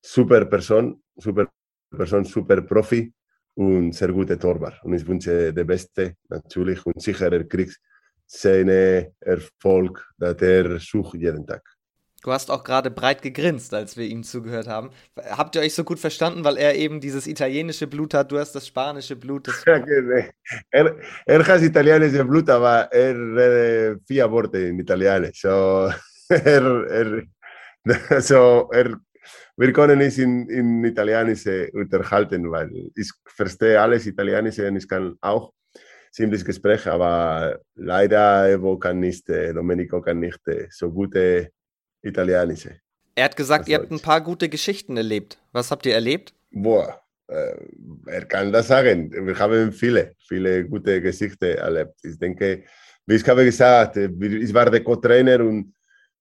super 0.00 0.44
Person, 0.44 1.02
super 1.16 1.48
Person, 1.90 2.24
super 2.24 2.62
Profi 2.62 3.12
und 3.54 3.92
sehr 3.92 4.12
gute 4.12 4.38
Torwart. 4.38 4.82
Und 4.84 4.94
ich 4.94 5.06
wünsche 5.06 5.52
der 5.52 5.64
Beste 5.64 6.14
natürlich 6.28 6.84
und 6.86 7.02
sicher 7.02 7.32
er 7.32 7.44
kriegt 7.44 7.78
seinen 8.32 9.12
Erfolg, 9.20 10.08
der 10.18 10.40
er 10.40 10.80
sucht 10.80 11.14
jeden 11.14 11.46
Tag. 11.46 11.62
Du 12.22 12.30
hast 12.30 12.50
auch 12.52 12.62
gerade 12.62 12.90
breit 12.90 13.20
gegrinst, 13.20 13.74
als 13.74 13.96
wir 13.96 14.06
ihm 14.06 14.22
zugehört 14.22 14.68
haben. 14.68 14.90
Habt 15.16 15.56
ihr 15.56 15.60
euch 15.60 15.74
so 15.74 15.82
gut 15.82 15.98
verstanden, 15.98 16.44
weil 16.44 16.56
er 16.56 16.76
eben 16.76 17.00
dieses 17.00 17.26
italienische 17.26 17.88
Blut 17.88 18.14
hat, 18.14 18.30
du 18.30 18.38
hast 18.38 18.52
das 18.54 18.68
spanische 18.68 19.16
Blut? 19.16 19.48
Das 19.48 19.64
er, 20.70 20.96
er 21.26 21.46
hat 21.46 21.62
italienische 21.62 22.24
Blut, 22.24 22.48
aber 22.48 22.88
er 22.92 23.14
redet 23.14 24.02
vier 24.06 24.30
Worte 24.30 24.58
in 24.58 24.78
Italienisch. 24.78 25.40
So, 25.42 25.90
er, 26.28 26.86
er, 26.86 27.24
so, 28.22 28.70
er, 28.72 28.96
wir 29.56 29.72
können 29.72 29.98
nicht 29.98 30.18
in, 30.18 30.48
in 30.48 30.84
Italienisch 30.84 31.44
unterhalten, 31.72 32.48
weil 32.52 32.70
ich 32.94 33.10
verstehe 33.26 33.80
alles 33.80 34.06
Italienische 34.06 34.68
und 34.68 34.76
ich 34.76 34.88
kann 34.88 35.16
auch 35.20 35.52
ziemlich 36.12 36.44
Gespräch, 36.44 36.86
aber 36.86 37.58
leider 37.74 38.48
Evo 38.48 38.78
kann 38.78 39.00
nicht, 39.00 39.28
Domenico 39.28 40.00
kann 40.00 40.20
nicht 40.20 40.40
so 40.70 40.90
gute 40.92 41.50
Italienische. 42.02 42.80
Er 43.14 43.24
hat 43.24 43.36
gesagt, 43.36 43.68
ihr 43.68 43.78
habt 43.78 43.90
ein 43.90 44.00
paar 44.00 44.20
gute 44.20 44.48
Geschichten 44.48 44.96
erlebt. 44.96 45.38
Was 45.52 45.70
habt 45.70 45.86
ihr 45.86 45.94
erlebt? 45.94 46.34
Boah, 46.50 47.02
äh, 47.28 47.56
er 48.06 48.24
kann 48.24 48.52
das 48.52 48.68
sagen. 48.68 49.10
Wir 49.26 49.38
haben 49.38 49.72
viele, 49.72 50.14
viele 50.26 50.66
gute 50.66 51.00
Geschichten 51.00 51.44
erlebt. 51.44 51.94
Ich 52.02 52.18
denke, 52.18 52.64
wie 53.06 53.14
ich 53.14 53.28
habe 53.28 53.44
gesagt, 53.44 53.96
ich 53.96 54.54
war 54.54 54.70
der 54.70 54.82
Co-Trainer 54.82 55.40
und 55.40 55.74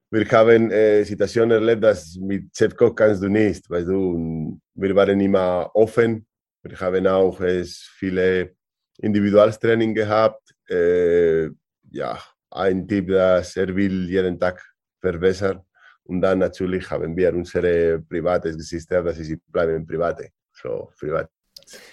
wir 0.09 0.29
haben 0.31 0.69
äh, 0.71 1.03
Situationen 1.03 1.51
erlebt, 1.51 1.83
dass 1.83 2.17
mit 2.17 2.55
Chefkoch 2.55 2.93
kannst 2.93 3.23
du 3.23 3.29
nicht, 3.29 3.69
weißt 3.69 3.87
du. 3.87 4.11
Und 4.11 4.61
wir 4.73 4.93
waren 4.93 5.19
immer 5.21 5.69
offen. 5.73 6.25
Wir 6.63 6.77
haben 6.79 7.07
auch 7.07 7.39
äh, 7.39 7.63
viele 7.63 8.55
Individualtraining 9.01 9.93
gehabt. 9.93 10.53
Äh, 10.69 11.49
ja, 11.91 12.19
ein 12.51 12.87
Tipp, 12.87 13.09
das 13.09 13.57
er 13.57 13.75
will 13.75 14.09
jeden 14.09 14.39
Tag 14.39 14.63
verbessern. 14.99 15.61
Und 16.03 16.21
dann 16.21 16.39
natürlich 16.39 16.89
haben 16.89 17.15
wir 17.15 17.33
unsere 17.33 17.99
private 17.99 18.53
System, 18.59 19.05
das 19.05 19.17
ist 19.17 19.39
bleiben 19.51 19.85
private. 19.85 20.29
So, 20.53 20.91
privat. 20.99 21.29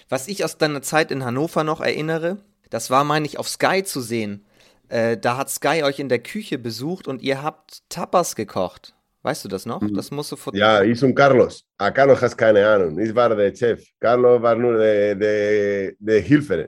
Was 0.09 0.27
ich 0.27 0.43
aus 0.43 0.57
deiner 0.57 0.81
Zeit 0.81 1.11
in 1.11 1.23
Hannover 1.23 1.63
noch 1.63 1.81
erinnere, 1.81 2.37
das 2.69 2.89
war, 2.89 3.03
meine 3.03 3.25
ich, 3.25 3.39
auf 3.39 3.47
Sky 3.47 3.83
zu 3.83 4.01
sehen. 4.01 4.45
Äh, 4.89 5.17
da 5.17 5.37
hat 5.37 5.49
Sky 5.49 5.83
euch 5.83 5.99
in 5.99 6.09
der 6.09 6.19
Küche 6.19 6.57
besucht 6.57 7.07
und 7.07 7.21
ihr 7.21 7.41
habt 7.41 7.83
Tapas 7.89 8.35
gekocht. 8.35 8.95
Weißt 9.29 9.45
du 9.45 9.47
das 9.47 9.67
noch? 9.67 9.79
Mhm. 9.79 9.93
Das 9.93 10.09
musst 10.09 10.31
du 10.31 10.35
vor 10.35 10.55
Ja, 10.55 10.81
ich 10.81 11.03
und 11.03 11.13
Carlos. 11.13 11.63
A 11.77 11.91
Carlos 11.91 12.19
hast 12.19 12.35
keine 12.35 12.67
Ahnung. 12.67 12.97
Ich 12.97 13.13
war 13.13 13.29
der 13.35 13.55
Chef. 13.55 13.79
Carlos 13.99 14.41
war 14.41 14.55
nur 14.55 14.75
der, 14.79 15.13
der, 15.13 15.91
der 15.99 16.19
Hilfe. 16.21 16.67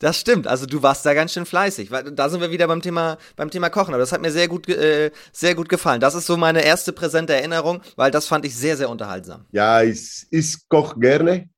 Das 0.00 0.18
stimmt. 0.18 0.48
Also 0.48 0.66
du 0.66 0.82
warst 0.82 1.06
da 1.06 1.14
ganz 1.14 1.32
schön 1.32 1.46
fleißig. 1.46 1.90
Da 2.16 2.28
sind 2.28 2.40
wir 2.40 2.50
wieder 2.50 2.66
beim 2.66 2.82
Thema, 2.82 3.16
beim 3.36 3.48
Thema 3.48 3.70
Kochen. 3.70 3.94
Aber 3.94 4.00
das 4.00 4.10
hat 4.10 4.20
mir 4.20 4.32
sehr 4.32 4.48
gut, 4.48 4.68
äh, 4.68 5.12
sehr 5.30 5.54
gut 5.54 5.68
gefallen. 5.68 6.00
Das 6.00 6.16
ist 6.16 6.26
so 6.26 6.36
meine 6.36 6.64
erste 6.64 6.92
präsente 6.92 7.32
Erinnerung, 7.32 7.80
weil 7.94 8.10
das 8.10 8.26
fand 8.26 8.44
ich 8.44 8.56
sehr, 8.56 8.76
sehr 8.76 8.90
unterhaltsam. 8.90 9.44
Ja, 9.52 9.80
ich, 9.80 10.26
ich 10.32 10.68
koche 10.68 10.98
gerne, 10.98 11.48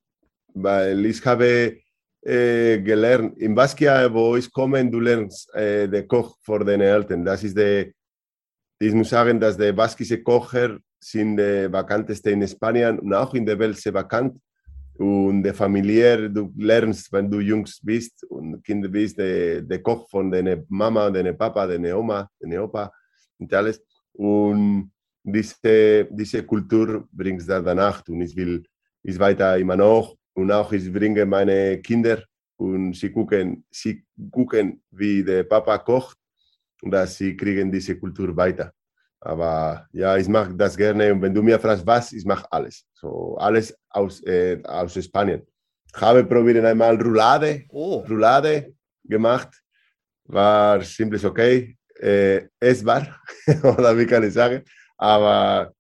weil 0.53 1.07
ich 1.07 1.25
habe 1.25 1.79
äh, 2.21 2.79
gelernt, 2.81 3.39
in 3.39 3.55
Baskia, 3.55 4.13
wo 4.13 4.37
ich 4.37 4.53
komme, 4.53 4.85
du 4.91 5.01
lernst 5.01 5.49
äh, 5.55 5.89
den 5.89 6.07
Koch 6.07 6.37
vor 6.43 6.63
den 6.63 6.83
Eltern. 6.83 7.25
Das 7.25 7.43
ist 7.43 7.57
der 7.57 7.87
ich 8.79 8.93
muss 8.93 9.11
sagen, 9.11 9.41
dass 9.41 9.57
die 9.57 9.73
baskische 9.73 10.23
Kocher 10.23 10.79
sind 10.99 11.37
die 11.37 11.69
bekanntesten 11.69 12.43
in 12.43 12.49
Spanien 12.49 12.99
und 12.99 13.15
auch 13.15 13.33
in 13.35 13.47
der 13.47 13.59
Welt 13.59 13.77
sehr 13.77 13.93
bekannt. 13.93 14.39
Und 14.99 15.43
der 15.43 15.55
familiär, 15.55 16.29
du 16.29 16.53
lernst, 16.57 17.13
wenn 17.13 17.31
du 17.31 17.41
Jungs 17.41 17.81
bist 17.83 18.25
und 18.25 18.63
Kinder 18.65 18.89
bist, 18.89 19.19
der, 19.19 19.61
der 19.61 19.83
Koch 19.83 20.09
von 20.09 20.31
deiner 20.31 20.57
Mama, 20.69 21.11
deiner 21.11 21.35
Papa, 21.35 21.67
deiner 21.67 21.99
Oma, 21.99 22.29
deiner 22.41 22.65
Opa 22.65 22.91
und 23.39 23.53
alles. 23.53 23.83
Und 24.13 24.91
diese, 25.23 26.09
diese 26.11 26.43
Kultur 26.45 27.07
bringst 27.13 27.49
du 27.49 27.63
danach. 27.63 28.03
Und 28.09 28.23
ich 28.23 28.35
will 28.35 28.65
ich 29.03 29.19
weiter 29.19 29.59
immer 29.59 29.77
noch. 29.77 30.17
Und 30.35 30.51
auch 30.51 30.73
ich 30.73 30.91
bringe 30.91 31.27
meine 31.27 31.79
Kinder 31.81 32.23
und 32.57 32.95
sie 32.95 33.11
gucken, 33.11 33.65
sie 33.71 34.05
gucken, 34.31 34.83
wie 34.91 35.23
der 35.23 35.45
Papa 35.45 35.79
kocht, 35.79 36.17
dass 36.83 37.17
sie 37.17 37.37
kriegen 37.37 37.71
diese 37.71 37.99
Kultur 37.99 38.37
weiter. 38.37 38.73
Aber 39.21 39.87
ja, 39.93 40.17
ich 40.17 40.29
mache 40.29 40.55
das 40.55 40.77
gerne. 40.77 41.13
Und 41.13 41.23
wenn 41.23 41.35
du 41.35 41.43
mir 41.43 41.59
fragst, 41.59 41.87
was, 41.87 42.13
ich 42.13 42.25
mache 42.25 42.47
alles. 42.51 42.85
So 42.95 43.37
alles 43.39 43.77
aus, 43.91 44.23
äh, 44.25 44.63
aus 44.65 45.03
Spanien. 45.03 45.43
Ich 45.95 46.01
habe 46.01 46.25
probiert 46.25 46.65
einmal 46.65 47.01
Roulade, 47.01 47.65
oh. 47.71 48.05
Roulade 48.09 48.75
gemacht. 49.05 49.63
War 50.25 50.83
simples 50.83 51.25
okay. 51.25 51.77
Äh, 51.99 52.49
essbar, 52.61 53.07
oder 53.63 53.97
wie 53.97 54.05
kann 54.05 54.23
ich 54.23 54.35
sagen. 54.35 54.63
Aber 54.99 55.73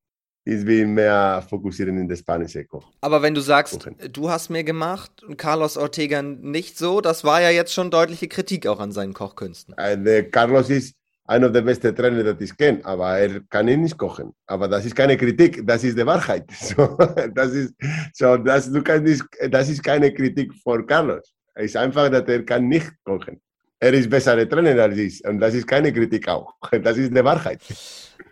ich 0.47 0.65
bin 0.65 0.95
mehr 0.95 1.45
fokussiert 1.51 1.89
in 1.89 2.09
der 2.09 2.15
spanischen 2.15 2.67
Koch. 2.69 2.87
Aber 3.01 3.21
wenn 3.21 3.35
du 3.35 3.41
sagst, 3.41 3.81
Kochen. 3.81 3.97
du 4.13 4.31
hast 4.31 4.49
mir 4.49 4.63
gemacht 4.63 5.25
und 5.25 5.37
Carlos 5.37 5.77
Ortega 5.77 6.23
nicht 6.23 6.79
so, 6.79 7.01
das 7.01 7.25
war 7.25 7.43
ja 7.43 7.51
jetzt 7.51 7.75
schon 7.75 7.91
deutliche 7.91 8.29
Kritik 8.29 8.69
auch 8.69 8.79
an 8.79 8.93
seinen 8.93 9.13
Kochkünsten. 9.13 9.75
Äh, 9.77 10.23
Carlos 10.23 10.71
ist 10.71 10.95
einer 11.25 11.51
der 11.51 11.63
besten 11.63 11.97
Trainer, 11.97 12.33
die 12.33 12.45
ich 12.45 12.57
kenne, 12.57 12.81
aber 12.85 13.19
er 13.19 13.41
kann 13.51 13.67
ihn 13.67 13.83
nicht 13.83 13.99
kochen. 13.99 14.33
Aber 14.47 14.69
das 14.69 14.85
ist 14.85 14.95
keine 14.95 15.17
Kritik, 15.17 15.67
das 15.67 15.83
ist 15.83 15.99
die 15.99 16.07
Wahrheit. 16.07 16.45
So, 16.53 16.97
das 17.35 17.51
ist, 17.51 17.75
so, 18.15 18.37
das, 18.37 18.71
du 18.71 18.81
kannst 18.85 19.05
nicht, 19.05 19.25
das 19.53 19.69
ist 19.69 19.83
keine 19.83 20.15
Kritik 20.15 20.55
von 20.63 20.87
Carlos. 20.87 21.33
Es 21.55 21.67
ist 21.67 21.77
einfach, 21.77 22.09
dass 22.09 22.29
er 22.29 22.45
kann 22.45 22.69
nicht 22.69 22.93
kochen. 23.03 23.41
Er 23.81 23.93
ist 23.93 24.09
besser 24.09 24.49
Trainer 24.49 24.81
als 24.81 24.97
ich 24.97 25.25
und 25.25 25.41
das 25.41 25.55
ist 25.55 25.67
keine 25.67 25.93
Kritik 25.93 26.29
auch. 26.29 26.55
Das 26.83 26.97
ist 26.97 27.11
die 27.11 27.25
Wahrheit. 27.25 27.61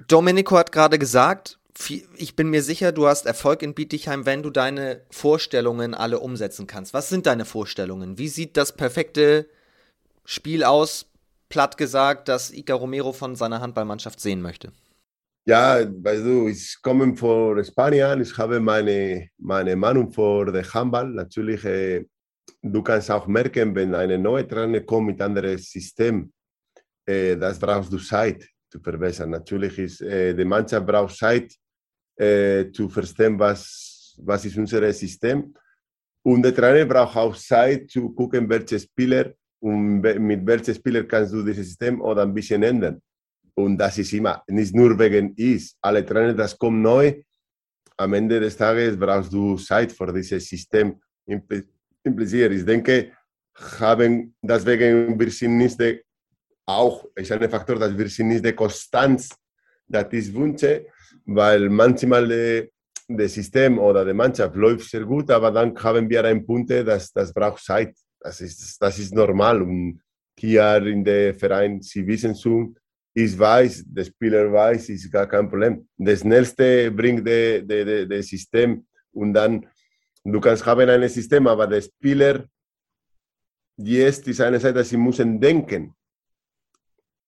Domenico 0.06 0.56
hat 0.56 0.70
gerade 0.70 0.96
gesagt, 0.96 1.58
ich 2.16 2.36
bin 2.36 2.50
mir 2.50 2.62
sicher, 2.62 2.92
du 2.92 3.06
hast 3.06 3.26
Erfolg 3.26 3.62
in 3.62 3.74
Bietigheim, 3.74 4.26
wenn 4.26 4.42
du 4.42 4.50
deine 4.50 5.02
Vorstellungen 5.10 5.94
alle 5.94 6.20
umsetzen 6.20 6.66
kannst. 6.66 6.94
Was 6.94 7.08
sind 7.08 7.26
deine 7.26 7.44
Vorstellungen? 7.44 8.16
Wie 8.18 8.28
sieht 8.28 8.56
das 8.56 8.76
perfekte 8.76 9.48
Spiel 10.24 10.62
aus, 10.64 11.06
platt 11.48 11.76
gesagt, 11.76 12.28
das 12.28 12.52
Ica 12.52 12.74
Romero 12.74 13.12
von 13.12 13.34
seiner 13.34 13.60
Handballmannschaft 13.60 14.20
sehen 14.20 14.40
möchte? 14.40 14.72
Ja, 15.46 15.80
weißt 15.80 16.24
du, 16.24 16.48
ich 16.48 16.78
komme 16.80 17.14
von 17.16 17.62
Spanien, 17.62 18.22
ich 18.22 18.36
habe 18.38 18.60
meine, 18.60 19.28
meine 19.36 19.76
Meinung 19.76 20.10
vor 20.10 20.50
der 20.50 20.64
Handball. 20.72 21.10
Natürlich, 21.10 21.64
äh, 21.64 22.06
du 22.62 22.82
kannst 22.82 23.10
auch 23.10 23.26
merken, 23.26 23.74
wenn 23.74 23.94
eine 23.94 24.16
neue 24.16 24.48
Trainer 24.48 24.80
kommt 24.80 25.08
mit 25.08 25.20
anderem 25.20 25.58
System, 25.58 26.32
äh, 27.04 27.36
das 27.36 27.58
brauchst 27.58 27.92
du 27.92 27.98
Zeit 27.98 28.48
zu 28.70 28.80
verbessern. 28.80 29.30
Natürlich 29.30 29.78
ist 29.78 30.00
äh, 30.00 30.34
die 30.34 30.46
Mannschaft 30.46 30.86
braucht 30.86 31.14
Zeit, 31.14 31.52
äh, 32.16 32.70
zu 32.70 32.88
verstehen, 32.88 33.38
was, 33.38 34.16
was 34.18 34.44
ist 34.44 34.56
unser 34.56 34.92
System. 34.92 35.54
Und 36.22 36.42
der 36.42 36.54
Trainer 36.54 36.86
braucht 36.86 37.16
auch 37.16 37.36
Zeit 37.36 37.90
zu 37.90 38.10
gucken, 38.10 38.48
welche 38.48 38.78
Spieler 38.78 39.32
und 39.60 40.00
mit 40.00 40.46
welchen 40.46 40.74
Spieler 40.74 41.04
kannst 41.04 41.32
du 41.32 41.42
dieses 41.42 41.66
System 41.68 42.00
oder 42.00 42.22
ein 42.22 42.34
bisschen 42.34 42.62
ändern. 42.62 43.00
Und 43.54 43.78
das 43.78 43.98
ist 43.98 44.12
immer, 44.12 44.42
nicht 44.48 44.74
nur 44.74 44.98
wegen 44.98 45.34
ist. 45.36 45.76
Alle 45.80 46.04
Trainer, 46.04 46.34
das 46.34 46.58
kommt 46.58 46.82
neu. 46.82 47.22
Am 47.96 48.12
Ende 48.14 48.40
des 48.40 48.56
Tages 48.56 48.98
brauchst 48.98 49.32
du 49.32 49.56
Zeit 49.56 49.92
für 49.92 50.12
dieses 50.12 50.48
System 50.48 51.00
impliziert. 52.02 52.52
Ich 52.52 52.64
denke, 52.64 53.12
haben 53.78 54.34
deswegen 54.42 55.18
wir 55.18 55.30
sind 55.30 55.56
nicht 55.56 55.78
der, 55.78 56.00
auch, 56.66 57.06
ist 57.14 57.30
ein 57.30 57.48
Faktor, 57.50 57.78
dass 57.78 57.96
wir 57.96 58.08
sind 58.08 58.28
nicht 58.28 58.44
der 58.44 58.54
Konstanz, 58.54 59.30
das 59.86 60.06
ich 60.12 60.34
wünsche, 60.34 60.86
weil 61.24 61.68
manchmal 61.68 62.30
äh, 62.30 62.68
das 63.08 63.34
System 63.34 63.78
oder 63.78 64.04
die 64.04 64.12
Mannschaft 64.12 64.54
läuft 64.56 64.88
sehr 64.90 65.04
gut, 65.04 65.30
aber 65.30 65.50
dann 65.50 65.76
haben 65.82 66.08
wir 66.08 66.24
einen 66.24 66.44
Punkt, 66.44 66.70
das, 66.70 67.12
das 67.12 67.32
braucht 67.32 67.62
Zeit. 67.62 67.94
Das 68.18 68.40
ist, 68.40 68.80
das 68.80 68.98
ist 68.98 69.14
normal. 69.14 69.60
Und 69.60 70.00
hier 70.38 70.76
in 70.86 71.04
der 71.04 71.34
Verein, 71.34 71.82
sie 71.82 72.06
wissen 72.06 72.34
schon, 72.34 72.74
ich 73.12 73.38
weiß, 73.38 73.84
der 73.86 74.04
Spieler 74.04 74.52
weiß, 74.52 74.88
ist 74.88 75.12
gar 75.12 75.26
kein 75.26 75.48
Problem. 75.48 75.86
Das 75.96 76.20
Schnellste 76.20 76.90
bringt 76.90 77.26
das 77.28 78.26
System 78.26 78.86
und 79.12 79.34
dann, 79.34 79.66
du 80.24 80.40
kannst 80.40 80.66
haben 80.66 80.88
ein 80.88 81.08
System, 81.08 81.46
aber 81.46 81.66
der 81.66 81.82
Spieler, 81.82 82.44
jetzt 83.76 84.26
ist 84.26 84.40
eine 84.40 84.58
Seite, 84.58 84.82
sie 84.82 84.96
müssen 84.96 85.40
denken. 85.40 85.94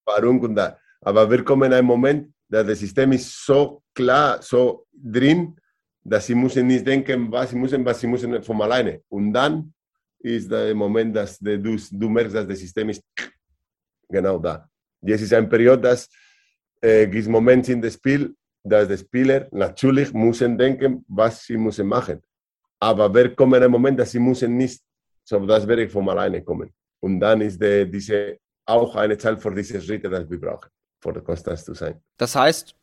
Warum 0.05 0.40
und 0.40 0.57
da. 0.57 0.78
Aber 1.03 1.30
wir 1.30 1.44
kommen 1.44 1.70
in 1.70 1.74
einen 1.74 1.86
Moment, 1.86 2.32
das 2.49 2.78
System 2.78 3.12
ist 3.12 3.44
so 3.44 3.82
klar, 3.94 4.40
so 4.40 4.86
drin, 4.92 5.57
dass 6.03 6.26
sie 6.26 6.34
müssen 6.34 6.66
nicht 6.66 6.86
denken, 6.86 7.30
was 7.30 7.51
sie 7.51 7.57
müssen, 7.57 7.84
was 7.84 8.01
sie 8.01 8.07
müssen 8.07 8.42
von 8.42 8.62
alleine. 8.62 9.03
Und 9.09 9.32
dann 9.32 9.72
ist 10.20 10.51
der 10.51 10.74
Moment, 10.74 11.14
dass 11.16 11.38
du, 11.38 11.76
du 11.90 12.09
merkst, 12.09 12.34
dass 12.34 12.47
das 12.47 12.59
System 12.59 12.90
ist 12.90 13.03
genau 14.09 14.38
da. 14.38 14.68
Jetzt 15.03 15.22
ist 15.22 15.32
ein 15.32 15.49
Period, 15.49 15.84
dass 15.84 16.09
äh, 16.80 17.07
gibt 17.07 17.26
Momente 17.28 17.72
in 17.72 17.82
dem 17.82 17.90
Spiel, 17.90 18.34
dass 18.62 18.88
die 18.88 18.97
Spieler 18.97 19.49
natürlich 19.51 20.12
müssen 20.12 20.57
denken, 20.57 21.05
was 21.09 21.44
sie 21.44 21.57
müssen 21.57 21.86
machen. 21.86 22.22
Aber 22.80 23.12
wir 23.12 23.34
kommen 23.34 23.62
ein 23.62 23.70
Moment, 23.70 23.99
dass 23.99 24.12
sie 24.12 24.20
müssen 24.20 24.57
nicht, 24.57 24.82
so 25.24 25.44
das 25.47 25.66
ich 25.66 25.90
von 25.90 26.09
alleine 26.09 26.42
kommen. 26.42 26.72
Und 27.01 27.20
dann 27.20 27.40
ist 27.40 27.61
die, 27.61 27.90
diese 27.90 28.38
auch 28.64 28.94
eine 28.97 29.16
Zahl 29.16 29.36
für 29.38 29.55
diese 29.55 29.80
Schritte, 29.80 30.09
die 30.09 30.30
wir 30.30 30.40
brauchen 30.40 30.70
vor 31.07 31.12
der 31.12 31.22
Konstanz 31.22 31.64
zu 31.64 31.72
sein. 31.72 32.00
Das 32.16 32.34
heißt, 32.34 32.74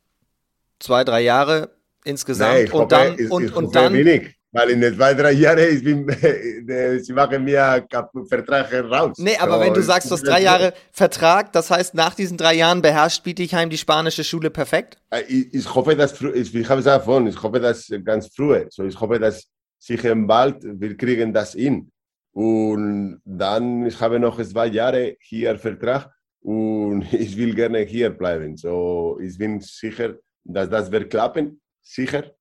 zwei, 0.80 1.03
drei 1.03 1.21
Jahre 1.21 1.71
insgesamt 2.05 2.53
Nein, 2.53 2.71
und 2.71 2.89
dann 2.89 3.19
ich, 3.19 3.30
und, 3.30 3.43
ich 3.43 3.53
und 3.53 3.76
dann 3.76 3.93
wenig, 3.93 4.34
weil 4.53 4.69
in 4.69 4.80
den 4.80 4.95
zwei, 4.95 5.13
drei 5.13 5.34
Jahren 5.34 5.59
ich 5.59 5.84
bin, 5.84 6.07
sie 7.03 7.11
machen 7.11 7.43
mir 7.43 7.86
Vertrag 8.30 8.71
raus. 8.74 9.17
Nee, 9.17 9.36
aber 9.38 9.55
so, 9.55 9.59
wenn 9.59 9.74
du 9.74 9.82
sagst, 9.82 10.09
du 10.09 10.13
hast 10.13 10.26
drei 10.26 10.41
Jahre 10.41 10.74
Vertrag, 10.93 11.51
das 11.51 11.69
heißt, 11.69 11.95
nach 11.95 12.15
diesen 12.15 12.38
drei 12.38 12.53
Jahren 12.53 12.82
beherrscht 12.82 13.24
Bietigheim 13.24 13.69
die 13.69 13.78
spanische 13.78 14.24
Schule 14.24 14.49
perfekt? 14.49 14.97
Äh, 15.09 15.24
ich, 15.28 15.53
ich 15.53 15.76
hoffe, 15.76 15.93
dass, 15.93 16.21
ich, 16.21 16.55
ich 16.55 16.69
habe 16.69 16.80
es 16.80 16.86
davon, 16.86 17.28
ich 17.28 17.43
hoffe, 17.43 17.59
dass 17.59 17.91
ganz 18.05 18.28
früh, 18.34 18.65
so 18.69 18.86
ich 18.86 18.97
hoffe, 18.97 19.19
dass 19.19 19.47
sicher 19.80 20.11
im 20.11 20.30
Wald, 20.30 20.59
wir 20.61 20.95
kriegen 20.95 21.34
das 21.34 21.55
in. 21.55 21.91
Und 22.32 23.21
dann, 23.26 23.86
ich 23.86 23.99
habe 23.99 24.17
noch 24.17 24.41
zwei 24.41 24.67
Jahre 24.67 25.17
hier 25.19 25.59
Vertrag 25.59 26.09
und 26.44 27.12
ich 27.14 27.36
will 27.38 27.56
gerne 27.56 27.80
hier 27.80 28.10
bleiben. 28.10 28.56
So, 28.58 29.18
ich 29.22 29.38
bin 29.38 29.60
sicher, 29.60 30.18
dass 30.44 30.70
das 30.70 30.91
wird 30.91 31.10
klappen, 31.10 31.62
sicher, 31.82 32.36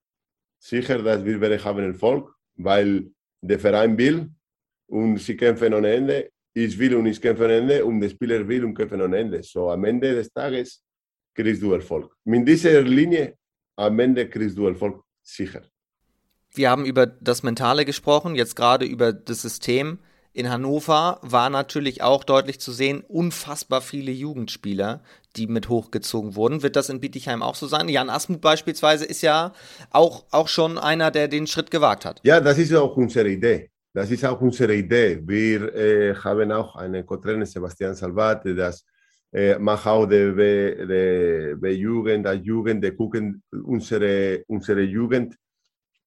sicher, 0.59 0.98
dass 1.03 1.24
wir 1.24 1.40
werden 1.40 1.64
haben 1.64 1.84
Erfolg, 1.84 2.34
weil 2.57 3.11
der 3.40 3.59
Verein 3.59 3.96
will 3.96 4.30
und 4.88 5.18
sie 5.18 5.36
kämpfen 5.36 5.72
ohne 5.74 5.92
Ende. 5.92 6.30
Ich 6.55 6.78
will 6.78 6.96
und 6.96 7.07
ich 7.07 7.20
kämpfe 7.20 7.44
ohne 7.44 7.57
Ende 7.57 7.84
und 7.84 8.00
der 8.00 8.11
Spieler 8.11 8.46
will 8.46 8.64
und 8.64 8.74
kämpfen 8.74 9.00
ohne 9.00 9.18
Ende. 9.18 9.42
So, 9.42 9.70
am 9.70 9.84
Ende 9.84 10.14
des 10.14 10.30
Tages 10.30 10.82
kriegst 11.34 11.62
du 11.62 11.72
Erfolg. 11.72 12.14
Mit 12.24 12.46
dieser 12.46 12.82
Linie, 12.82 13.36
am 13.76 13.98
Ende 13.98 14.28
kriegst 14.28 14.59
du 14.59 14.66
Erfolg, 14.66 15.03
sicher. 15.22 15.62
Wir 16.55 16.70
haben 16.70 16.84
über 16.84 17.07
das 17.07 17.42
Mentale 17.42 17.86
gesprochen, 17.86 18.34
jetzt 18.34 18.57
gerade 18.57 18.84
über 18.84 19.14
das 19.14 19.40
System 19.40 19.98
in 20.34 20.50
Hannover 20.50 21.18
war 21.22 21.50
natürlich 21.50 22.02
auch 22.02 22.24
deutlich 22.24 22.58
zu 22.60 22.72
sehen, 22.72 23.02
unfassbar 23.06 23.82
viele 23.82 24.12
Jugendspieler, 24.12 25.02
die 25.36 25.46
mit 25.46 25.68
hochgezogen 25.68 26.36
wurden. 26.36 26.62
Wird 26.62 26.76
das 26.76 26.88
in 26.88 27.00
Bietigheim 27.00 27.42
auch 27.42 27.54
so 27.54 27.66
sein? 27.66 27.88
Jan 27.88 28.10
Asmuth 28.10 28.40
beispielsweise 28.40 29.04
ist 29.04 29.22
ja 29.22 29.52
auch, 29.90 30.24
auch 30.30 30.48
schon 30.48 30.78
einer, 30.78 31.10
der 31.10 31.28
den 31.28 31.46
Schritt 31.46 31.70
gewagt 31.70 32.04
hat. 32.04 32.20
Ja, 32.22 32.40
das 32.40 32.58
ist 32.58 32.74
auch 32.74 32.96
unsere 32.96 33.28
Idee. 33.28 33.70
Das 33.92 34.10
ist 34.10 34.24
auch 34.24 34.40
unsere 34.40 34.74
Idee. 34.74 35.20
Wir 35.22 35.74
äh, 35.74 36.14
haben 36.14 36.50
auch 36.50 36.76
einen 36.76 37.04
Co-Trainer, 37.04 37.44
Sebastian 37.44 37.94
Salvat, 37.94 38.42
das 38.46 38.86
äh, 39.32 39.58
macht 39.58 39.86
auch 39.86 40.06
die 40.06 41.66
Jugend, 41.72 42.26
die 42.26 42.42
Jugend, 42.42 42.84
die 42.84 42.90
gucken 42.92 43.42
unsere, 43.50 44.44
unsere 44.46 44.82
Jugend 44.82 45.36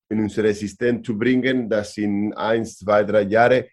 in 0.09 0.19
unser 0.19 0.51
System 0.53 1.03
zu 1.03 1.17
bringen, 1.17 1.69
dass 1.69 1.97
in 1.97 2.33
ein, 2.33 2.65
zwei, 2.65 3.03
drei 3.03 3.21
Jahren 3.21 3.65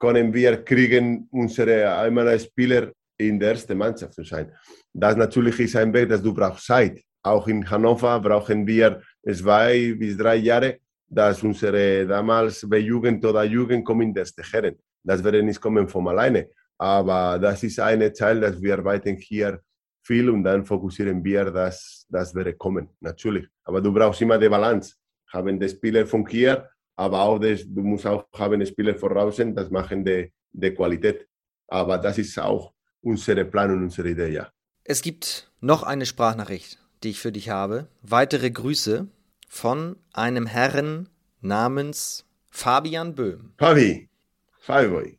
können 0.00 0.32
wir 0.32 0.64
kriegen 0.64 1.28
unsere 1.30 1.96
einmal 1.96 2.40
Spieler 2.40 2.90
in 3.18 3.38
der 3.38 3.50
ersten 3.50 3.76
Mannschaft 3.76 4.14
zu 4.14 4.24
sein. 4.24 4.50
Das 4.92 5.14
natürlich 5.16 5.60
ist 5.60 5.76
ein 5.76 5.92
Weg, 5.92 6.08
dass 6.08 6.22
du 6.22 6.34
brauchst 6.34 6.66
Zeit. 6.66 7.00
Auch 7.22 7.46
in 7.46 7.68
Hannover 7.70 8.18
brauchen 8.18 8.66
wir 8.66 9.02
zwei 9.30 9.94
bis 9.98 10.16
drei 10.16 10.36
Jahre, 10.36 10.78
dass 11.06 11.42
unsere 11.42 12.06
damals 12.06 12.66
bei 12.68 12.78
Jugend 12.78 13.24
oder 13.24 13.44
Jugend 13.44 13.84
kommen 13.84 14.08
in 14.08 14.14
der 14.14 14.22
erste 14.22 14.42
Herren. 14.42 14.76
Das 15.04 15.22
wird 15.22 15.44
nicht 15.44 15.60
kommen 15.60 15.86
von 15.86 16.08
alleine. 16.08 16.48
Aber 16.78 17.38
das 17.38 17.62
ist 17.62 17.78
eine 17.78 18.10
Teil, 18.10 18.40
dass 18.40 18.60
wir 18.60 18.78
arbeiten 18.78 19.16
hier 19.16 19.60
viel 20.02 20.30
und 20.30 20.42
dann 20.42 20.64
fokussieren 20.64 21.22
wir, 21.22 21.50
dass 21.50 22.06
das 22.08 22.34
wäre 22.34 22.54
kommen, 22.54 22.88
natürlich. 23.00 23.46
Aber 23.64 23.82
du 23.82 23.92
brauchst 23.92 24.22
immer 24.22 24.38
die 24.38 24.48
Balance. 24.48 24.94
Haben 25.30 25.60
die 25.60 25.68
Spieler 25.68 26.06
von 26.06 26.26
hier, 26.26 26.68
aber 27.00 27.22
auch 27.22 27.38
das, 27.38 27.62
du 27.66 27.80
musst 27.80 28.06
auch 28.06 28.26
haben 28.34 28.64
Spieler 28.66 28.94
voraus, 28.94 29.36
das 29.36 29.70
machen 29.70 30.04
die, 30.04 30.30
die 30.52 30.70
Qualität. 30.70 31.26
Aber 31.66 31.96
das 31.96 32.18
ist 32.18 32.38
auch 32.38 32.74
unsere 33.00 33.46
Plan 33.46 33.70
und 33.70 33.84
unsere 33.84 34.10
Idee, 34.10 34.32
ja. 34.34 34.52
Es 34.84 35.00
gibt 35.00 35.50
noch 35.60 35.82
eine 35.82 36.04
Sprachnachricht, 36.04 36.78
die 37.02 37.10
ich 37.10 37.20
für 37.20 37.32
dich 37.32 37.48
habe. 37.48 37.88
Weitere 38.02 38.50
Grüße 38.50 39.08
von 39.48 39.96
einem 40.12 40.44
Herrn 40.44 41.08
namens 41.40 42.26
Fabian 42.50 43.14
Böhm. 43.14 43.54
Fabi, 43.56 44.10
Fabi. 44.58 45.18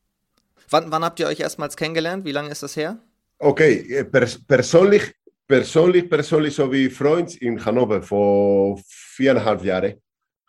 Wann, 0.69 0.91
wann 0.91 1.03
habt 1.03 1.19
ihr 1.19 1.25
euch 1.25 1.39
erstmals 1.39 1.75
kennengelernt? 1.75 2.25
Wie 2.25 2.31
lange 2.31 2.51
ist 2.51 2.61
das 2.61 2.75
her? 2.75 2.99
Okay, 3.39 3.73
eh, 3.89 4.03
pers 4.03 4.37
persönlich, 4.37 5.15
persönlich, 5.47 6.07
persönlich, 6.07 6.53
so 6.53 6.71
wie 6.71 6.91
Freund 6.91 7.35
in 7.37 7.65
Hannover 7.65 8.03
vor 8.03 8.79
viereinhalb 8.85 9.63
Jahren 9.63 9.95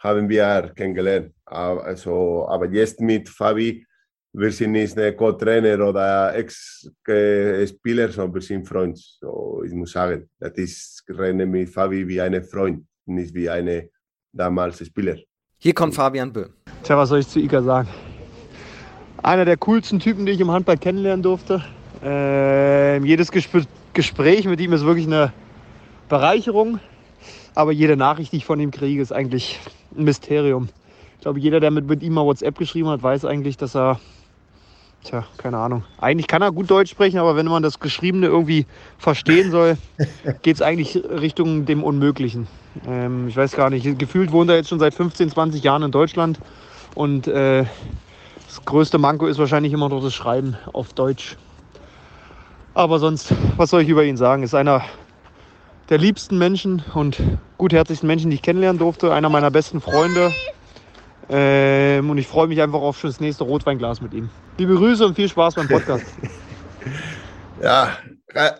haben 0.03 0.29
wir 0.29 0.73
kennengelernt. 0.75 1.33
Also, 1.45 2.47
aber 2.49 2.67
jetzt 2.71 3.01
mit 3.01 3.29
Fabi, 3.29 3.87
wir 4.33 4.51
sind 4.51 4.73
nicht 4.73 4.97
Co-Trainer 5.17 5.87
oder 5.87 6.35
Ex-Spieler, 6.35 8.09
sondern 8.09 8.35
wir 8.35 8.41
sind 8.43 8.67
Freunde. 8.67 8.99
So, 8.99 9.63
ich 9.65 9.73
muss 9.73 9.93
sagen, 9.93 10.29
das 10.41 10.53
ist 10.55 11.05
renne 11.09 11.47
mit 11.47 11.71
Fabi 11.71 12.07
wie 12.09 12.21
ein 12.21 12.43
Freund, 12.43 12.85
nicht 13.07 13.35
wie 13.35 13.49
eine 13.49 13.91
damals 14.33 14.85
Spieler. 14.85 15.17
Hier 15.59 15.75
kommt 15.75 15.95
Fabian 15.95 16.33
Böhm. 16.33 16.53
Tja, 16.83 16.97
was 16.97 17.11
soll 17.11 17.21
ich 17.21 17.29
zu 17.29 17.39
Ika 17.39 17.63
sagen? 17.63 17.89
Einer 19.23 19.45
der 19.45 19.57
coolsten 19.59 20.01
Typen, 20.01 20.27
die 20.27 20.33
ich 20.33 20.41
im 20.41 20.51
Handball 20.51 20.79
kennenlernen 20.79 21.23
durfte. 21.23 21.63
Äh, 22.03 22.99
jedes 23.05 23.31
Gesp 23.31 23.67
Gespräch 23.95 24.47
mit 24.47 24.59
ihm 24.59 24.73
ist 24.73 24.87
wirklich 24.87 25.07
eine 25.07 25.35
Bereicherung. 26.09 26.81
Aber 27.55 27.73
jede 27.73 27.97
Nachricht, 27.97 28.33
die 28.33 28.39
ich 28.39 28.45
von 28.45 28.61
ihm 28.61 28.71
kriege, 28.71 29.03
ist 29.03 29.13
eigentlich 29.13 29.61
ein 29.97 30.05
Mysterium. 30.05 30.69
Ich 31.17 31.21
glaube, 31.23 31.39
jeder, 31.39 31.61
der 31.61 31.71
mit, 31.71 31.87
mit 31.87 32.03
ihm 32.03 32.15
mal 32.15 32.25
WhatsApp 32.25 32.59
geschrieben 32.59 32.89
hat, 32.89 33.03
weiß 33.03 33.25
eigentlich, 33.25 33.57
dass 33.57 33.77
er, 33.77 34.01
tja, 35.05 35.25
keine 35.37 35.59
Ahnung. 35.59 35.85
Eigentlich 36.01 36.27
kann 36.27 36.43
er 36.43 36.51
gut 36.51 36.71
Deutsch 36.71 36.91
sprechen, 36.91 37.19
aber 37.19 37.37
wenn 37.37 37.47
man 37.47 37.63
das 37.63 37.79
Geschriebene 37.79 38.27
irgendwie 38.27 38.67
verstehen 38.99 39.51
soll, 39.51 39.77
geht 40.43 40.57
es 40.57 40.63
eigentlich 40.63 40.97
Richtung 40.97 41.67
dem 41.67 41.85
Unmöglichen. 41.85 42.49
Ähm, 42.87 43.29
ich 43.29 43.37
weiß 43.37 43.53
gar 43.53 43.71
nicht, 43.71 43.99
gefühlt 43.99 44.33
wohnt 44.33 44.51
er 44.51 44.57
jetzt 44.57 44.71
schon 44.71 44.81
seit 44.81 44.95
15, 44.95 45.31
20 45.31 45.63
Jahren 45.63 45.83
in 45.83 45.93
Deutschland 45.93 46.41
und 46.95 47.29
äh, 47.29 47.65
das 48.47 48.65
größte 48.65 48.99
Manko 48.99 49.27
ist 49.27 49.39
wahrscheinlich 49.39 49.73
immer 49.73 49.89
noch 49.89 50.03
das 50.03 50.15
Schreiben 50.15 50.57
auf 50.73 50.93
Deutsch. 50.93 51.37
Aber 52.75 52.99
sonst, 52.99 53.35
was 53.57 53.71
soll 53.71 53.83
ich 53.83 53.89
über 53.89 54.05
ihn 54.05 54.17
sagen? 54.17 54.43
Ist 54.43 54.55
einer 54.55 54.83
der 55.93 55.99
liebsten 55.99 56.39
Menschen 56.39 56.83
und 56.95 57.21
gutherzigsten 57.59 58.07
Menschen, 58.07 58.31
die 58.31 58.37
ich 58.37 58.43
kennenlernen 58.43 58.79
durfte. 58.79 59.13
Einer 59.13 59.29
meiner 59.29 59.51
besten 59.51 59.79
Freunde. 59.79 60.33
Ähm, 61.29 62.09
und 62.09 62.17
ich 62.17 62.27
freue 62.27 62.49
mich 62.49 62.63
einfach 62.63 62.81
auf 62.81 63.03
das 63.03 63.21
nächste 63.21 63.45
Rotweinglas 63.45 64.01
mit 64.01 64.15
ihm. 64.15 64.31
Liebe 64.57 64.75
Grüße 64.75 65.05
und 65.05 65.15
viel 65.15 65.29
Spaß 65.29 65.55
beim 65.55 65.69
Podcast. 65.69 66.07
ja, 67.63 67.99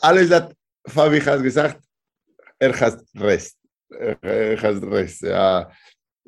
alles 0.03 0.31
hat 0.31 0.53
Fabi 0.87 1.21
hat 1.21 1.43
gesagt, 1.43 1.81
er 2.59 2.79
hat 2.79 3.03
Rest. 3.19 3.57
Er 3.89 4.61
hat 4.61 4.83
Rest, 4.83 5.23
ja. 5.23 5.71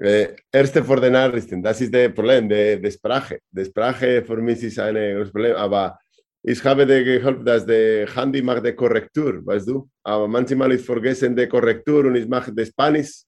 Eh, 0.01 0.29
erste 0.51 0.83
vor 0.83 1.01
den 1.03 1.13
Nachrichten, 1.13 1.63
das 1.63 1.83
ist 1.83 1.95
das 1.95 2.13
Problem, 2.15 2.49
die, 2.49 2.81
die 2.81 2.91
Sprache. 2.91 3.41
Die 3.51 3.65
Sprache 3.67 4.25
für 4.27 4.39
mich 4.39 4.63
ist 4.63 4.79
ein 4.79 5.23
Problem, 5.31 5.55
aber 5.55 5.99
ich 6.47 6.63
habe 6.63 6.87
dir 6.87 7.03
geholfen, 7.03 7.45
dass 7.45 7.65
der 7.65 8.07
Handy 8.15 8.43
macht 8.43 8.67
die 8.67 8.73
Korrektur, 8.75 9.45
weißt 9.47 9.69
du? 9.69 9.89
Aber 10.03 10.29
manchmal 10.29 10.73
ist 10.73 10.85
vergessen 10.85 11.35
die 11.35 11.47
Korrektur 11.47 12.05
und 12.05 12.17
ich 12.17 12.29
mache 12.29 12.53
das 12.53 12.69
Spanisch 12.69 13.23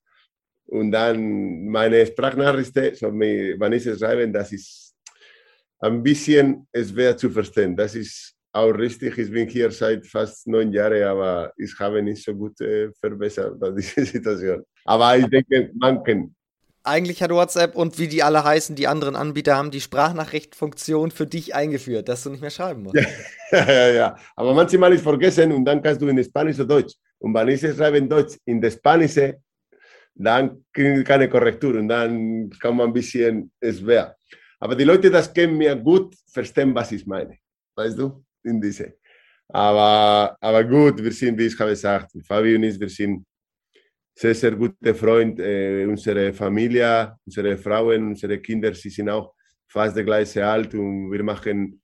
und 0.67 0.93
dann 0.93 1.67
meine 1.67 2.05
Sprachnachrichten, 2.05 2.95
so 2.95 3.07
wenn 3.09 3.73
ich 3.73 3.87
es 3.87 3.99
schreibe, 3.99 4.31
das 4.31 4.53
ist 4.53 4.95
ein 5.79 6.03
bisschen 6.03 6.67
schwer 6.75 7.17
zu 7.17 7.31
verstehen. 7.31 7.75
Das 7.75 7.95
ist 7.95 8.35
auch 8.53 8.73
richtig. 8.73 9.17
Ich 9.17 9.31
bin 9.31 9.49
hier 9.49 9.71
seit 9.71 10.07
fast 10.07 10.47
neun 10.47 10.71
Jahren, 10.71 11.03
aber 11.03 11.53
ich 11.57 11.73
habe 11.79 12.03
nicht 12.03 12.23
so 12.23 12.35
gut 12.35 12.61
äh, 12.61 12.91
verbessert 13.01 13.57
diese 13.79 14.05
Situation. 14.05 14.63
Aber 14.85 15.17
ich 15.17 15.27
denke, 15.27 15.71
man 15.75 16.03
kann 16.05 16.35
eigentlich 16.87 17.23
hat 17.23 17.31
WhatsApp 17.31 17.75
und 17.75 17.99
wie 17.99 18.09
die 18.09 18.23
alle 18.23 18.45
heißen, 18.45 18.77
die 18.77 18.87
anderen 18.87 19.17
Anbieter 19.17 19.57
haben 19.57 19.71
die 19.71 19.81
Sprachnachrichtfunktion 19.81 21.11
für 21.11 21.27
dich 21.27 21.55
eingeführt, 21.55 22.09
dass 22.09 22.23
du 22.23 22.31
nicht 22.31 22.41
mehr 22.41 22.51
schreiben 22.51 22.85
musst. 22.85 22.97
Ja, 23.51 23.65
ja, 23.69 23.89
ja. 23.91 24.17
Aber 24.35 24.55
manchmal 24.55 24.93
ist 24.93 25.03
vergessen 25.03 25.53
und 25.53 25.65
dann 25.65 25.83
kannst 25.83 26.01
du 26.01 26.09
in 26.09 26.23
Spanisch 26.23 26.57
oder 26.57 26.67
Deutsch. 26.67 26.95
Und 27.19 27.35
wenn 27.35 27.49
ich 27.49 27.61
schreibe 27.61 27.99
in 27.99 28.09
Deutsch, 28.09 28.37
in 28.45 28.61
der 28.61 28.71
Spanische, 28.71 29.39
dann 30.15 30.65
kriege 30.73 31.01
ich 31.01 31.05
keine 31.05 31.29
Korrektur 31.29 31.75
und 31.77 31.89
dann 31.89 32.51
kann 32.61 32.77
man 32.77 32.89
ein 32.89 32.93
bisschen 32.93 33.51
schwer. 33.63 34.17
Aber 34.59 34.75
die 34.75 34.85
Leute, 34.85 35.11
das 35.11 35.33
kennen 35.33 35.57
mir 35.57 35.77
gut, 35.77 36.15
verstehen, 36.27 36.75
was 36.75 36.93
ich 36.93 37.07
meine. 37.07 37.37
Weißt 37.75 37.99
du? 37.99 38.25
In 38.43 38.61
diese. 38.61 38.95
Aber, 39.49 40.37
aber 40.41 40.65
gut, 40.65 41.03
wir 41.03 41.13
sind, 41.13 41.39
wie 41.39 41.47
ich 41.47 41.59
habe 41.59 41.71
gesagt, 41.71 42.13
Fabi 42.27 42.57
und 42.57 42.63
ich, 42.63 42.81
wir 42.81 42.89
sind 42.89 43.25
sehr, 44.17 44.35
sehr 44.35 44.53
guter 44.53 44.95
Freund. 44.95 45.39
Äh, 45.39 45.85
unsere 45.87 46.33
Familie, 46.33 47.17
unsere 47.25 47.57
Frauen, 47.59 48.09
unsere 48.09 48.39
Kinder, 48.39 48.75
sie 48.75 48.89
sind 48.89 49.11
auch 49.11 49.35
fast 49.69 49.97
der 49.97 50.05
gleiche 50.05 50.47
Alt 50.47 50.75
und 50.75 51.13
wir 51.13 51.23
machen 51.23 51.83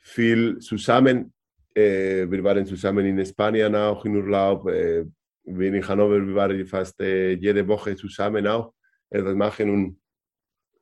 viel 0.00 0.58
zusammen. 0.58 1.32
Äh, 1.74 2.30
wir 2.30 2.44
waren 2.44 2.66
zusammen 2.66 3.06
in 3.06 3.24
Spanien 3.24 3.74
auch 3.74 4.04
in 4.04 4.16
Urlaub. 4.16 4.68
Äh, 4.68 5.06
wir 5.44 5.74
in 5.74 5.86
Hannover, 5.88 6.24
wir 6.24 6.34
waren 6.34 6.66
fast 6.66 7.00
äh, 7.00 7.32
jede 7.32 7.66
Woche 7.66 7.96
zusammen 7.96 8.46
auch 8.46 8.74
etwas 9.10 9.34
machen 9.34 9.70
und 9.70 10.00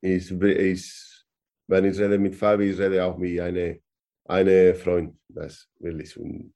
ich, 0.03 0.31
ich, 0.31 1.25
wenn 1.67 1.85
ich 1.85 1.99
rede 1.99 2.19
mit 2.19 2.35
Fabi, 2.35 2.71
ich 2.71 2.79
rede 2.79 3.05
auch 3.05 3.17
mit 3.17 3.39
einem 3.41 3.79
eine 4.25 4.75
Freund, 4.75 5.19
das 5.29 5.69
will 5.79 6.01
ich. 6.01 6.17
Und 6.19 6.53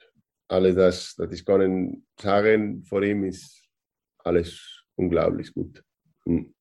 alles 0.49 0.75
das 0.75 1.17
ich 1.33 1.45
kann 1.45 2.05
sagen 2.21 2.85
vor 2.85 3.03
ihm 3.03 3.25
ist 3.25 3.64
alles 4.25 4.83
unglaublich 4.97 5.53
gut. 5.53 5.83
Und 6.25 6.55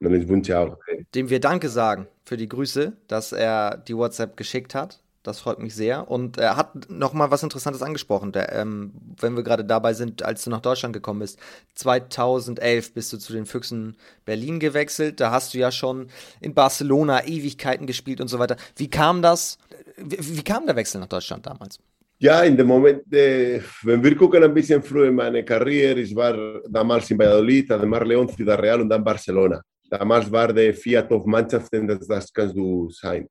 ich 0.00 0.28
wünsche 0.28 0.58
auch. 0.58 0.78
Dem 1.14 1.30
wir 1.30 1.40
Danke 1.40 1.68
sagen 1.68 2.06
für 2.24 2.36
die 2.36 2.48
Grüße, 2.48 2.96
dass 3.08 3.32
er 3.32 3.78
die 3.78 3.96
WhatsApp 3.96 4.36
geschickt 4.36 4.74
hat. 4.74 5.00
Das 5.22 5.40
freut 5.40 5.58
mich 5.58 5.74
sehr. 5.74 6.08
Und 6.08 6.38
er 6.38 6.56
hat 6.56 6.88
noch 6.88 7.12
mal 7.12 7.32
was 7.32 7.42
Interessantes 7.42 7.82
angesprochen. 7.82 8.30
Der, 8.30 8.52
ähm, 8.52 8.92
wenn 9.18 9.34
wir 9.34 9.42
gerade 9.42 9.64
dabei 9.64 9.92
sind, 9.92 10.22
als 10.22 10.44
du 10.44 10.50
nach 10.50 10.60
Deutschland 10.60 10.92
gekommen 10.92 11.18
bist. 11.18 11.40
2011 11.74 12.94
bist 12.94 13.12
du 13.12 13.18
zu 13.18 13.32
den 13.32 13.44
Füchsen 13.44 13.96
Berlin 14.24 14.60
gewechselt. 14.60 15.18
Da 15.18 15.32
hast 15.32 15.52
du 15.52 15.58
ja 15.58 15.72
schon 15.72 16.10
in 16.40 16.54
Barcelona 16.54 17.26
Ewigkeiten 17.26 17.86
gespielt 17.86 18.20
und 18.20 18.28
so 18.28 18.38
weiter. 18.38 18.56
Wie 18.76 18.88
kam 18.88 19.20
das? 19.20 19.58
Wie, 19.96 20.36
wie 20.36 20.44
kam 20.44 20.66
der 20.66 20.76
Wechsel 20.76 21.00
nach 21.00 21.08
Deutschland 21.08 21.44
damals? 21.46 21.80
Ja, 22.18 22.42
in 22.44 22.56
dem 22.56 22.66
Moment, 22.66 23.12
äh, 23.12 23.60
wenn 23.82 24.02
wir 24.02 24.16
gucken 24.16 24.42
ein 24.42 24.54
bisschen 24.54 24.82
früher 24.82 25.08
in 25.08 25.14
meine 25.14 25.44
Karriere, 25.44 26.00
ich 26.00 26.16
war 26.16 26.62
damals 26.66 27.10
in 27.10 27.18
Valladolid, 27.18 27.70
además 27.70 28.06
León, 28.06 28.26
Ciudad 28.34 28.58
Real 28.58 28.80
und 28.80 28.88
dann 28.88 29.04
Barcelona. 29.04 29.60
Damals 29.90 30.32
war 30.32 30.50
der 30.50 30.72
vier 30.72 31.06
Top-Mannschaften, 31.06 31.86
das, 31.86 32.06
das 32.06 32.32
kannst 32.32 32.56
du 32.56 32.88
sein. 32.88 33.28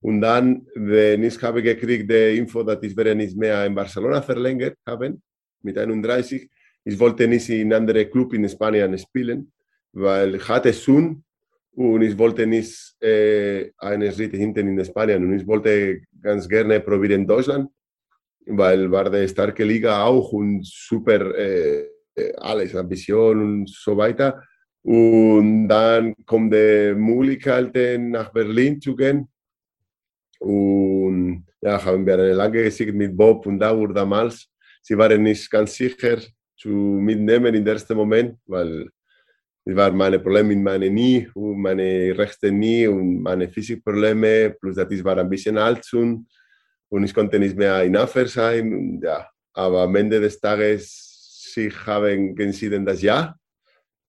Und 0.00 0.20
dann, 0.20 0.64
wenn 0.76 1.24
ich 1.24 1.42
habe 1.42 1.60
gekriegt 1.60 2.08
die 2.08 2.38
Info, 2.38 2.62
dass 2.62 2.80
ich 2.84 2.96
werde 2.96 3.16
nicht 3.16 3.36
mehr 3.36 3.66
in 3.66 3.74
Barcelona 3.74 4.22
verlängert 4.22 4.76
haben, 4.86 5.20
mit 5.62 5.76
31, 5.76 6.48
ich 6.84 6.98
wollte 7.00 7.26
nicht 7.26 7.48
in 7.48 7.72
andere 7.72 8.06
Club 8.06 8.32
in 8.34 8.48
Spanien 8.48 8.96
spielen, 8.96 9.50
weil 9.92 10.36
ich 10.36 10.48
hatte 10.48 10.72
Sohn 10.72 11.24
und 11.72 12.02
ich 12.02 12.16
wollte 12.16 12.46
nicht 12.46 12.94
äh, 13.02 13.72
einen 13.78 14.12
Schritt 14.12 14.36
hinten 14.36 14.68
in 14.68 14.84
Spanien 14.84 15.24
und 15.24 15.34
ich 15.36 15.44
wollte 15.44 16.02
ganz 16.22 16.48
gerne 16.48 16.78
probieren 16.78 17.22
in 17.22 17.26
Deutschland 17.26 17.68
weil 18.46 18.90
war 18.90 19.10
die 19.10 19.28
starke 19.28 19.64
Liga 19.64 20.04
auch 20.04 20.32
und 20.32 20.66
super 20.66 21.34
äh, 21.36 21.86
alles, 22.36 22.74
Ambition 22.74 23.40
und 23.40 23.68
so 23.70 23.96
weiter. 23.96 24.42
Und 24.82 25.68
dann 25.68 26.14
kommt 26.24 26.54
die 26.54 26.94
Möglichkeit, 26.94 27.74
nach 28.00 28.32
Berlin 28.32 28.80
zu 28.80 28.96
gehen. 28.96 29.28
Und 30.38 31.46
ja, 31.60 31.84
haben 31.84 32.06
wir 32.06 32.14
eine 32.14 32.32
lange 32.32 32.62
Geschichte 32.64 32.92
mit 32.92 33.16
Bob 33.16 33.46
und 33.46 33.58
Daur 33.58 33.92
damals. 33.92 34.48
Sie 34.82 34.96
waren 34.96 35.22
nicht 35.22 35.50
ganz 35.50 35.74
sicher 35.74 36.18
zu 36.56 36.68
mitnehmen 36.68 37.54
im 37.54 37.66
ersten 37.66 37.94
Moment, 37.94 38.38
weil 38.46 38.88
es 39.64 39.76
waren 39.76 39.96
meine 39.96 40.18
Probleme 40.18 40.48
mit 40.48 40.64
meinen 40.64 40.90
Knie 40.90 41.28
und 41.34 41.60
meine 41.60 42.16
rechte 42.16 42.48
Knie 42.48 42.86
und 42.86 43.20
meine 43.20 43.48
Physikprobleme, 43.48 44.56
plus 44.58 44.78
ich 44.78 45.04
war 45.04 45.18
ein 45.18 45.28
bisschen 45.28 45.58
alt 45.58 45.86
und 45.92 46.26
und 46.90 47.04
ich 47.04 47.14
konnte 47.14 47.38
nicht 47.38 47.56
mehr 47.56 47.82
in 47.84 47.96
Affer 47.96 48.26
sein. 48.26 49.00
Ja, 49.02 49.28
aber 49.52 49.82
am 49.82 49.96
Ende 49.96 50.20
des 50.20 50.38
Tages, 50.38 51.50
sie 51.54 51.70
haben 51.70 52.36
entschieden 52.38 52.84
das 52.84 53.00
Ja. 53.00 53.34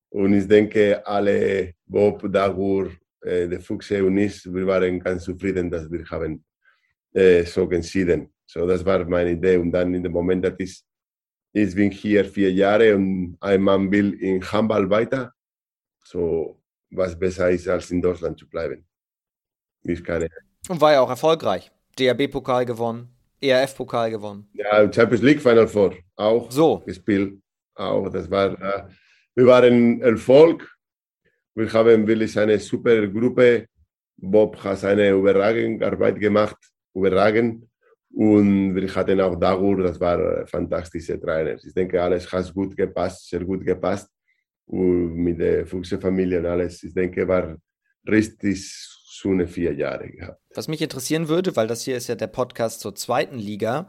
Und 0.10 0.34
ich 0.34 0.46
denke, 0.46 1.06
alle, 1.06 1.74
Bob, 1.86 2.30
Dagur, 2.30 2.92
äh, 3.22 3.48
der 3.48 3.62
Fuchse 3.62 4.04
und 4.04 4.18
ich, 4.18 4.44
wir 4.54 4.68
waren 4.68 5.00
ganz 5.00 5.24
zufrieden, 5.24 5.70
dass 5.72 5.90
wir 5.90 6.04
haben 6.10 6.44
äh, 7.14 7.46
so 7.46 7.70
entschieden. 7.70 8.34
So, 8.46 8.68
das 8.68 8.84
war 8.84 9.06
meine 9.06 9.32
Idee. 9.32 9.56
Und 9.56 9.72
dann 9.72 9.94
in 9.94 10.04
dem 10.04 10.12
Moment, 10.12 10.44
dass 10.44 10.56
ich, 10.58 10.84
ich 11.54 11.74
bin 11.74 11.92
hier 11.92 12.26
vier 12.26 12.52
Jahre 12.52 12.96
und 12.96 13.38
ein 13.40 13.62
Mann 13.62 13.90
will 13.90 14.14
in 14.16 14.44
Handball 14.52 14.90
weiter. 14.90 15.34
So, 16.04 16.60
was 16.90 17.18
besser 17.18 17.50
ist, 17.50 17.70
als 17.70 17.90
in 17.92 18.02
Deutschland 18.02 18.38
zu 18.38 18.50
bleiben. 18.50 18.86
Ich 19.84 20.04
kann 20.04 20.28
Und 20.68 20.82
war 20.82 20.92
ja 20.92 21.00
auch 21.00 21.10
erfolgreich. 21.10 21.72
DRB-Pokal 21.98 22.66
gewonnen, 22.66 23.10
ERF-Pokal 23.42 24.12
gewonnen. 24.12 24.48
Ja, 24.54 24.92
Champions 24.92 25.24
League 25.24 25.42
Final 25.42 25.68
Four 25.68 25.96
auch 26.16 26.52
so. 26.52 26.80
gespielt. 26.80 27.40
Auch, 27.76 28.10
das 28.10 28.30
war, 28.30 28.52
äh, 28.62 28.84
wir 29.36 29.46
waren 29.46 30.02
Erfolg. 30.02 30.70
Wir 31.56 31.72
haben 31.74 32.08
wirklich 32.08 32.38
eine 32.38 32.60
super 32.60 33.08
Gruppe. 33.08 33.66
Bob 34.18 34.64
hat 34.64 34.84
eine 34.86 35.12
überragende 35.12 35.86
Arbeit 35.86 36.20
gemacht, 36.20 36.58
überragend. 36.94 37.66
Und 38.14 38.76
wir 38.76 38.94
hatten 38.94 39.22
auch 39.22 39.36
Dagur, 39.36 39.84
das 39.84 40.00
war 40.00 40.46
fantastische 40.46 41.20
Trainer. 41.20 41.56
Ich 41.56 41.74
denke, 41.74 42.02
alles 42.02 42.32
hat 42.32 42.54
gut 42.54 42.76
gepasst, 42.76 43.30
sehr 43.30 43.44
gut 43.44 43.66
gepasst. 43.66 44.10
Und 44.66 45.16
mit 45.16 45.40
der 45.40 45.66
Fuchse-Familie 45.66 46.40
und 46.40 46.46
alles, 46.46 46.84
ich 46.84 46.94
denke, 46.94 47.28
war 47.28 47.56
richtig 48.08 48.91
schöne 49.22 49.48
vier 49.48 49.74
Jahre 49.74 50.10
gehabt. 50.10 50.42
Was 50.56 50.68
mich 50.68 50.82
interessieren 50.82 51.28
würde, 51.28 51.56
weil 51.56 51.68
das 51.68 51.84
hier 51.84 51.96
ist 51.96 52.08
ja 52.08 52.16
der 52.16 52.28
Podcast 52.28 52.82
zur 52.82 52.96
zweiten 52.96 53.38
Liga. 53.38 53.88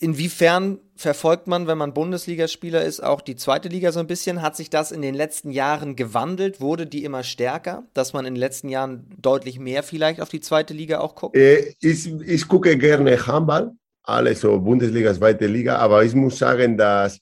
Inwiefern 0.00 0.78
verfolgt 0.94 1.48
man, 1.48 1.66
wenn 1.66 1.78
man 1.78 1.92
Bundesligaspieler 1.92 2.84
ist, 2.84 3.00
auch 3.00 3.20
die 3.20 3.34
zweite 3.34 3.68
Liga 3.68 3.90
so 3.90 3.98
ein 3.98 4.06
bisschen? 4.06 4.42
Hat 4.42 4.56
sich 4.56 4.70
das 4.70 4.92
in 4.92 5.02
den 5.02 5.14
letzten 5.14 5.50
Jahren 5.50 5.96
gewandelt? 5.96 6.60
Wurde 6.60 6.86
die 6.86 7.02
immer 7.02 7.24
stärker, 7.24 7.84
dass 7.94 8.12
man 8.12 8.24
in 8.24 8.34
den 8.34 8.40
letzten 8.40 8.68
Jahren 8.68 9.06
deutlich 9.20 9.58
mehr 9.58 9.82
vielleicht 9.82 10.20
auf 10.20 10.28
die 10.28 10.40
zweite 10.40 10.72
Liga 10.72 11.00
auch 11.00 11.16
guckt? 11.16 11.36
Äh, 11.36 11.74
ich, 11.80 12.06
ich 12.06 12.46
gucke 12.46 12.76
gerne 12.76 13.26
Handball, 13.26 13.72
alles 14.04 14.42
so 14.42 14.60
Bundesliga, 14.60 15.12
zweite 15.14 15.46
Liga, 15.46 15.78
aber 15.78 16.04
ich 16.04 16.14
muss 16.14 16.38
sagen, 16.38 16.76
dass 16.76 17.18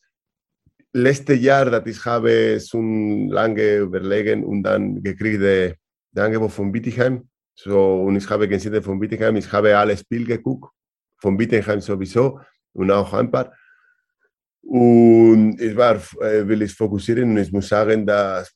letzte 0.93 1.33
Jahr, 1.33 1.71
dass 1.71 1.87
ich 1.87 2.05
habe 2.05 2.61
schon 2.61 3.29
lange 3.29 3.77
überlegen 3.77 4.45
und 4.45 4.65
dann 4.65 5.03
gekriegt 5.03 5.77
das 6.17 6.25
Angebot 6.25 6.51
von 6.51 6.73
Bittigheim. 6.73 7.29
So, 7.57 8.03
und 8.03 8.17
ich 8.17 8.29
habe 8.29 8.47
gesehen 8.47 8.83
von 8.83 9.01
Bittigheim, 9.01 9.37
ich 9.37 9.51
habe 9.51 9.77
alle 9.77 9.97
Spiele 9.97 10.37
geguckt, 10.37 10.71
von 11.19 11.37
Bittigheim 11.37 11.81
sowieso 11.81 12.39
und 12.75 12.91
auch 12.91 13.13
ein 13.15 13.31
paar. 13.31 13.53
Und 14.63 15.59
ich 15.61 15.75
war, 15.75 15.97
äh, 16.21 16.47
will 16.47 16.63
ich 16.63 16.75
fokussieren 16.75 17.31
und 17.31 17.39
ich 17.39 17.51
muss 17.51 17.69
sagen, 17.69 18.07
dass 18.07 18.53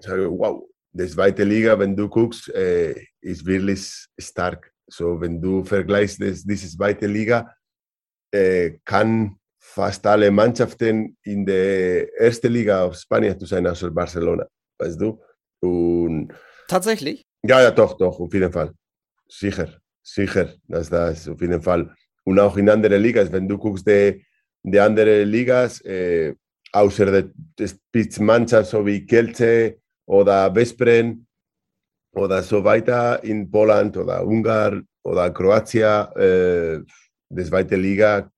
ich 0.00 0.06
sage, 0.06 0.30
wow, 0.30 0.64
die 0.92 1.06
zweite 1.06 1.44
Liga, 1.44 1.78
wenn 1.78 1.94
du 1.94 2.08
guckst, 2.08 2.48
äh, 2.48 2.94
ist 3.20 3.44
wirklich 3.44 4.06
stark. 4.18 4.72
So, 4.86 5.20
wenn 5.20 5.40
du 5.40 5.62
vergleichst 5.64 6.22
das, 6.22 6.44
diese 6.44 6.68
zweite 6.68 7.06
Liga, 7.06 7.54
äh, 8.30 8.78
kann 8.84 9.36
fast 9.58 10.06
alle 10.06 10.30
Mannschaften 10.30 11.16
in 11.22 11.44
der 11.44 12.14
ersten 12.18 12.50
Liga 12.50 12.84
auf 12.84 12.96
Spanien 12.96 13.38
zu 13.38 13.44
sein, 13.44 13.66
außer 13.66 13.90
Barcelona, 13.90 14.46
weißt 14.78 14.98
du? 14.98 15.20
Und 15.60 16.32
Tatsächlich? 16.68 17.27
Ja, 17.48 17.62
ja, 17.62 17.70
doch, 17.70 17.96
doch, 17.96 18.20
auf 18.20 18.32
jeden 18.34 18.52
Fall. 18.52 18.72
Sicher, 19.26 19.68
sicher, 20.02 20.54
dass 20.66 20.90
das 20.90 21.28
auf 21.28 21.40
jeden 21.40 21.62
Fall. 21.62 21.94
Und 22.24 22.38
auch 22.38 22.56
in 22.58 22.68
anderen 22.68 23.00
Ligas, 23.02 23.32
wenn 23.32 23.48
du 23.48 23.56
guckst, 23.56 23.86
die, 23.86 24.22
die 24.62 24.78
anderen 24.78 25.26
Ligas, 25.28 25.80
äh, 25.80 26.34
außer 26.72 27.06
der, 27.58 27.66
Spitzmannschaft, 27.66 28.70
so 28.70 28.84
wie 28.84 29.06
Kielce 29.06 29.78
oder 30.06 30.54
Veszprem 30.54 31.26
oder 32.12 32.42
so 32.42 32.62
weiter 32.62 33.24
in 33.24 33.50
Polen 33.50 33.96
oder 33.96 34.26
Ungarn 34.26 34.86
oder 35.02 35.30
Kroatien, 35.30 36.06
äh, 36.16 36.80
die 37.30 37.44
zweite 37.44 37.76
Liga 37.76 38.30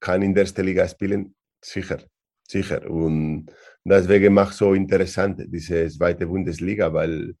kann 0.00 0.20
in 0.20 0.34
der 0.34 0.42
ersten 0.42 0.64
Liga 0.64 0.86
spielen, 0.86 1.34
sicher, 1.64 2.00
sicher. 2.46 2.88
Und 2.88 3.46
deswegen 3.82 4.34
macht 4.34 4.54
so 4.54 4.74
interessant 4.74 5.42
diese 5.46 5.88
zweite 5.88 6.26
Bundesliga, 6.26 6.92
weil 6.92 7.34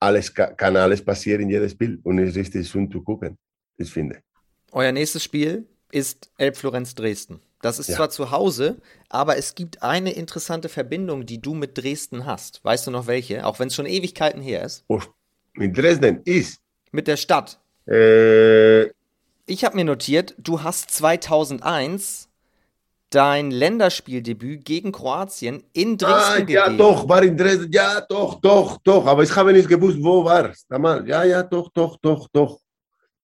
alles 0.00 0.32
kann 0.34 0.76
alles 0.76 1.02
passieren 1.04 1.42
in 1.42 1.50
jedem 1.50 1.68
Spiel 1.68 2.00
und 2.02 2.18
es 2.18 2.30
ist 2.30 2.36
richtig 2.36 2.68
schön 2.68 2.90
zu 2.90 3.02
gucken, 3.02 3.36
ich 3.76 3.90
finde. 3.90 4.20
Euer 4.72 4.92
nächstes 4.92 5.22
Spiel 5.24 5.66
ist 5.90 6.30
Elbflorenz 6.38 6.94
Dresden. 6.94 7.40
Das 7.62 7.78
ist 7.78 7.88
Ja. 7.88 7.96
zwar 7.96 8.10
zu 8.10 8.30
Hause, 8.30 8.76
aber 9.08 9.36
es 9.38 9.54
gibt 9.54 9.82
eine 9.82 10.12
interessante 10.12 10.68
Verbindung, 10.68 11.24
die 11.24 11.40
du 11.40 11.54
mit 11.54 11.78
Dresden 11.78 12.26
hast. 12.26 12.62
Weißt 12.64 12.86
du 12.86 12.90
noch 12.90 13.06
welche? 13.06 13.46
Auch 13.46 13.58
wenn 13.58 13.68
es 13.68 13.74
schon 13.74 13.86
Ewigkeiten 13.86 14.42
her 14.42 14.62
ist. 14.64 14.84
Oh, 14.88 15.00
in 15.54 15.72
Dresden 15.72 16.20
ist, 16.24 16.60
Mit 16.92 17.08
der 17.08 17.16
Stadt. 17.16 17.58
äh, 17.88 18.84
Ich 19.48 19.64
habe 19.64 19.76
mir 19.76 19.84
notiert, 19.84 20.34
du 20.38 20.62
hast 20.62 20.90
2001 20.90 22.28
dein 23.10 23.50
Länderspieldebüt 23.50 24.64
gegen 24.64 24.92
Kroatien 24.92 25.62
in 25.72 25.96
Dresden 25.96 26.14
ah, 26.18 26.38
ja 26.38 26.64
gegeben. 26.64 26.78
doch, 26.78 27.08
war 27.08 27.22
in 27.22 27.36
Dresden, 27.36 27.70
ja 27.72 28.00
doch, 28.00 28.40
doch, 28.40 28.78
doch, 28.82 29.06
aber 29.06 29.22
ich 29.22 29.34
habe 29.34 29.52
nicht 29.52 29.68
gewusst, 29.68 29.98
wo 30.00 30.24
war 30.24 30.50
es 30.50 30.66
damals. 30.66 31.06
Ja, 31.08 31.24
ja, 31.24 31.42
doch, 31.42 31.70
doch, 31.72 31.96
doch, 31.98 32.28
doch. 32.32 32.60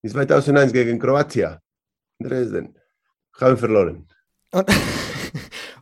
In 0.02 0.10
2001 0.10 0.72
gegen 0.72 0.98
Kroatien, 0.98 1.58
in 2.18 2.28
Dresden. 2.28 2.78
Haben 3.40 3.56
verloren. 3.56 4.06
Und 4.52 4.70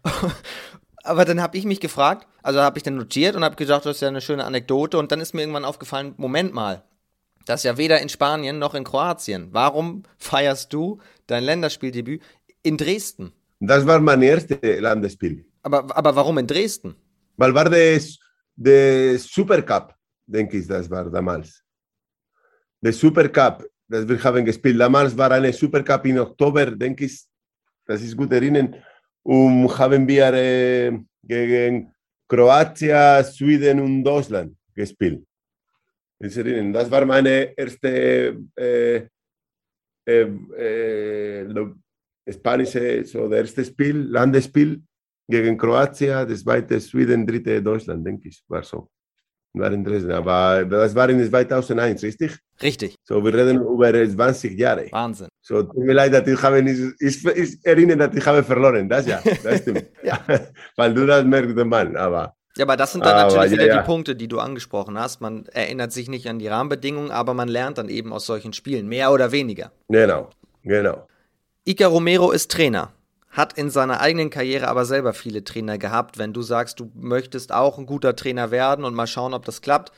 aber 1.02 1.24
dann 1.24 1.42
habe 1.42 1.58
ich 1.58 1.64
mich 1.64 1.80
gefragt, 1.80 2.26
also 2.42 2.60
habe 2.60 2.78
ich 2.78 2.82
dann 2.82 2.96
notiert 2.96 3.36
und 3.36 3.44
habe 3.44 3.56
gedacht, 3.56 3.84
das 3.84 3.96
ist 3.96 4.02
ja 4.02 4.08
eine 4.08 4.20
schöne 4.20 4.44
Anekdote. 4.44 4.98
Und 4.98 5.12
dann 5.12 5.20
ist 5.20 5.34
mir 5.34 5.42
irgendwann 5.42 5.64
aufgefallen, 5.64 6.14
Moment 6.16 6.54
mal, 6.54 6.84
das 7.46 7.60
ist 7.60 7.64
ja 7.64 7.76
weder 7.76 8.00
in 8.00 8.08
Spanien 8.08 8.58
noch 8.58 8.74
in 8.74 8.84
Kroatien. 8.84 9.48
Warum 9.52 10.04
feierst 10.18 10.72
du 10.72 11.00
dein 11.26 11.44
Länderspieldebüt 11.44 12.22
in 12.62 12.76
Dresden? 12.76 13.32
Das 13.60 13.86
war 13.86 14.00
mein 14.00 14.22
erstes 14.22 14.80
Landesspiel. 14.80 15.44
Aber, 15.62 15.94
aber 15.94 16.16
warum 16.16 16.38
in 16.38 16.46
Dresden? 16.46 16.94
Weil 17.36 17.54
war 17.54 17.68
das 17.68 18.18
der 18.56 19.18
Supercup, 19.18 19.94
denke 20.26 20.58
ich, 20.58 20.66
das 20.66 20.88
war 20.90 21.10
damals. 21.10 21.62
Der 22.80 22.92
Supercup, 22.92 23.66
das 23.86 24.08
wir 24.08 24.22
haben 24.24 24.44
gespielt. 24.44 24.80
Damals 24.80 25.16
war 25.16 25.30
eine 25.30 25.52
Supercup 25.52 26.06
im 26.06 26.18
Oktober, 26.18 26.70
denke 26.70 27.04
ich, 27.04 27.22
das 27.86 28.02
ist 28.02 28.16
gut 28.16 28.32
erinnern. 28.32 28.74
Und 29.22 29.78
haben 29.78 30.08
wir 30.08 30.32
äh, 30.32 30.98
gegen 31.22 31.92
Kroatien, 32.26 33.24
Schweden 33.24 33.80
und 33.80 34.02
Deutschland 34.02 34.56
gespielt. 34.74 35.22
Das 36.18 36.90
war 36.90 37.04
meine 37.04 37.56
erste 37.56 38.38
äh, 38.56 39.06
äh, 40.06 41.44
äh, 42.30 42.38
lo- 42.38 42.40
spanische, 42.40 43.04
so 43.04 43.28
der 43.28 43.40
erste 43.40 43.64
Spiel, 43.64 43.96
Landesspiel 44.10 44.82
gegen 45.28 45.56
Kroatien, 45.58 46.28
das 46.28 46.42
zweite 46.42 46.80
Schweden, 46.80 47.26
dritte 47.26 47.62
Deutschland, 47.62 48.06
denke 48.06 48.28
ich, 48.28 48.42
war 48.48 48.62
so. 48.62 48.88
War 49.52 49.72
in 49.72 49.82
Dresden, 49.84 50.12
aber 50.12 50.64
das 50.64 50.94
war 50.94 51.10
in 51.10 51.24
2001, 51.28 52.02
richtig? 52.04 52.38
Richtig, 52.62 52.94
So, 53.02 53.24
wir 53.24 53.34
reden 53.34 53.60
über 53.60 53.92
20 53.92 54.56
Jahre. 54.56 54.86
Wahnsinn. 54.92 55.26
So, 55.42 55.62
tut 55.64 55.76
mir 55.78 55.92
leid, 55.92 56.12
dass 56.14 56.26
ich 56.28 56.40
habe 56.40 56.62
nicht, 56.62 56.80
ich, 57.00 57.24
ich 57.26 57.58
erinnere, 57.64 57.96
dass 58.08 58.16
ich 58.16 58.24
habe 58.26 58.44
verloren, 58.44 58.88
das 58.88 59.06
ja, 59.08 59.20
das 59.42 59.58
stimmt. 59.58 59.86
Ja. 60.04 60.20
Weil 60.76 60.94
du 60.94 61.04
das 61.04 61.24
merkst, 61.24 61.56
Mann, 61.56 61.96
aber 61.96 62.34
Ja, 62.56 62.64
aber 62.64 62.76
das 62.76 62.92
sind 62.92 63.04
dann 63.04 63.16
Aber 63.16 63.32
natürlich 63.34 63.50
ja, 63.52 63.58
wieder 63.58 63.66
ja. 63.74 63.78
die 63.82 63.86
Punkte, 63.86 64.14
die 64.14 64.28
du 64.28 64.38
angesprochen 64.38 64.96
hast. 64.98 65.20
Man 65.20 65.46
erinnert 65.46 65.90
sich 65.92 66.08
nicht 66.08 66.28
an 66.28 66.38
die 66.38 66.46
Rahmenbedingungen, 66.48 67.10
aber 67.10 67.34
man 67.34 67.48
lernt 67.48 67.78
dann 67.78 67.88
eben 67.88 68.12
aus 68.12 68.26
solchen 68.26 68.52
Spielen, 68.52 68.86
mehr 68.88 69.10
oder 69.12 69.32
weniger. 69.32 69.72
genau, 69.88 70.30
genau. 70.62 71.08
Iker 71.64 71.88
Romero 71.88 72.30
ist 72.30 72.50
Trainer, 72.50 72.92
hat 73.30 73.58
in 73.58 73.70
seiner 73.70 74.00
eigenen 74.00 74.30
Karriere 74.30 74.68
aber 74.68 74.84
selber 74.84 75.12
viele 75.12 75.44
Trainer 75.44 75.78
gehabt. 75.78 76.18
Wenn 76.18 76.32
du 76.32 76.42
sagst, 76.42 76.80
du 76.80 76.90
möchtest 76.94 77.52
auch 77.52 77.78
ein 77.78 77.86
guter 77.86 78.16
Trainer 78.16 78.50
werden 78.50 78.84
und 78.84 78.94
mal 78.94 79.06
schauen, 79.06 79.34
ob 79.34 79.44
das 79.44 79.60
klappt, 79.60 79.92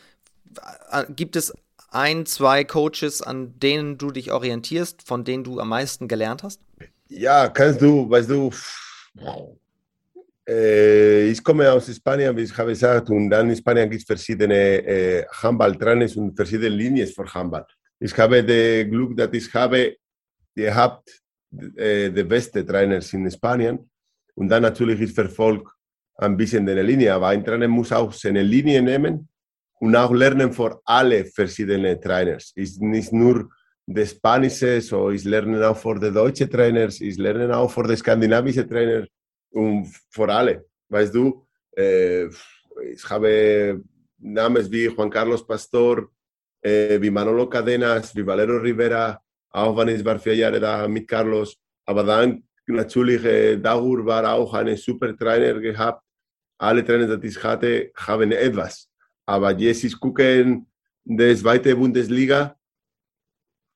äh, 0.90 1.04
gibt 1.08 1.36
es 1.36 1.54
ein, 1.90 2.26
zwei 2.26 2.64
Coaches, 2.64 3.22
an 3.22 3.58
denen 3.58 3.98
du 3.98 4.10
dich 4.10 4.32
orientierst, 4.32 5.02
von 5.02 5.24
denen 5.24 5.44
du 5.44 5.60
am 5.60 5.68
meisten 5.68 6.08
gelernt 6.08 6.42
hast? 6.42 6.60
Ja, 7.08 7.48
kannst 7.48 7.80
du, 7.80 8.08
weißt 8.08 8.30
du, 8.30 8.50
äh, 10.48 11.28
ich 11.28 11.44
komme 11.44 11.70
aus 11.70 11.94
Spanien, 11.94 12.36
wie 12.36 12.42
ich 12.42 12.56
habe 12.56 12.70
gesagt, 12.70 13.08
und 13.10 13.30
dann 13.30 13.48
in 13.50 13.56
Spanien 13.56 13.88
gibt 13.88 14.02
es 14.02 14.06
verschiedene 14.06 14.84
äh, 14.84 15.26
Handballtrainers 15.30 16.16
und 16.16 16.34
verschiedene 16.34 16.70
Linien 16.70 17.06
für 17.06 17.32
Handball. 17.32 17.66
Ich 18.00 18.16
habe 18.18 18.42
das 18.42 18.90
Glück, 18.90 19.16
dass 19.16 19.28
ich 19.32 19.52
habe 19.54 19.96
gehabt, 20.54 21.21
äh, 21.76 22.10
die 22.10 22.24
beste 22.24 22.64
Trainers 22.64 23.12
in 23.12 23.30
Spanien. 23.30 23.90
Und 24.34 24.48
dann 24.48 24.62
natürlich, 24.62 25.00
ich 25.00 25.12
verfolge 25.12 25.70
ein 26.16 26.36
bisschen 26.36 26.64
deine 26.66 26.82
Linie, 26.82 27.14
aber 27.14 27.28
ein 27.28 27.44
Trainer 27.44 27.68
muss 27.68 27.92
auch 27.92 28.12
seine 28.12 28.42
Linie 28.42 28.82
nehmen 28.82 29.28
und 29.80 29.96
auch 29.96 30.12
lernen 30.12 30.52
für 30.52 30.80
alle 30.84 31.24
verschiedenen 31.24 32.00
Trainers. 32.00 32.52
Ist 32.54 32.80
nicht 32.80 33.12
nur 33.12 33.50
der 33.86 34.06
Spanische, 34.06 34.80
so 34.80 35.10
ich 35.10 35.24
lerne 35.24 35.68
auch 35.68 35.76
für 35.76 35.98
die 35.98 36.12
deutschen 36.12 36.50
Trainers, 36.50 37.00
ich 37.00 37.16
lerne 37.16 37.56
auch 37.56 37.70
für 37.70 37.82
die 37.84 37.96
skandinavischen 37.96 38.68
Trainer 38.68 39.06
und 39.50 39.88
für 40.10 40.32
alle. 40.32 40.64
Weißt 40.88 41.14
du, 41.14 41.44
äh, 41.76 42.26
ich 42.26 43.08
habe 43.10 43.82
Namen 44.18 44.70
wie 44.70 44.84
Juan 44.84 45.10
Carlos 45.10 45.46
Pastor, 45.46 46.08
äh, 46.60 47.00
wie 47.00 47.10
Manolo 47.10 47.48
Cadenas, 47.48 48.14
wie 48.14 48.24
Valero 48.24 48.58
Rivera, 48.58 49.20
auch 49.52 49.76
wenn 49.76 49.88
ich 49.88 50.04
war 50.04 50.18
vier 50.18 50.36
Jahre 50.36 50.60
da 50.60 50.88
mit 50.88 51.06
Carlos, 51.08 51.56
aber 51.86 52.02
dann 52.04 52.42
natürlich 52.66 53.24
äh, 53.24 53.56
Dagur 53.58 54.04
war 54.06 54.32
auch 54.32 54.54
ein 54.54 54.76
super 54.76 55.16
Trainer 55.16 55.60
gehabt. 55.60 56.02
Alle 56.58 56.84
Trainer, 56.84 57.16
die 57.16 57.28
ich 57.28 57.42
hatte, 57.42 57.90
haben 57.96 58.32
etwas. 58.32 58.88
aber 59.26 59.52
jetzt 59.58 59.84
ist 59.84 59.98
gucken 60.00 60.66
die 61.04 61.36
zweite 61.36 61.74
Bundesliga 61.76 62.56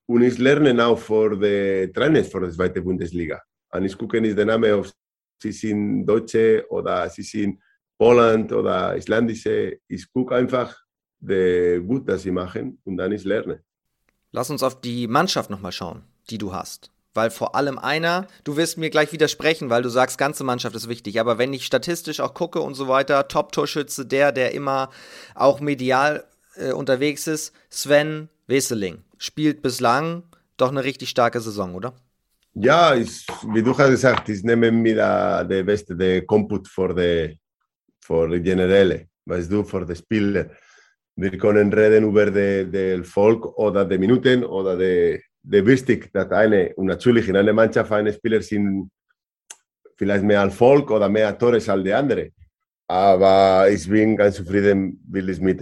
und 0.09 0.23
ich 0.23 0.39
lerne 0.39 0.85
auch 0.87 0.99
für 0.99 1.37
die 1.37 1.93
Trainers 1.93 2.29
für 2.29 2.47
die 2.47 2.53
zweite 2.53 2.81
Bundesliga. 2.83 3.43
Und 3.73 3.85
ich 3.85 3.97
gucke 3.99 4.21
nicht 4.21 4.39
den 4.39 4.47
Namen, 4.47 4.73
ob 4.73 4.87
sie 5.43 5.53
sind 5.53 6.07
Deutsche 6.07 6.65
oder 6.71 7.09
sie 7.11 7.23
sind 7.23 7.61
Poland 7.99 8.53
oder 8.53 8.97
Islandische. 8.97 9.81
Ich 9.89 10.11
gucke 10.13 10.37
einfach, 10.37 10.77
wie 11.21 11.81
gut 11.85 12.09
das 12.09 12.23
sie 12.23 12.31
machen 12.31 12.81
und 12.85 12.97
dann 12.97 13.13
ich 13.13 13.25
lerne. 13.25 13.66
Lass 14.33 14.51
uns 14.51 14.63
auf 14.63 14.81
die 14.81 15.07
Mannschaft 15.07 15.51
nochmal 15.51 15.73
schauen, 15.73 16.03
die 16.31 16.39
du 16.39 16.53
hast. 16.53 16.91
Weil 17.15 17.31
vor 17.31 17.55
allem 17.55 17.79
einer, 17.79 18.27
du 18.45 18.57
wirst 18.57 18.77
mir 18.77 18.91
gleich 18.91 19.11
widersprechen, 19.13 19.71
weil 19.71 19.83
du 19.83 19.89
sagst, 19.89 20.19
ganze 20.19 20.45
Mannschaft 20.45 20.77
ist 20.77 20.89
wichtig. 20.89 21.19
Aber 21.19 21.39
wenn 21.39 21.55
ich 21.55 21.65
statistisch 21.65 22.21
auch 22.21 22.35
gucke 22.35 22.61
und 22.61 22.75
so 22.75 22.89
weiter, 22.89 23.27
Top-Torschütze, 23.29 24.05
der, 24.05 24.33
der 24.33 24.53
immer 24.53 24.91
auch 25.35 25.61
medial 25.61 26.27
äh, 26.57 26.73
unterwegs 26.73 27.27
ist, 27.27 27.55
Sven 27.71 28.29
Wesseling. 28.47 29.03
Spielt 29.19 29.63
bislang 29.63 30.25
doch 30.57 30.71
eine 30.71 30.85
richtig 30.85 31.09
starke 31.09 31.41
Saison, 31.41 31.75
oder? 31.75 31.95
Ja, 32.55 32.93
ist, 32.93 33.29
wie 33.53 33.63
du 33.63 33.77
hast 33.77 33.91
gesagt, 33.91 34.29
ich 34.29 34.43
nehme 34.43 34.73
mir 34.73 34.97
der 34.97 35.63
beste 35.63 36.23
Komput 36.23 36.69
für 36.69 36.95
die, 36.95 37.39
für 38.01 38.29
die 38.29 38.41
Generelle, 38.41 39.09
weißt 39.27 39.53
du, 39.53 39.63
für 39.63 39.85
die 39.85 39.95
Spieler. 39.95 40.47
Wir 41.17 41.37
können 41.39 41.73
reden 41.73 42.05
über 42.05 42.31
den 42.31 43.05
Volk 43.05 43.47
oder 43.59 43.85
die 43.85 43.99
Minuten 43.99 44.45
oder 44.45 44.77
die 44.77 45.21
de 45.47 45.65
wichtig, 45.65 46.11
dass 46.13 46.31
eine, 46.33 46.75
und 46.75 46.87
natürlich 46.87 47.29
in 47.29 47.37
einer 47.37 47.53
Mannschaft 47.53 47.93
ein 47.93 48.13
Spieler 48.13 48.43
sind 48.43 48.91
vielleicht 49.97 50.25
mehr 50.25 50.41
Erfolg 50.41 50.91
oder 50.91 51.09
mehr 51.09 51.39
Tore 51.39 51.55
als 51.55 51.65
der 51.67 51.99
andere. 51.99 52.31
Aber 52.89 53.69
ich 53.71 53.89
bin 53.89 54.17
ganz 54.17 54.37
zufrieden 54.37 55.01
wirklich 55.09 55.41
mit, 55.41 55.61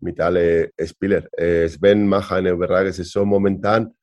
mit 0.00 0.20
allen 0.20 0.68
Spielern. 0.82 1.26
Sven 1.68 2.06
macht 2.06 2.32
eine 2.32 2.50
überragende 2.50 2.92
Saison 2.92 3.28
momentan. 3.28 3.94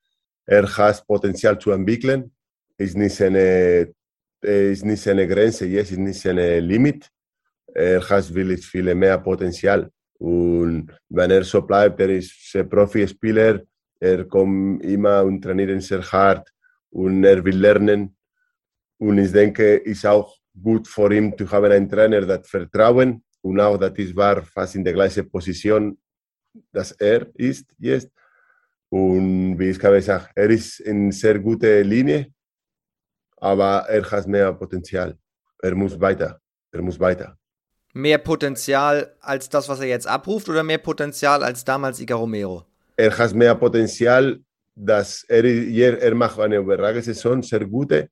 Er 0.45 0.67
hat 0.77 1.05
Potenzial 1.05 1.57
zu 1.59 1.71
entwickeln. 1.71 2.31
Ist 2.77 2.97
nicht 2.97 3.15
seine, 3.15 3.93
ist 4.41 4.85
nicht 4.85 5.03
seine 5.03 5.27
Grenze, 5.27 5.65
jetzt 5.65 5.91
ist 5.91 5.99
nicht 5.99 6.19
seine 6.19 6.59
Limit. 6.59 7.09
Er 7.73 8.07
hat 8.07 8.33
wirklich 8.33 8.65
viel 8.65 8.93
mehr 8.95 9.17
Potenzial. 9.19 9.89
Und 10.19 10.91
wenn 11.09 11.31
er 11.31 11.43
so 11.43 11.61
bleibt, 11.61 11.99
er 11.99 12.09
ist 12.09 12.55
ein 12.55 12.69
Profispieler 12.69 13.61
er 14.03 14.25
kommt 14.25 14.83
immer 14.83 15.23
und 15.23 15.41
trainiert 15.41 15.81
sehr 15.81 16.03
hart 16.11 16.51
und 16.89 17.23
er 17.23 17.41
will 17.45 17.55
lernen. 17.57 18.17
Und 18.97 19.17
ich 19.17 19.31
denke, 19.31 19.81
es 19.85 19.99
ist 19.99 20.05
auch 20.05 20.37
gut 20.61 20.89
für 20.89 21.13
ihn 21.13 21.37
zu 21.37 21.49
haben 21.49 21.71
einen 21.71 21.89
Trainer, 21.89 22.19
das 22.25 22.49
Vertrauen 22.49 23.23
und 23.41 23.61
auch, 23.61 23.77
dass 23.77 23.97
ich 23.97 24.13
war 24.13 24.43
fast 24.43 24.75
in 24.75 24.83
der 24.83 24.91
gleichen 24.91 25.29
Position, 25.31 25.97
dass 26.73 26.91
er 26.91 27.27
ist 27.35 27.65
jetzt. 27.77 28.11
Und 28.89 29.57
wie 29.57 29.69
ich 29.69 29.81
habe 29.81 29.95
gesagt, 29.95 30.31
er 30.35 30.49
ist 30.49 30.81
in 30.81 31.09
sehr 31.09 31.39
guter 31.39 31.81
Linie, 31.81 32.27
aber 33.37 33.85
er 33.87 34.03
hat 34.11 34.27
mehr 34.27 34.51
Potenzial. 34.51 35.17
Er 35.61 35.75
muss 35.75 35.97
weiter. 35.97 36.41
Er 36.73 36.81
muss 36.81 36.99
weiter. 36.99 37.37
Mehr 37.93 38.17
Potenzial 38.17 39.15
als 39.21 39.49
das, 39.49 39.69
was 39.69 39.79
er 39.79 39.87
jetzt 39.87 40.07
abruft, 40.07 40.49
oder 40.49 40.63
mehr 40.63 40.79
Potenzial 40.79 41.43
als 41.43 41.63
damals 41.63 41.99
Iga 41.99 42.15
Romero? 42.15 42.65
er 42.95 43.17
hat 43.17 43.33
mehr 43.33 43.55
Potenzial, 43.55 44.39
dass 44.75 45.23
er, 45.23 45.43
er 45.43 46.15
macht 46.15 46.39
eine 46.39 46.57
überragende 46.57 47.03
Saison, 47.03 47.41
sehr 47.41 47.65
gute, 47.65 48.09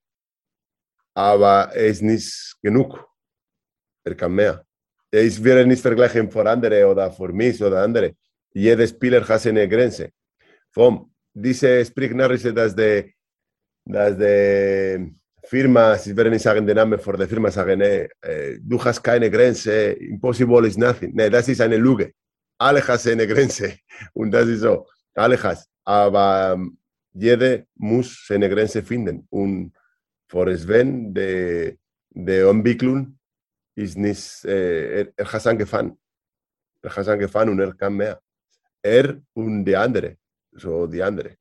aber 1.14 1.72
er 1.74 1.88
ist 1.88 2.02
nicht 2.02 2.56
genug. 2.62 3.06
Er 4.04 4.16
kann 4.16 4.34
mehr. 4.34 4.66
Ich 5.12 5.44
werde 5.44 5.66
nicht 5.66 5.82
vergleichen 5.82 6.32
vor 6.32 6.46
andere 6.46 6.88
oder 6.88 7.12
vor 7.12 7.32
mich 7.32 7.62
oder 7.62 7.84
andere. 7.84 8.16
Jeder 8.54 8.88
Spieler 8.88 9.28
hat 9.28 9.46
eine 9.46 9.68
Grenze. 9.68 10.12
Vom, 10.72 11.14
diese 11.34 11.86
Sprichnarische, 11.86 12.54
dass 12.54 12.76
die, 12.76 13.14
dass 13.86 14.18
die 14.18 15.16
Firma, 15.52 15.96
ich 15.96 16.16
werde 16.16 16.30
nicht 16.30 16.44
sagen 16.44 16.66
den 16.66 16.76
Namen 16.76 17.00
vor 17.00 17.18
der 17.18 17.28
Firma, 17.28 17.50
sagen, 17.52 17.80
nee, 17.80 18.08
du 18.62 18.78
hast 18.84 19.02
keine 19.04 19.30
Grenze, 19.30 19.74
impossible 20.12 20.68
is 20.68 20.78
nothing. 20.78 21.12
Nee, 21.14 21.30
das 21.30 21.48
ist 21.50 21.62
eine 21.62 21.78
Lüge 21.78 22.14
alle 22.62 22.88
haben 22.88 23.12
eine 23.12 23.28
Grenze. 23.28 23.80
Und 24.14 24.32
das 24.32 24.48
ist 24.48 24.62
so, 24.62 24.88
alle 25.16 25.42
haben. 25.42 25.60
Aber 25.84 26.54
ähm, 26.54 26.78
jeder 27.14 27.64
muss 27.76 28.26
seine 28.28 28.50
Grenze 28.50 28.84
finden. 28.84 29.28
Und 29.30 29.74
für 30.28 30.58
Sven, 30.58 31.14
die, 31.14 31.78
die 32.12 32.38
Entwicklung 32.38 33.18
ist 33.76 33.98
nicht, 33.98 34.46
äh, 34.46 35.00
er, 35.00 35.14
er 35.16 35.34
hat 35.34 35.48
angefangen. 35.48 35.98
Er 36.84 36.96
hat 36.96 37.08
angefangen 37.08 37.50
und 37.50 37.60
er 37.60 37.74
kann 37.74 37.96
mehr. 37.96 38.22
Er 38.82 39.20
und 39.34 39.66
die 39.66 39.76
andere, 39.76 40.18
so 40.52 40.88
die 40.88 41.02
andere. 41.02 41.38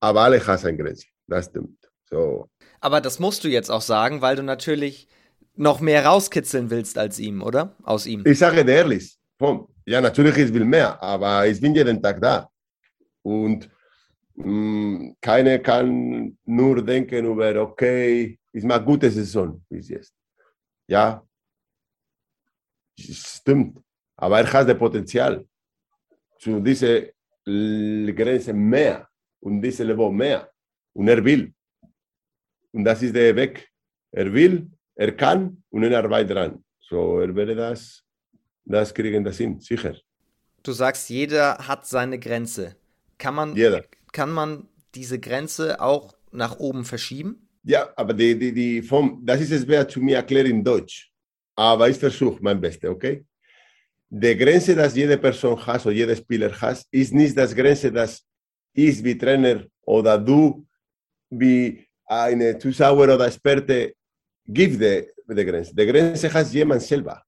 Aber 0.00 0.20
alle 0.22 0.44
haben 0.44 0.64
eine 0.64 0.76
Grenze, 0.76 1.06
das 1.26 1.46
stimmt. 1.46 1.78
So. 2.04 2.50
Aber 2.80 3.00
das 3.00 3.18
musst 3.18 3.44
du 3.44 3.48
jetzt 3.48 3.70
auch 3.70 3.80
sagen, 3.80 4.22
weil 4.22 4.36
du 4.36 4.42
natürlich 4.42 5.08
noch 5.56 5.80
mehr 5.80 6.04
rauskitzeln 6.04 6.70
willst 6.70 6.98
als 6.98 7.18
ihm, 7.18 7.42
oder? 7.42 7.74
Aus 7.82 8.06
ihm. 8.06 8.22
Ich 8.26 8.38
sage 8.38 8.64
dir 8.64 8.74
ehrlich, 8.74 9.16
komm, 9.38 9.68
ja, 9.86 10.00
natürlich, 10.00 10.36
ich 10.36 10.52
will 10.52 10.64
mehr, 10.64 11.02
aber 11.02 11.46
ich 11.46 11.60
bin 11.60 11.74
jeden 11.74 12.02
Tag 12.02 12.20
da. 12.20 12.50
Und 13.22 13.68
mh, 14.34 14.46
mm, 14.46 15.16
keiner 15.20 15.58
kann 15.58 16.36
nur 16.44 16.84
denken 16.84 17.24
über, 17.24 17.54
okay, 17.62 18.38
ich 18.52 18.64
mache 18.64 18.84
gute 18.84 19.10
Saison 19.10 19.62
bis 19.68 19.88
jetzt. 19.88 20.14
Ja, 20.88 21.22
stimmt. 22.98 23.80
Aber 24.16 24.40
er 24.40 24.52
hat 24.52 24.68
das 24.68 24.78
Potenzial 24.78 25.44
zu 26.38 26.60
dieser 26.60 27.02
Grenze 27.44 28.52
mehr 28.52 29.08
und 29.40 29.60
diese 29.60 29.84
Level 29.84 30.10
mehr. 30.10 30.50
Und 30.92 31.08
er 31.08 31.22
will. 31.24 31.52
Und 32.76 32.84
das 32.84 33.02
ist 33.02 33.14
der 33.14 33.34
Weg. 33.34 33.54
Er 34.12 34.30
will, 34.32 34.70
er 34.94 35.12
kann 35.12 35.62
und 35.70 35.82
er 35.82 35.98
arbeitet 35.98 36.36
dran. 36.36 36.64
So, 36.78 37.20
er 37.20 37.34
werde 37.34 37.56
das 37.56 38.06
das 38.66 38.92
kriegen 38.92 39.24
das 39.24 39.38
hin, 39.38 39.60
sicher. 39.60 39.94
Du 40.62 40.72
sagst, 40.72 41.08
jeder 41.08 41.56
hat 41.68 41.86
seine 41.86 42.18
Grenze. 42.18 42.76
Kann 43.16 43.34
man, 43.34 43.56
jeder. 43.56 43.84
kann 44.12 44.30
man 44.30 44.68
diese 44.94 45.18
Grenze 45.18 45.80
auch 45.80 46.14
nach 46.32 46.58
oben 46.58 46.84
verschieben? 46.84 47.48
Ja, 47.62 47.88
aber 47.96 48.12
die, 48.12 48.38
die, 48.38 48.52
die 48.52 48.82
vom, 48.82 49.24
das 49.24 49.40
ist 49.40 49.64
schwer 49.64 49.88
zu 49.88 50.00
mir 50.00 50.16
erklären 50.16 50.46
in 50.46 50.64
Deutsch. 50.64 51.10
Aber 51.54 51.88
ich 51.88 51.96
versuche 51.96 52.42
mein 52.42 52.60
Bestes, 52.60 52.90
okay? 52.90 53.24
Die 54.08 54.36
Grenze, 54.36 54.74
dass 54.74 54.94
jede 54.94 55.16
Person 55.16 55.64
hat 55.64 55.86
oder 55.86 55.94
jeder 55.94 56.16
Spieler 56.16 56.52
hat, 56.60 56.84
ist 56.90 57.14
nicht 57.14 57.36
das 57.36 57.54
Grenze, 57.54 57.90
dass 57.90 58.24
ich 58.72 59.02
wie 59.02 59.16
Trainer 59.16 59.64
oder 59.82 60.18
du 60.18 60.66
wie 61.30 61.85
eine 62.06 62.58
Zuschauer 62.58 63.04
oder 63.04 63.26
Experte 63.26 63.94
gibt 64.46 64.80
die, 64.80 65.06
die 65.28 65.44
Grenze. 65.44 65.74
Die 65.74 65.86
Grenze 65.86 66.32
hat 66.32 66.50
jemand 66.52 66.82
selber 66.82 67.22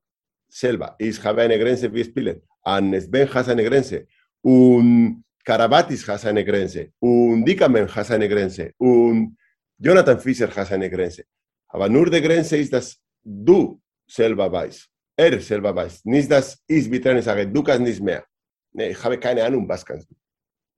selber. 0.48 0.94
Ich 0.98 1.22
habe 1.22 1.42
eine 1.42 1.58
Grenze 1.58 1.92
wie 1.92 2.04
Spieler. 2.04 2.36
An 2.62 2.98
Sven 3.00 3.32
hat 3.32 3.48
eine 3.48 3.64
Grenze. 3.64 4.06
Und 4.42 5.24
Karabatis 5.44 6.06
hat 6.08 6.24
eine 6.26 6.44
Grenze. 6.44 6.92
Und 6.98 7.44
Dickerman 7.44 7.94
hat 7.94 8.10
eine 8.10 8.28
Grenze. 8.28 8.72
Und 8.78 9.36
Jonathan 9.78 10.18
Fischer 10.18 10.54
hat 10.54 10.72
eine 10.72 10.90
Grenze. 10.90 11.24
Aber 11.68 11.88
nur 11.88 12.10
die 12.10 12.20
Grenze 12.20 12.56
ist, 12.56 12.72
dass 12.72 12.96
du 13.22 13.80
selber 14.06 14.50
weißt. 14.50 14.88
Er 15.16 15.40
selber 15.40 15.74
weiß. 15.74 16.04
Nicht, 16.04 16.30
dass 16.30 16.58
ich 16.66 16.88
Trainer 17.00 17.22
sage, 17.22 17.46
du 17.46 17.62
kannst 17.62 17.82
nicht 17.82 18.00
mehr. 18.00 18.24
Nee, 18.72 18.90
ich 18.90 19.04
habe 19.04 19.18
keine 19.18 19.44
Ahnung, 19.44 19.68
was 19.68 19.84
kannst 19.84 20.08
du. 20.10 20.14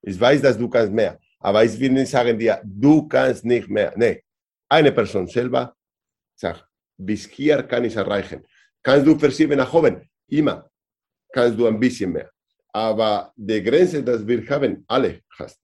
Ich 0.01 0.19
weiß, 0.19 0.41
dass 0.41 0.57
du 0.57 0.67
kannst 0.67 0.91
mehr. 0.91 1.19
Aber 1.41 1.65
ich 1.65 1.79
will 1.79 1.91
nicht 1.91 2.11
sagen 2.11 2.37
dir, 2.37 2.61
du 2.63 3.07
kannst 3.07 3.43
nicht 3.43 3.67
mehr. 3.67 3.93
Nee, 3.95 4.23
eine 4.69 4.91
Person 4.91 5.27
selber 5.27 5.75
sagt, 6.35 6.65
bis 6.97 7.27
hier 7.27 7.63
kann 7.63 7.83
ich 7.83 7.95
erreichen. 7.95 8.45
Kannst 8.83 9.07
du 9.07 9.17
verschieben 9.17 9.57
nach 9.57 9.73
oben? 9.73 10.07
Immer. 10.27 10.69
Kannst 11.33 11.57
du 11.57 11.67
ein 11.67 11.79
bisschen 11.79 12.11
mehr. 12.11 12.29
Aber 12.73 13.33
die 13.35 13.61
Grenze, 13.63 14.03
die 14.03 14.27
wir 14.27 14.49
haben, 14.49 14.83
alle 14.87 15.21
hast. 15.37 15.59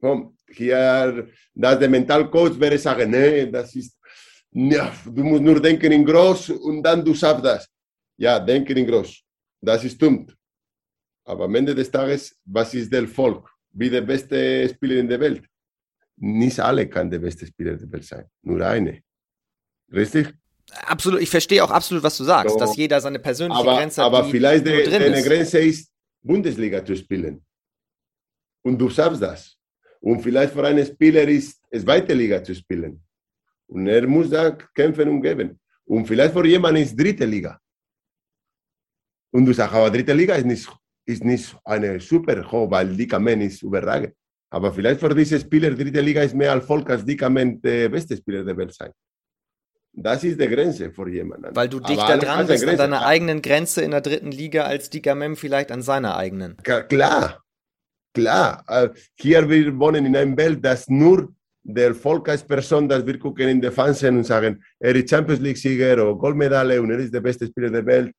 Komm, 0.00 0.36
hier, 0.48 1.28
dass 1.54 1.78
der 1.78 1.88
Mentalcoach 1.88 2.58
wäre 2.58 2.78
sagen, 2.78 3.10
nee, 3.10 3.46
das 3.50 3.74
ist, 3.74 3.98
ja, 4.52 4.92
du 5.04 5.22
musst 5.24 5.42
nur 5.42 5.60
denken 5.60 5.92
in 5.92 6.04
groß 6.04 6.50
und 6.50 6.82
dann 6.82 7.04
du 7.04 7.14
schaffst 7.14 7.44
das. 7.44 7.68
Ja, 8.16 8.38
denken 8.38 8.76
in 8.76 8.86
groß. 8.86 9.22
Das 9.60 9.84
ist 9.84 10.00
dumm. 10.00 10.26
Aber 11.24 11.44
am 11.44 11.54
Ende 11.54 11.74
des 11.74 11.90
Tages, 11.90 12.38
was 12.44 12.72
ist 12.74 12.92
der 12.92 13.08
Volk? 13.08 13.55
Wie 13.78 13.90
der 13.90 14.00
beste 14.00 14.68
Spieler 14.68 14.96
in 14.96 15.08
der 15.08 15.20
Welt? 15.20 15.44
Nicht 16.16 16.58
alle 16.58 16.88
kann 16.88 17.10
der 17.10 17.18
beste 17.18 17.46
Spieler 17.46 17.76
der 17.76 17.92
Welt 17.92 18.04
sein, 18.04 18.24
nur 18.42 18.60
eine. 18.66 19.02
Richtig? 19.92 20.32
Absolut, 20.86 21.20
ich 21.20 21.28
verstehe 21.28 21.62
auch 21.62 21.70
absolut, 21.70 22.02
was 22.02 22.16
du 22.16 22.24
sagst, 22.24 22.54
so. 22.54 22.58
dass 22.58 22.74
jeder 22.76 23.00
seine 23.00 23.18
persönliche 23.18 23.60
aber, 23.60 23.76
Grenze 23.76 24.02
hat. 24.02 24.06
Aber 24.06 24.24
vielleicht 24.24 24.66
die, 24.66 24.90
deine 24.90 25.22
Grenze 25.22 25.58
ist, 25.58 25.92
Bundesliga 26.22 26.84
zu 26.84 26.96
spielen. 26.96 27.44
Und 28.62 28.78
du 28.78 28.88
schaffst 28.88 29.22
das. 29.22 29.56
Und 30.00 30.22
vielleicht 30.22 30.54
für 30.54 30.66
einen 30.66 30.84
Spieler 30.84 31.28
ist 31.28 31.60
es 31.70 31.82
zweite 31.82 32.14
Liga 32.14 32.42
zu 32.42 32.54
spielen. 32.54 33.02
Und 33.68 33.86
er 33.86 34.06
muss 34.06 34.30
da 34.30 34.50
kämpfen 34.50 35.08
und 35.08 35.22
geben. 35.22 35.60
Und 35.84 36.06
vielleicht 36.06 36.32
für 36.32 36.46
jemanden 36.46 36.82
ist 36.82 36.96
dritte 36.98 37.26
Liga. 37.26 37.60
Und 39.30 39.44
du 39.44 39.52
sagst, 39.52 39.74
aber 39.74 39.90
dritte 39.90 40.14
Liga 40.14 40.34
ist 40.34 40.46
nicht, 40.46 40.68
ist 41.06 41.24
nicht 41.24 41.56
eine 41.64 42.00
super 42.00 42.42
hoch, 42.50 42.70
weil 42.70 42.94
Dickamen 42.96 43.40
ist 43.40 43.62
überragend. 43.62 44.12
Aber 44.50 44.72
vielleicht 44.72 45.00
für 45.00 45.14
diese 45.14 45.40
Spieler, 45.40 45.70
dritte 45.70 46.00
Liga 46.00 46.22
ist 46.22 46.34
mehr 46.34 46.52
Erfolg 46.52 46.88
als 46.90 47.04
Dickamen 47.04 47.60
der 47.62 47.88
beste 47.88 48.16
Spieler 48.16 48.44
der 48.44 48.56
Welt 48.56 48.74
sein. 48.74 48.90
Das 49.98 50.22
ist 50.24 50.38
die 50.38 50.46
Grenze 50.46 50.92
für 50.92 51.08
jemanden. 51.08 51.56
Weil 51.56 51.68
du 51.68 51.80
dichter 51.80 52.18
dran 52.18 52.46
bist 52.46 52.66
an 52.68 52.76
deiner 52.76 53.06
eigenen 53.06 53.40
Grenze 53.40 53.80
in 53.80 53.92
der 53.92 54.02
dritten 54.02 54.30
Liga 54.30 54.64
als 54.64 54.90
Dickamen 54.90 55.36
vielleicht 55.36 55.72
an 55.72 55.80
seiner 55.80 56.16
eigenen. 56.16 56.56
Klar, 56.88 57.42
klar. 58.12 58.64
Äh, 58.68 58.90
hier 59.14 59.48
wir 59.48 59.78
wohnen 59.78 60.04
in 60.04 60.14
einer 60.14 60.36
Welt, 60.36 60.62
das 60.62 60.88
nur 60.88 61.32
der 61.62 61.88
Erfolg 61.88 62.28
als 62.28 62.44
Person, 62.44 62.88
dass 62.88 63.06
wir 63.06 63.18
gucken 63.18 63.48
in 63.48 63.60
den 63.60 63.72
Fernsehen 63.72 64.18
und 64.18 64.24
sagen, 64.24 64.62
er 64.78 64.94
ist 64.94 65.08
Champions 65.08 65.40
League-Sieger 65.40 65.94
oder 65.94 66.14
Goldmedaille 66.14 66.80
und 66.80 66.90
er 66.90 66.98
ist 66.98 67.12
der 67.12 67.20
beste 67.20 67.46
Spieler 67.46 67.70
der 67.70 67.84
Welt. 67.86 68.12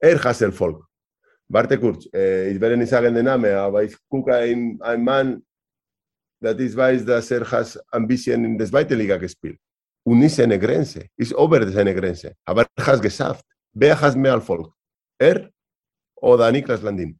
Er 0.00 0.22
hat 0.22 0.40
Erfolg. 0.40 0.84
Warte 1.48 1.78
kurz, 1.78 2.08
äh, 2.14 2.50
ich 2.50 2.60
werde 2.60 2.76
nicht 2.76 2.88
sagen 2.88 3.14
den 3.14 3.24
Namen, 3.24 3.54
aber 3.54 3.84
ich 3.84 3.96
gucke 4.08 4.34
einen, 4.34 4.80
einen 4.80 5.04
Mann, 5.04 5.42
das 6.40 6.58
ich 6.58 6.74
weiß, 6.76 7.04
dass 7.04 7.30
er 7.30 7.50
hat 7.50 7.78
ein 7.90 8.06
bisschen 8.06 8.44
in 8.44 8.58
der 8.58 8.66
zweiten 8.66 8.98
Liga 8.98 9.16
gespielt. 9.16 9.58
Und 10.04 10.22
ist 10.22 10.38
eine 10.40 10.58
Grenze, 10.58 11.06
ist 11.16 11.32
über 11.32 11.66
seine 11.70 11.94
Grenze. 11.94 12.34
Aber 12.44 12.66
er 12.76 12.86
hat 12.86 12.94
es 12.96 13.00
geschafft. 13.00 13.44
Wer 13.72 13.98
hat 14.00 14.16
mehr 14.16 14.32
Erfolg? 14.32 14.72
Er 15.18 15.50
oder 16.16 16.50
Niklas 16.52 16.82
Landin? 16.82 17.18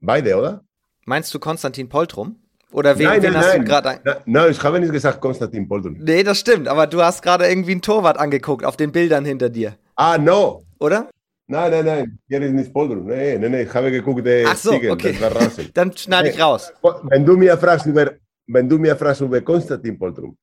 Beide, 0.00 0.36
oder? 0.36 0.64
Meinst 1.04 1.32
du 1.34 1.38
Konstantin 1.38 1.88
Poltrum? 1.88 2.36
Oder 2.72 2.98
wen, 2.98 3.06
nein, 3.06 3.22
wen 3.22 3.32
nein, 3.32 3.42
hast 3.42 3.48
nein. 3.48 3.60
du 3.60 3.66
gerade 3.66 4.00
Nein, 4.04 4.16
nein, 4.26 4.50
ich 4.50 4.62
habe 4.62 4.80
nicht 4.80 4.92
gesagt 4.92 5.20
Konstantin 5.20 5.68
Poltrum. 5.68 5.96
Nee, 5.98 6.22
das 6.22 6.38
stimmt, 6.38 6.68
aber 6.68 6.86
du 6.86 7.02
hast 7.02 7.22
gerade 7.22 7.46
irgendwie 7.46 7.72
einen 7.72 7.82
Torwart 7.82 8.18
angeguckt 8.18 8.64
auf 8.64 8.76
den 8.76 8.92
Bildern 8.92 9.24
hinter 9.24 9.48
dir. 9.48 9.76
Ah, 9.94 10.18
no. 10.18 10.64
Oder? 10.78 11.08
Nein, 11.48 11.70
nein, 11.70 11.84
nein, 11.84 12.18
hier 12.28 12.42
ist 12.42 12.52
nicht 12.52 12.72
Poltrum. 12.72 13.06
Nein, 13.06 13.40
nein, 13.40 13.52
nein, 13.52 13.66
ich 13.66 13.72
habe 13.72 13.90
geguckt, 13.90 14.26
der 14.26 14.48
Ach 14.48 14.56
so, 14.56 14.72
Ziegen, 14.72 14.90
okay. 14.90 15.12
das 15.12 15.20
war 15.20 15.30
draußen. 15.30 15.70
Dann 15.72 15.96
schneide 15.96 16.30
ich 16.30 16.40
raus. 16.40 16.72
Wenn 17.04 17.24
du 17.24 17.36
mir 17.36 17.56
fragst 17.56 17.86
über, 17.86 18.14
wenn 18.48 18.68
du 18.68 18.78
mir 18.78 18.96
fragst 18.96 19.20
über 19.20 19.40
Konstantin 19.40 19.96
Poltrum, 19.96 20.36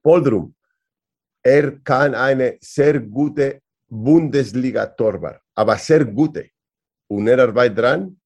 Poltrum, 0.00 0.54
er 1.42 1.72
kann 1.80 2.14
eine 2.14 2.56
sehr 2.60 3.00
gute 3.00 3.60
Bundesliga-Torwart, 3.88 5.40
aber 5.54 5.76
sehr 5.78 6.04
gute. 6.04 6.48
Und 7.08 7.26
er 7.26 7.40
arbeitet 7.40 7.78
dran, 7.78 8.16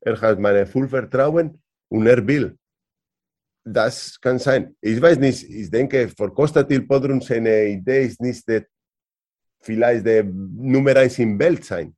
er 0.00 0.20
hat 0.20 0.40
mein 0.40 0.66
Vollvertrauen 0.66 1.62
und 1.88 2.06
er 2.06 2.26
will. 2.26 2.56
Das 3.64 4.20
kann 4.20 4.38
sein. 4.40 4.74
Ich 4.80 5.00
weiß 5.00 5.18
nicht, 5.18 5.48
ich 5.48 5.70
denke, 5.70 6.08
für 6.08 6.30
Konstantin 6.32 6.86
Poltrum 6.86 7.20
seine 7.20 7.66
Idee 7.66 8.06
ist 8.06 8.20
nicht, 8.20 8.46
der, 8.48 8.66
vielleicht 9.60 10.06
der 10.06 10.24
Nummer 10.24 10.96
eins 10.96 11.18
in 11.18 11.38
Welt 11.38 11.64
sein. 11.64 11.94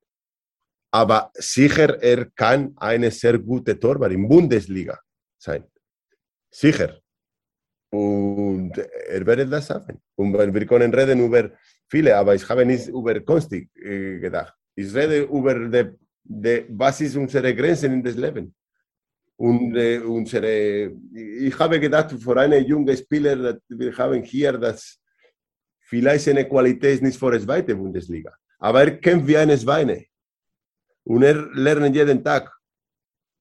Aber 0.92 1.30
sicher, 1.34 2.02
er 2.02 2.26
kann 2.30 2.72
eine 2.76 3.10
sehr 3.10 3.38
gute 3.38 3.78
Torwart 3.78 4.12
in 4.12 4.28
Bundesliga 4.28 4.98
sein. 5.38 5.64
Sicher. 6.50 6.98
Und 7.90 8.76
er 8.76 9.26
werde 9.26 9.46
das 9.46 9.66
schaffen. 9.66 10.00
Und 10.16 10.32
wir 10.32 10.66
können 10.66 10.92
reden 10.92 11.24
über 11.24 11.50
viele, 11.88 12.16
aber 12.16 12.34
ich 12.34 12.48
habe 12.48 12.64
nicht 12.64 12.88
über 12.88 13.18
Konstig 13.20 13.68
äh, 13.76 14.18
gedacht. 14.18 14.54
Ich 14.74 14.94
rede 14.94 15.22
über 15.22 15.54
die, 15.68 15.90
die, 16.24 16.64
was 16.68 17.00
ist 17.00 17.16
unsere 17.16 17.54
Grenzen 17.54 17.92
in 17.92 18.02
das 18.02 18.14
Leben. 18.14 18.54
Und 19.36 19.74
äh, 19.74 19.98
unsere, 19.98 20.92
ich 21.14 21.58
habe 21.58 21.80
gedacht, 21.80 22.12
für 22.12 22.36
einen 22.36 22.64
jungen 22.64 22.96
Spieler, 22.96 23.58
wir 23.68 23.96
haben 23.96 24.22
hier, 24.22 24.52
dass 24.52 24.99
vielleicht 25.90 26.24
seine 26.24 26.44
Qualität 26.48 26.94
ist 26.94 27.02
nicht 27.02 27.18
für 27.18 27.32
die 27.32 27.44
zweite 27.44 27.74
Bundesliga. 27.74 28.32
Aber 28.58 28.82
er 28.84 28.92
kämpft 28.96 29.26
wie 29.26 29.36
eine 29.36 29.58
Schweine. 29.58 30.04
Und 31.04 31.22
er 31.22 31.38
lernt 31.54 31.94
jeden 31.94 32.22
Tag. 32.22 32.44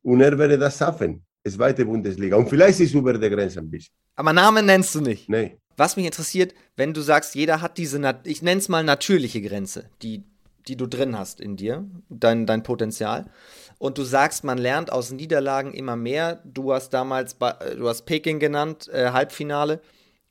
Und 0.01 0.21
er 0.21 0.37
werde 0.37 0.57
das 0.57 0.77
schaffen, 0.77 1.23
zweite 1.47 1.85
Bundesliga. 1.85 2.35
Und 2.37 2.49
vielleicht 2.49 2.79
ist 2.79 2.89
es 2.89 2.95
über 2.95 3.13
der 3.13 3.29
Grenze 3.29 3.59
ein 3.59 3.69
bisschen. 3.69 3.93
Aber 4.15 4.33
Namen 4.33 4.65
nennst 4.65 4.95
du 4.95 5.01
nicht. 5.01 5.29
Nee. 5.29 5.57
Was 5.77 5.95
mich 5.95 6.05
interessiert, 6.05 6.53
wenn 6.75 6.93
du 6.93 7.01
sagst, 7.01 7.35
jeder 7.35 7.61
hat 7.61 7.77
diese, 7.77 7.97
ich 8.23 8.41
nenne 8.41 8.59
es 8.59 8.69
mal 8.69 8.83
natürliche 8.83 9.41
Grenze, 9.41 9.89
die, 10.01 10.23
die 10.67 10.75
du 10.75 10.87
drin 10.87 11.17
hast 11.17 11.39
in 11.39 11.55
dir, 11.55 11.85
dein, 12.09 12.45
dein 12.45 12.63
Potenzial. 12.63 13.29
Und 13.77 13.97
du 13.97 14.03
sagst, 14.03 14.43
man 14.43 14.57
lernt 14.57 14.91
aus 14.91 15.11
Niederlagen 15.11 15.73
immer 15.73 15.95
mehr. 15.95 16.41
Du 16.43 16.73
hast 16.73 16.89
damals, 16.89 17.37
du 17.37 17.87
hast 17.87 18.05
Peking 18.05 18.39
genannt, 18.39 18.89
äh, 18.89 19.11
Halbfinale. 19.11 19.81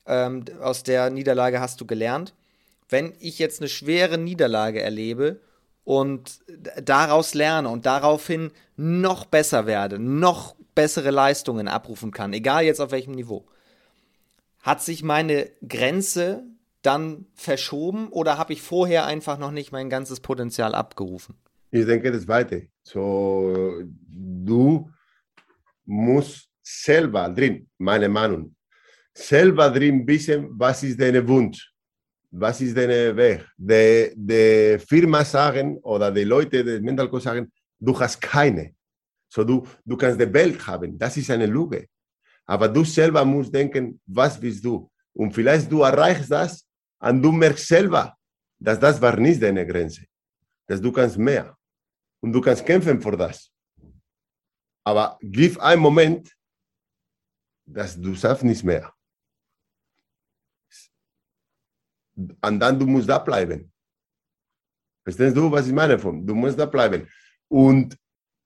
Ähm, 0.09 0.43
aus 0.59 0.81
der 0.81 1.11
Niederlage 1.11 1.61
hast 1.61 1.79
du 1.79 1.85
gelernt. 1.85 2.33
Wenn 2.89 3.13
ich 3.19 3.37
jetzt 3.37 3.61
eine 3.61 3.69
schwere 3.69 4.17
Niederlage 4.17 4.81
erlebe 4.81 5.39
und 5.83 6.39
daraus 6.81 7.35
lerne 7.35 7.69
und 7.69 7.85
daraufhin 7.85 8.49
noch 8.75 9.25
besser 9.25 9.67
werde, 9.67 9.99
noch 9.99 10.55
bessere 10.73 11.11
Leistungen 11.11 11.67
abrufen 11.67 12.09
kann, 12.09 12.33
egal 12.33 12.63
jetzt 12.63 12.81
auf 12.81 12.89
welchem 12.89 13.13
Niveau, 13.13 13.45
hat 14.61 14.81
sich 14.81 15.03
meine 15.03 15.51
Grenze 15.67 16.43
dann 16.81 17.27
verschoben 17.35 18.09
oder 18.09 18.39
habe 18.39 18.53
ich 18.53 18.63
vorher 18.63 19.05
einfach 19.05 19.37
noch 19.37 19.51
nicht 19.51 19.71
mein 19.71 19.89
ganzes 19.91 20.21
Potenzial 20.21 20.73
abgerufen? 20.73 21.35
Ich 21.69 21.85
denke 21.85 22.11
das 22.11 22.23
Zweite. 22.23 22.67
So, 22.81 23.83
du 24.15 24.89
musst 25.85 26.49
selber 26.63 27.29
drin, 27.29 27.67
meine 27.77 28.09
Meinung, 28.09 28.55
selber 29.19 29.69
drin 29.69 30.07
wissen, 30.07 30.49
was 30.57 30.83
ist 30.83 30.99
dein 30.99 31.27
Wunsch, 31.27 31.71
was 32.31 32.61
ist 32.61 32.75
dein 32.75 33.15
Weg. 33.15 33.45
Die, 33.57 34.13
die 34.15 34.79
Firma 34.79 35.23
sagen 35.23 35.77
oder 35.79 36.11
die 36.11 36.23
Leute, 36.23 36.63
die 36.63 36.79
Mental 36.79 37.09
Coach 37.09 37.23
sagen, 37.23 37.51
du 37.79 37.99
hast 37.99 38.19
keine. 38.21 38.73
So, 39.31 39.43
du, 39.43 39.67
du 39.85 39.95
kannst 39.95 40.19
die 40.19 40.33
Welt 40.33 40.65
haben, 40.65 40.97
das 40.97 41.17
ist 41.17 41.29
eine 41.29 41.45
Lüge. 41.45 41.87
Aber 42.45 42.67
du 42.67 42.83
selber 42.83 43.23
musst 43.23 43.53
denken, 43.53 44.01
was 44.07 44.41
willst 44.41 44.65
du? 44.65 44.89
Und 45.13 45.33
vielleicht 45.33 45.71
du 45.71 45.81
erreichst 45.81 46.31
das 46.31 46.65
und 46.99 47.21
du 47.21 47.31
merkst 47.31 47.67
selber, 47.67 48.15
dass 48.57 48.79
das 48.79 48.99
war 49.01 49.15
nicht 49.17 49.41
deine 49.41 49.65
Grenze. 49.65 50.05
Dass 50.65 50.81
du 50.81 50.91
kannst 50.91 51.17
mehr. 51.17 51.55
Und 52.21 52.33
du 52.33 52.41
kannst 52.41 52.65
kämpfen 52.65 53.01
für 53.01 53.15
das. 53.15 53.51
Aber 54.83 55.17
gib 55.21 55.59
einen 55.59 55.81
Moment, 55.81 56.35
dass 57.65 57.99
du 57.99 58.15
schaffst 58.15 58.43
nicht 58.43 58.63
mehr. 58.63 58.91
Und 62.41 62.59
dann 62.59 62.77
du 62.79 62.85
musst 62.85 63.09
da 63.09 63.19
bleiben. 63.19 63.71
Verstehst 65.03 65.35
du, 65.35 65.51
was 65.51 65.67
ich 65.67 65.73
meine? 65.73 65.97
Vom? 65.97 66.25
Du 66.25 66.35
musst 66.35 66.59
da 66.59 66.65
bleiben. 66.65 67.07
Und 67.47 67.97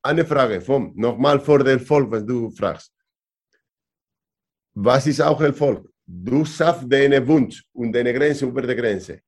eine 0.03 0.25
Frage, 0.25 0.61
vom, 0.61 0.93
nochmal 0.95 1.39
vor 1.39 1.63
dem 1.63 1.79
Volk, 1.79 2.11
was 2.11 2.25
du 2.25 2.51
fragst. 2.51 2.91
Was 4.75 5.07
ist 5.07 5.21
auch 5.21 5.39
Erfolg? 5.41 5.89
Du 6.05 6.43
schaffst 6.45 6.91
deinen 6.91 7.25
Wunsch 7.27 7.63
und 7.73 7.93
deine 7.93 8.13
Grenze 8.13 8.45
über 8.45 8.61
die 8.61 8.75
Grenze. 8.75 9.19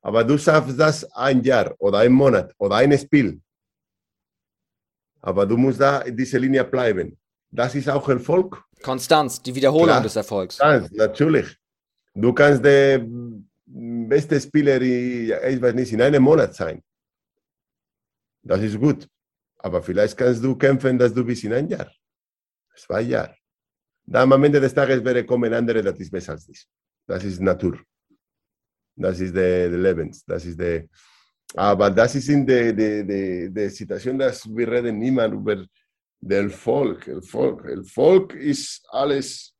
Aber 0.00 0.24
du 0.24 0.38
schaffst 0.38 0.78
das 0.78 1.04
ein 1.12 1.42
Jahr 1.42 1.74
oder 1.78 1.98
ein 1.98 2.12
Monat 2.12 2.54
oder 2.58 2.76
ein 2.76 2.96
Spiel. 2.98 3.40
Aber 5.20 5.46
du 5.46 5.56
musst 5.56 5.80
da 5.80 6.00
in 6.00 6.16
dieser 6.16 6.38
Linie 6.38 6.64
bleiben. 6.64 7.16
Das 7.50 7.74
ist 7.74 7.88
auch 7.88 8.08
Erfolg. 8.08 8.62
Konstanz, 8.82 9.40
die 9.40 9.54
Wiederholung 9.54 9.86
Klar. 9.86 10.02
des 10.02 10.16
Erfolgs. 10.16 10.58
Kannst, 10.58 10.92
natürlich. 10.92 11.56
Du 12.14 12.32
kannst 12.32 12.64
der 12.64 13.06
beste 13.72 14.40
Spieler, 14.40 14.80
ich 14.80 15.60
weiß 15.60 15.74
nicht, 15.74 15.92
in 15.92 16.02
einem 16.02 16.22
Monat 16.22 16.54
sein. 16.54 16.82
Das 18.42 18.60
ist 18.62 18.78
gut. 18.78 19.08
Aber 19.58 19.82
vielleicht 19.82 20.16
kannst 20.16 20.42
du 20.42 20.56
kämpfen, 20.56 20.98
dass 20.98 21.14
du 21.14 21.24
bist 21.24 21.44
in 21.44 21.52
ein 21.52 21.68
Jahr, 21.68 21.90
zwei 22.76 23.02
Jahre. 23.02 23.36
Dann 24.04 24.32
am 24.32 24.44
Ende 24.44 24.60
des 24.60 24.74
Tages 24.74 25.04
wäre 25.04 25.24
kommen 25.24 25.52
andere, 25.54 25.82
das 25.82 25.98
ist 26.00 26.10
besser 26.10 26.32
als 26.32 26.46
dich. 26.46 26.66
Das 27.06 27.22
ist 27.24 27.40
Natur. 27.40 27.78
Das 28.96 29.20
ist 29.20 29.34
der 29.34 29.70
der 29.70 29.78
Lebens. 29.78 30.24
Das 30.24 30.44
ist 30.44 30.58
der. 30.58 30.88
Aber 31.54 31.90
das 31.90 32.14
ist 32.14 32.28
in 32.28 32.46
der, 32.46 32.72
der, 32.72 33.04
der, 33.04 33.48
der 33.48 33.70
Situation, 33.70 34.18
dass 34.18 34.44
wir 34.46 34.68
reden 34.70 34.98
niemand 34.98 35.34
über 35.34 35.64
den 36.20 36.44
Erfolg. 36.50 37.06
Erfolg. 37.06 37.64
Erfolg 37.64 38.34
ist 38.34 38.84
alles 38.90 39.54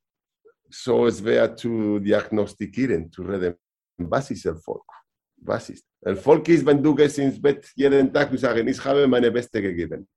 so 0.68 1.10
schwer 1.10 1.54
zu 1.54 1.98
diagnostizieren, 2.00 3.10
zu 3.12 3.22
reden. 3.22 3.54
Was 3.98 4.30
ist 4.30 4.46
Erfolg? 4.46 4.84
Was 5.36 5.70
ist? 5.70 5.84
Erfolg 6.00 6.48
ist, 6.48 6.64
wenn 6.64 6.82
du 6.82 6.94
gehst 6.94 7.18
ins 7.18 7.40
Bett 7.40 7.70
jeden 7.74 8.12
Tag 8.12 8.30
und 8.30 8.38
sagst, 8.38 8.64
ich 8.64 8.84
habe 8.84 9.06
meine 9.06 9.30
Beste 9.30 9.60
gegeben. 9.60 10.08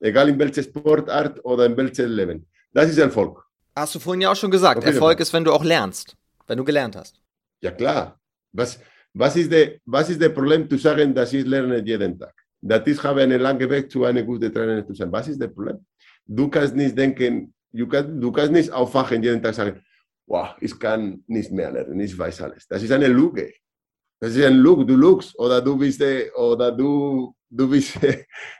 Egal 0.00 0.28
in 0.30 0.38
welcher 0.38 0.62
Sportart 0.62 1.44
oder 1.44 1.66
in 1.66 1.76
welchem 1.76 2.10
Leben. 2.10 2.46
Das 2.72 2.88
ist 2.88 2.98
Erfolg. 2.98 3.44
Hast 3.76 3.94
du 3.94 3.98
vorhin 3.98 4.22
ja 4.22 4.32
auch 4.32 4.36
schon 4.36 4.50
gesagt, 4.50 4.82
Erfolg 4.84 5.20
ist, 5.20 5.32
wenn 5.32 5.44
du 5.44 5.52
auch 5.52 5.64
lernst, 5.64 6.16
wenn 6.46 6.58
du 6.58 6.64
gelernt 6.64 6.96
hast. 6.96 7.20
Ja 7.60 7.70
klar. 7.70 8.18
Was, 8.52 8.80
was, 9.12 9.36
ist 9.36 9.52
der, 9.52 9.78
was 9.84 10.08
ist 10.10 10.20
das 10.20 10.32
Problem 10.32 10.68
zu 10.68 10.76
sagen, 10.76 11.14
dass 11.14 11.32
ich 11.32 11.46
lerne 11.46 11.84
jeden 11.84 12.18
Tag? 12.18 12.34
Dass 12.60 12.86
ich 12.86 13.02
habe 13.02 13.22
einen 13.22 13.40
langen 13.40 13.68
Weg 13.70 13.90
zu 13.90 14.04
einer 14.04 14.22
guten 14.22 14.52
Trainerin 14.52 14.86
zu 14.86 14.94
sein. 14.94 15.12
Was 15.12 15.28
ist 15.28 15.40
das 15.40 15.52
Problem? 15.52 15.84
Du 16.26 16.48
kannst 16.48 16.74
nicht 16.74 16.96
denken, 16.96 17.52
du 17.72 17.86
kannst, 17.86 18.10
du 18.22 18.32
kannst 18.32 18.52
nicht 18.52 18.70
aufwachen 18.70 19.22
jeden 19.22 19.42
Tag 19.42 19.54
sagen, 19.54 19.80
wow, 20.30 20.54
ich 20.60 20.78
kann 20.78 21.24
nicht 21.26 21.50
mehr 21.50 21.72
lernen, 21.72 21.98
ich 22.00 22.16
weiß 22.16 22.42
alles. 22.42 22.66
Das 22.68 22.82
ist 22.82 22.92
eine 22.92 23.08
Lüge. 23.08 23.52
Das 24.20 24.36
ist 24.36 24.44
ein 24.44 24.58
Look, 24.58 24.86
du 24.86 24.94
lugst 24.94 25.36
oder 25.38 25.60
du 25.60 25.76
bist, 25.76 26.00
oder 26.36 26.70
du, 26.70 27.34
du 27.48 27.68
bist 27.68 27.98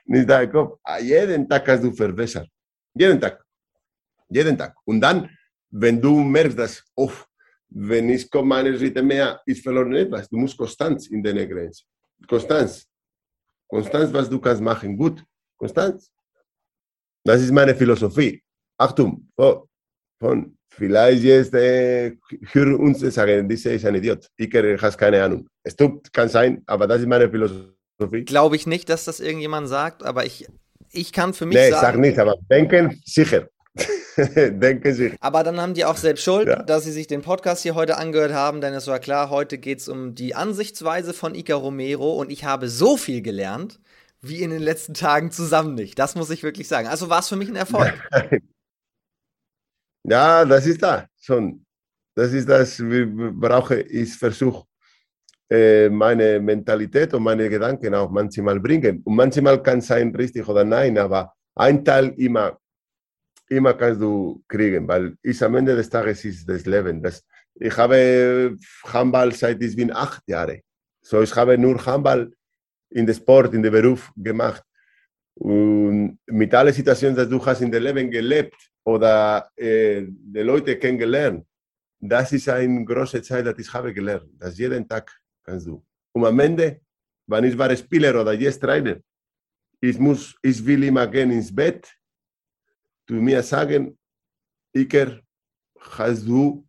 nicht 0.05 0.29
dein 0.29 0.51
Kopf. 0.51 0.81
Jeden 1.01 1.49
Tag 1.49 1.65
kannst 1.65 1.85
du 1.85 1.93
verbessern. 1.93 2.47
Jeden 2.95 3.21
Tag. 3.21 3.45
Jeden 4.29 4.59
Tag. 4.59 4.75
Und 4.85 5.01
dann, 5.01 5.31
wenn 5.71 6.01
du 6.01 6.13
merkst, 6.25 6.59
dass, 6.59 6.83
oh, 6.97 7.13
wenn 7.69 8.09
ich 8.09 8.29
komme 8.29 8.57
eine 8.57 8.77
Schritte 8.77 9.03
mehr, 9.03 9.41
ist 9.47 9.63
verloren 9.63 9.95
etwas. 9.95 10.29
Du 10.29 10.37
musst 10.39 10.57
Konstanz 10.57 11.07
in 11.07 11.23
deine 11.23 11.47
Grenze. 11.47 11.85
Konstanz. 12.27 12.89
Konstanz, 13.69 14.13
was 14.13 14.29
du 14.29 14.41
kannst 14.41 14.63
machen. 14.63 14.97
Gut. 14.97 15.23
Konstanz. 15.57 16.11
Das 17.23 17.41
ist 17.41 17.53
meine 17.53 17.77
Philosophie. 17.77 18.43
Achtung, 18.77 19.29
oh, 19.37 19.67
von 20.21 20.57
vielleicht 20.69 21.23
jetzt 21.25 21.55
äh, 21.55 22.13
hören 22.53 22.77
uns 22.77 23.01
sagen, 23.01 23.49
dieser 23.49 23.73
ist 23.73 23.85
ein 23.85 23.97
Idiot. 23.97 24.29
Iker 24.39 24.81
hat 24.81 24.97
keine 24.97 25.23
Ahnung. 25.23 25.49
Es 25.65 25.75
tut, 25.75 26.13
kann 26.13 26.29
sein, 26.29 26.63
aber 26.67 26.87
das 26.87 27.01
ist 27.01 27.09
meine 27.09 27.29
Philosophie. 27.29 28.25
Glaube 28.25 28.57
ich 28.57 28.67
nicht, 28.67 28.89
dass 28.89 29.05
das 29.05 29.19
irgendjemand 29.19 29.69
sagt, 29.69 30.05
aber 30.05 30.25
ich, 30.25 30.47
ich 30.93 31.13
kann 31.13 31.35
für 31.35 31.47
mich 31.47 31.57
nee, 31.57 31.71
sagen. 31.71 31.83
sag 31.83 31.99
nicht, 31.99 32.19
aber 32.19 32.37
denken 32.51 33.01
sicher. 33.05 33.49
denken 34.17 34.95
sicher. 34.95 35.17
Aber 35.21 35.43
dann 35.43 35.61
haben 35.61 35.75
die 35.75 35.85
auch 35.85 35.97
selbst 35.97 36.23
Schuld, 36.25 36.49
ja. 36.49 36.63
dass 36.63 36.85
sie 36.85 36.93
sich 36.93 37.07
den 37.07 37.23
Podcast 37.23 37.63
hier 37.63 37.75
heute 37.75 37.97
angehört 37.97 38.33
haben, 38.33 38.61
denn 38.61 38.75
es 38.75 38.87
war 38.87 38.99
klar, 38.99 39.31
heute 39.31 39.59
geht 39.59 39.81
es 39.81 39.89
um 39.89 40.15
die 40.15 40.35
Ansichtsweise 40.35 41.15
von 41.15 41.35
Iker 41.35 41.57
Romero 41.57 42.13
und 42.13 42.31
ich 42.31 42.45
habe 42.45 42.69
so 42.69 42.97
viel 42.97 43.23
gelernt, 43.23 43.81
wie 44.21 44.43
in 44.43 44.51
den 44.51 44.61
letzten 44.61 44.95
Tagen 44.95 45.31
zusammen 45.31 45.75
nicht. 45.75 45.99
Das 45.99 46.15
muss 46.15 46.31
ich 46.31 46.43
wirklich 46.43 46.69
sagen. 46.69 46.89
Also 46.89 47.09
war 47.09 47.21
es 47.21 47.29
für 47.29 47.37
mich 47.37 47.49
ein 47.49 47.57
Erfolg. 47.57 47.95
Ja, 50.05 50.45
das 50.45 50.67
ist 50.67 50.83
da 50.83 51.07
schon. 51.21 51.65
Das 52.15 52.33
ist 52.33 52.49
das, 52.49 52.79
wir 52.81 53.07
brauche 53.33 53.81
ich 53.81 54.13
versuche 54.17 54.67
äh, 55.51 55.89
meine 55.89 56.41
Mentalität 56.41 57.13
und 57.15 57.23
meine 57.23 57.49
Gedanken 57.49 57.95
auch 57.95 58.11
manchmal 58.11 58.61
bringen. 58.61 59.03
Und 59.05 59.15
manchmal 59.17 59.63
kann 59.63 59.79
es 59.79 59.87
sein 59.89 60.15
richtig 60.15 60.47
oder 60.49 60.65
nein, 60.65 60.97
aber 60.99 61.33
ein 61.55 61.85
Teil 61.85 62.15
immer, 62.17 62.59
immer 63.49 63.75
kannst 63.75 64.01
du 64.01 64.43
kriegen, 64.49 64.87
weil 64.89 65.17
ist 65.23 65.43
am 65.43 65.55
Ende 65.57 65.77
des 65.77 65.91
Tages 65.91 66.25
ist 66.25 66.49
das 66.49 66.65
Leben. 66.67 67.03
Das, 67.03 67.25
ich 67.55 67.77
habe 67.77 68.57
Handball 68.85 69.33
seit 69.33 69.63
ich 69.63 69.77
bin 69.77 69.93
acht 69.93 70.23
Jahre. 70.27 70.61
So 71.03 71.23
ich 71.23 71.35
habe 71.37 71.59
nur 71.59 71.85
Handball 71.85 72.33
in 72.91 73.07
den 73.07 73.15
Sport, 73.15 73.55
in 73.55 73.63
den 73.63 73.73
Beruf 73.73 74.13
gemacht. 74.17 74.63
Und 75.41 76.19
mit 76.27 76.55
allen 76.55 76.73
Situationen, 76.73 77.17
die 77.17 77.29
du 77.29 77.45
hast 77.45 77.63
in 77.63 77.73
dem 77.73 77.83
Leben 77.83 78.11
gelebt, 78.11 78.71
oder 78.85 79.51
äh, 79.57 80.07
die 80.07 80.41
Leute 80.41 80.79
kennengelernt. 80.79 81.47
Das 81.99 82.33
ist 82.33 82.49
eine 82.49 82.85
große 82.85 83.23
Zeit, 83.23 83.47
das 83.47 83.59
ich 83.59 83.73
habe 83.73 83.93
gelernt. 83.93 84.31
Das 84.39 84.57
jeden 84.57 84.89
Tag 84.89 85.11
kannst 85.43 85.67
du. 85.67 85.85
Und 86.13 86.25
am 86.25 86.41
Ende, 86.41 86.81
wenn 87.27 87.45
ich 87.45 87.57
war 87.57 87.75
Spieler 87.77 88.21
oder 88.21 88.33
jetzt 88.33 88.61
Trainer, 88.61 88.97
ich, 89.81 89.99
muss, 89.99 90.35
ich 90.43 90.65
will 90.65 90.85
immer 90.85 91.07
gehen 91.07 91.31
ins 91.31 91.55
Bett, 91.55 91.91
du 93.07 93.15
mir 93.15 93.43
sagen, 93.43 93.99
Iker, 94.75 95.21
hast 95.79 96.27
du 96.27 96.67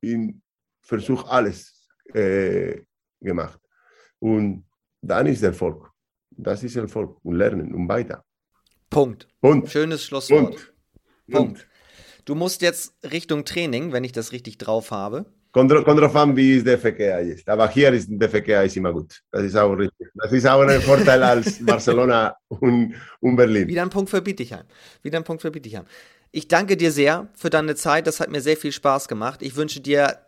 in 0.00 0.42
Versuch 0.80 1.26
alles 1.28 1.88
äh, 2.12 2.82
gemacht. 3.20 3.60
Und 4.18 4.66
dann 5.00 5.26
ist 5.26 5.42
Erfolg. 5.42 5.90
Das 6.36 6.62
ist 6.62 6.76
Erfolg. 6.76 7.18
Und 7.22 7.36
lernen 7.36 7.74
und 7.74 7.88
weiter. 7.88 8.24
Punkt. 8.90 9.28
Punkt. 9.40 9.70
Schönes 9.70 10.04
Schlusswort. 10.04 10.46
Punkt. 10.46 10.74
Punkt. 11.30 11.68
Du 12.24 12.34
musst 12.34 12.62
jetzt 12.62 12.94
Richtung 13.02 13.44
Training, 13.44 13.92
wenn 13.92 14.04
ich 14.04 14.12
das 14.12 14.32
richtig 14.32 14.58
drauf 14.58 14.90
habe. 14.90 15.26
Kommt, 15.52 15.72
kommt 15.84 16.00
drauf 16.00 16.16
an, 16.16 16.34
wie 16.34 16.62
der 16.62 16.78
Verkehr 16.78 17.20
ist. 17.20 17.48
Aber 17.48 17.68
hier 17.68 17.92
ist 17.92 18.08
der 18.10 18.28
Verkehr 18.28 18.64
ist 18.64 18.76
immer 18.76 18.92
gut. 18.92 19.20
Das 19.30 19.44
ist 19.44 19.54
auch 19.54 19.72
richtig. 19.74 20.08
Das 20.14 20.32
ist 20.32 20.46
auch 20.46 20.62
ein 20.62 20.80
Vorteil 20.80 21.22
als 21.22 21.64
Barcelona 21.64 22.36
und, 22.48 22.94
und 23.20 23.36
Berlin. 23.36 23.68
Wieder 23.68 23.82
ein 23.82 23.90
Punkt 23.90 24.10
für 24.10 24.20
Bietigheim. 24.20 24.64
Wieder 25.02 25.18
ein 25.18 25.24
Punkt 25.24 25.42
für 25.42 25.52
Bietigheim. 25.52 25.84
Ich 26.32 26.48
danke 26.48 26.76
dir 26.76 26.90
sehr 26.90 27.28
für 27.36 27.50
deine 27.50 27.76
Zeit. 27.76 28.08
Das 28.08 28.18
hat 28.18 28.32
mir 28.32 28.40
sehr 28.40 28.56
viel 28.56 28.72
Spaß 28.72 29.06
gemacht. 29.06 29.42
Ich 29.42 29.54
wünsche 29.54 29.80
dir 29.80 30.18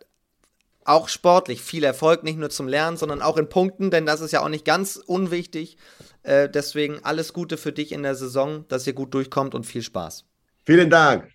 auch 0.87 1.09
sportlich 1.09 1.61
viel 1.61 1.83
Erfolg, 1.83 2.23
nicht 2.23 2.39
nur 2.39 2.49
zum 2.49 2.67
Lernen, 2.67 2.95
sondern 2.95 3.21
auch 3.21 3.37
in 3.37 3.49
Punkten, 3.49 3.91
denn 3.91 4.05
das 4.05 4.21
ist 4.21 4.31
ja 4.31 4.41
auch 4.41 4.49
nicht 4.49 4.63
ganz 4.63 4.95
unwichtig. 4.95 5.77
Äh, 6.23 6.49
deswegen 6.49 7.03
alles 7.03 7.33
Gute 7.33 7.57
für 7.57 7.73
dich 7.73 7.91
in 7.91 8.03
der 8.03 8.15
Saison, 8.15 8.65
dass 8.69 8.87
ihr 8.87 8.93
gut 8.93 9.13
durchkommt 9.13 9.53
und 9.53 9.65
viel 9.65 9.81
Spaß. 9.81 10.23
Vielen 10.65 10.89
Dank. 10.89 11.29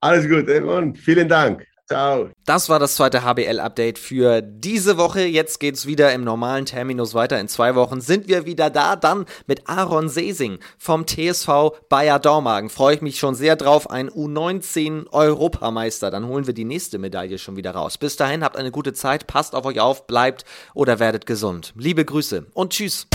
Alles 0.00 0.28
Gute 0.28 0.64
und 0.66 0.98
vielen 0.98 1.28
Dank. 1.28 1.64
Ciao. 1.88 2.28
Das 2.44 2.68
war 2.68 2.78
das 2.78 2.96
zweite 2.96 3.24
HBL-Update 3.24 3.98
für 3.98 4.42
diese 4.42 4.98
Woche. 4.98 5.22
Jetzt 5.22 5.58
geht's 5.58 5.86
wieder 5.86 6.12
im 6.12 6.22
normalen 6.22 6.66
Terminus 6.66 7.14
weiter. 7.14 7.40
In 7.40 7.48
zwei 7.48 7.74
Wochen 7.74 8.02
sind 8.02 8.28
wir 8.28 8.44
wieder 8.44 8.68
da. 8.68 8.94
Dann 8.94 9.24
mit 9.46 9.68
Aaron 9.68 10.10
Sesing 10.10 10.58
vom 10.76 11.06
TSV 11.06 11.72
Bayer 11.88 12.18
Dormagen. 12.18 12.68
Freue 12.68 12.96
ich 12.96 13.00
mich 13.00 13.18
schon 13.18 13.34
sehr 13.34 13.56
drauf. 13.56 13.90
Ein 13.90 14.10
U19-Europameister. 14.10 16.10
Dann 16.10 16.26
holen 16.26 16.46
wir 16.46 16.54
die 16.54 16.66
nächste 16.66 16.98
Medaille 16.98 17.38
schon 17.38 17.56
wieder 17.56 17.70
raus. 17.70 17.96
Bis 17.96 18.16
dahin, 18.16 18.44
habt 18.44 18.58
eine 18.58 18.70
gute 18.70 18.92
Zeit. 18.92 19.26
Passt 19.26 19.54
auf 19.54 19.64
euch 19.64 19.80
auf, 19.80 20.06
bleibt 20.06 20.44
oder 20.74 20.98
werdet 20.98 21.24
gesund. 21.24 21.72
Liebe 21.74 22.04
Grüße 22.04 22.44
und 22.52 22.74
tschüss. 22.74 23.06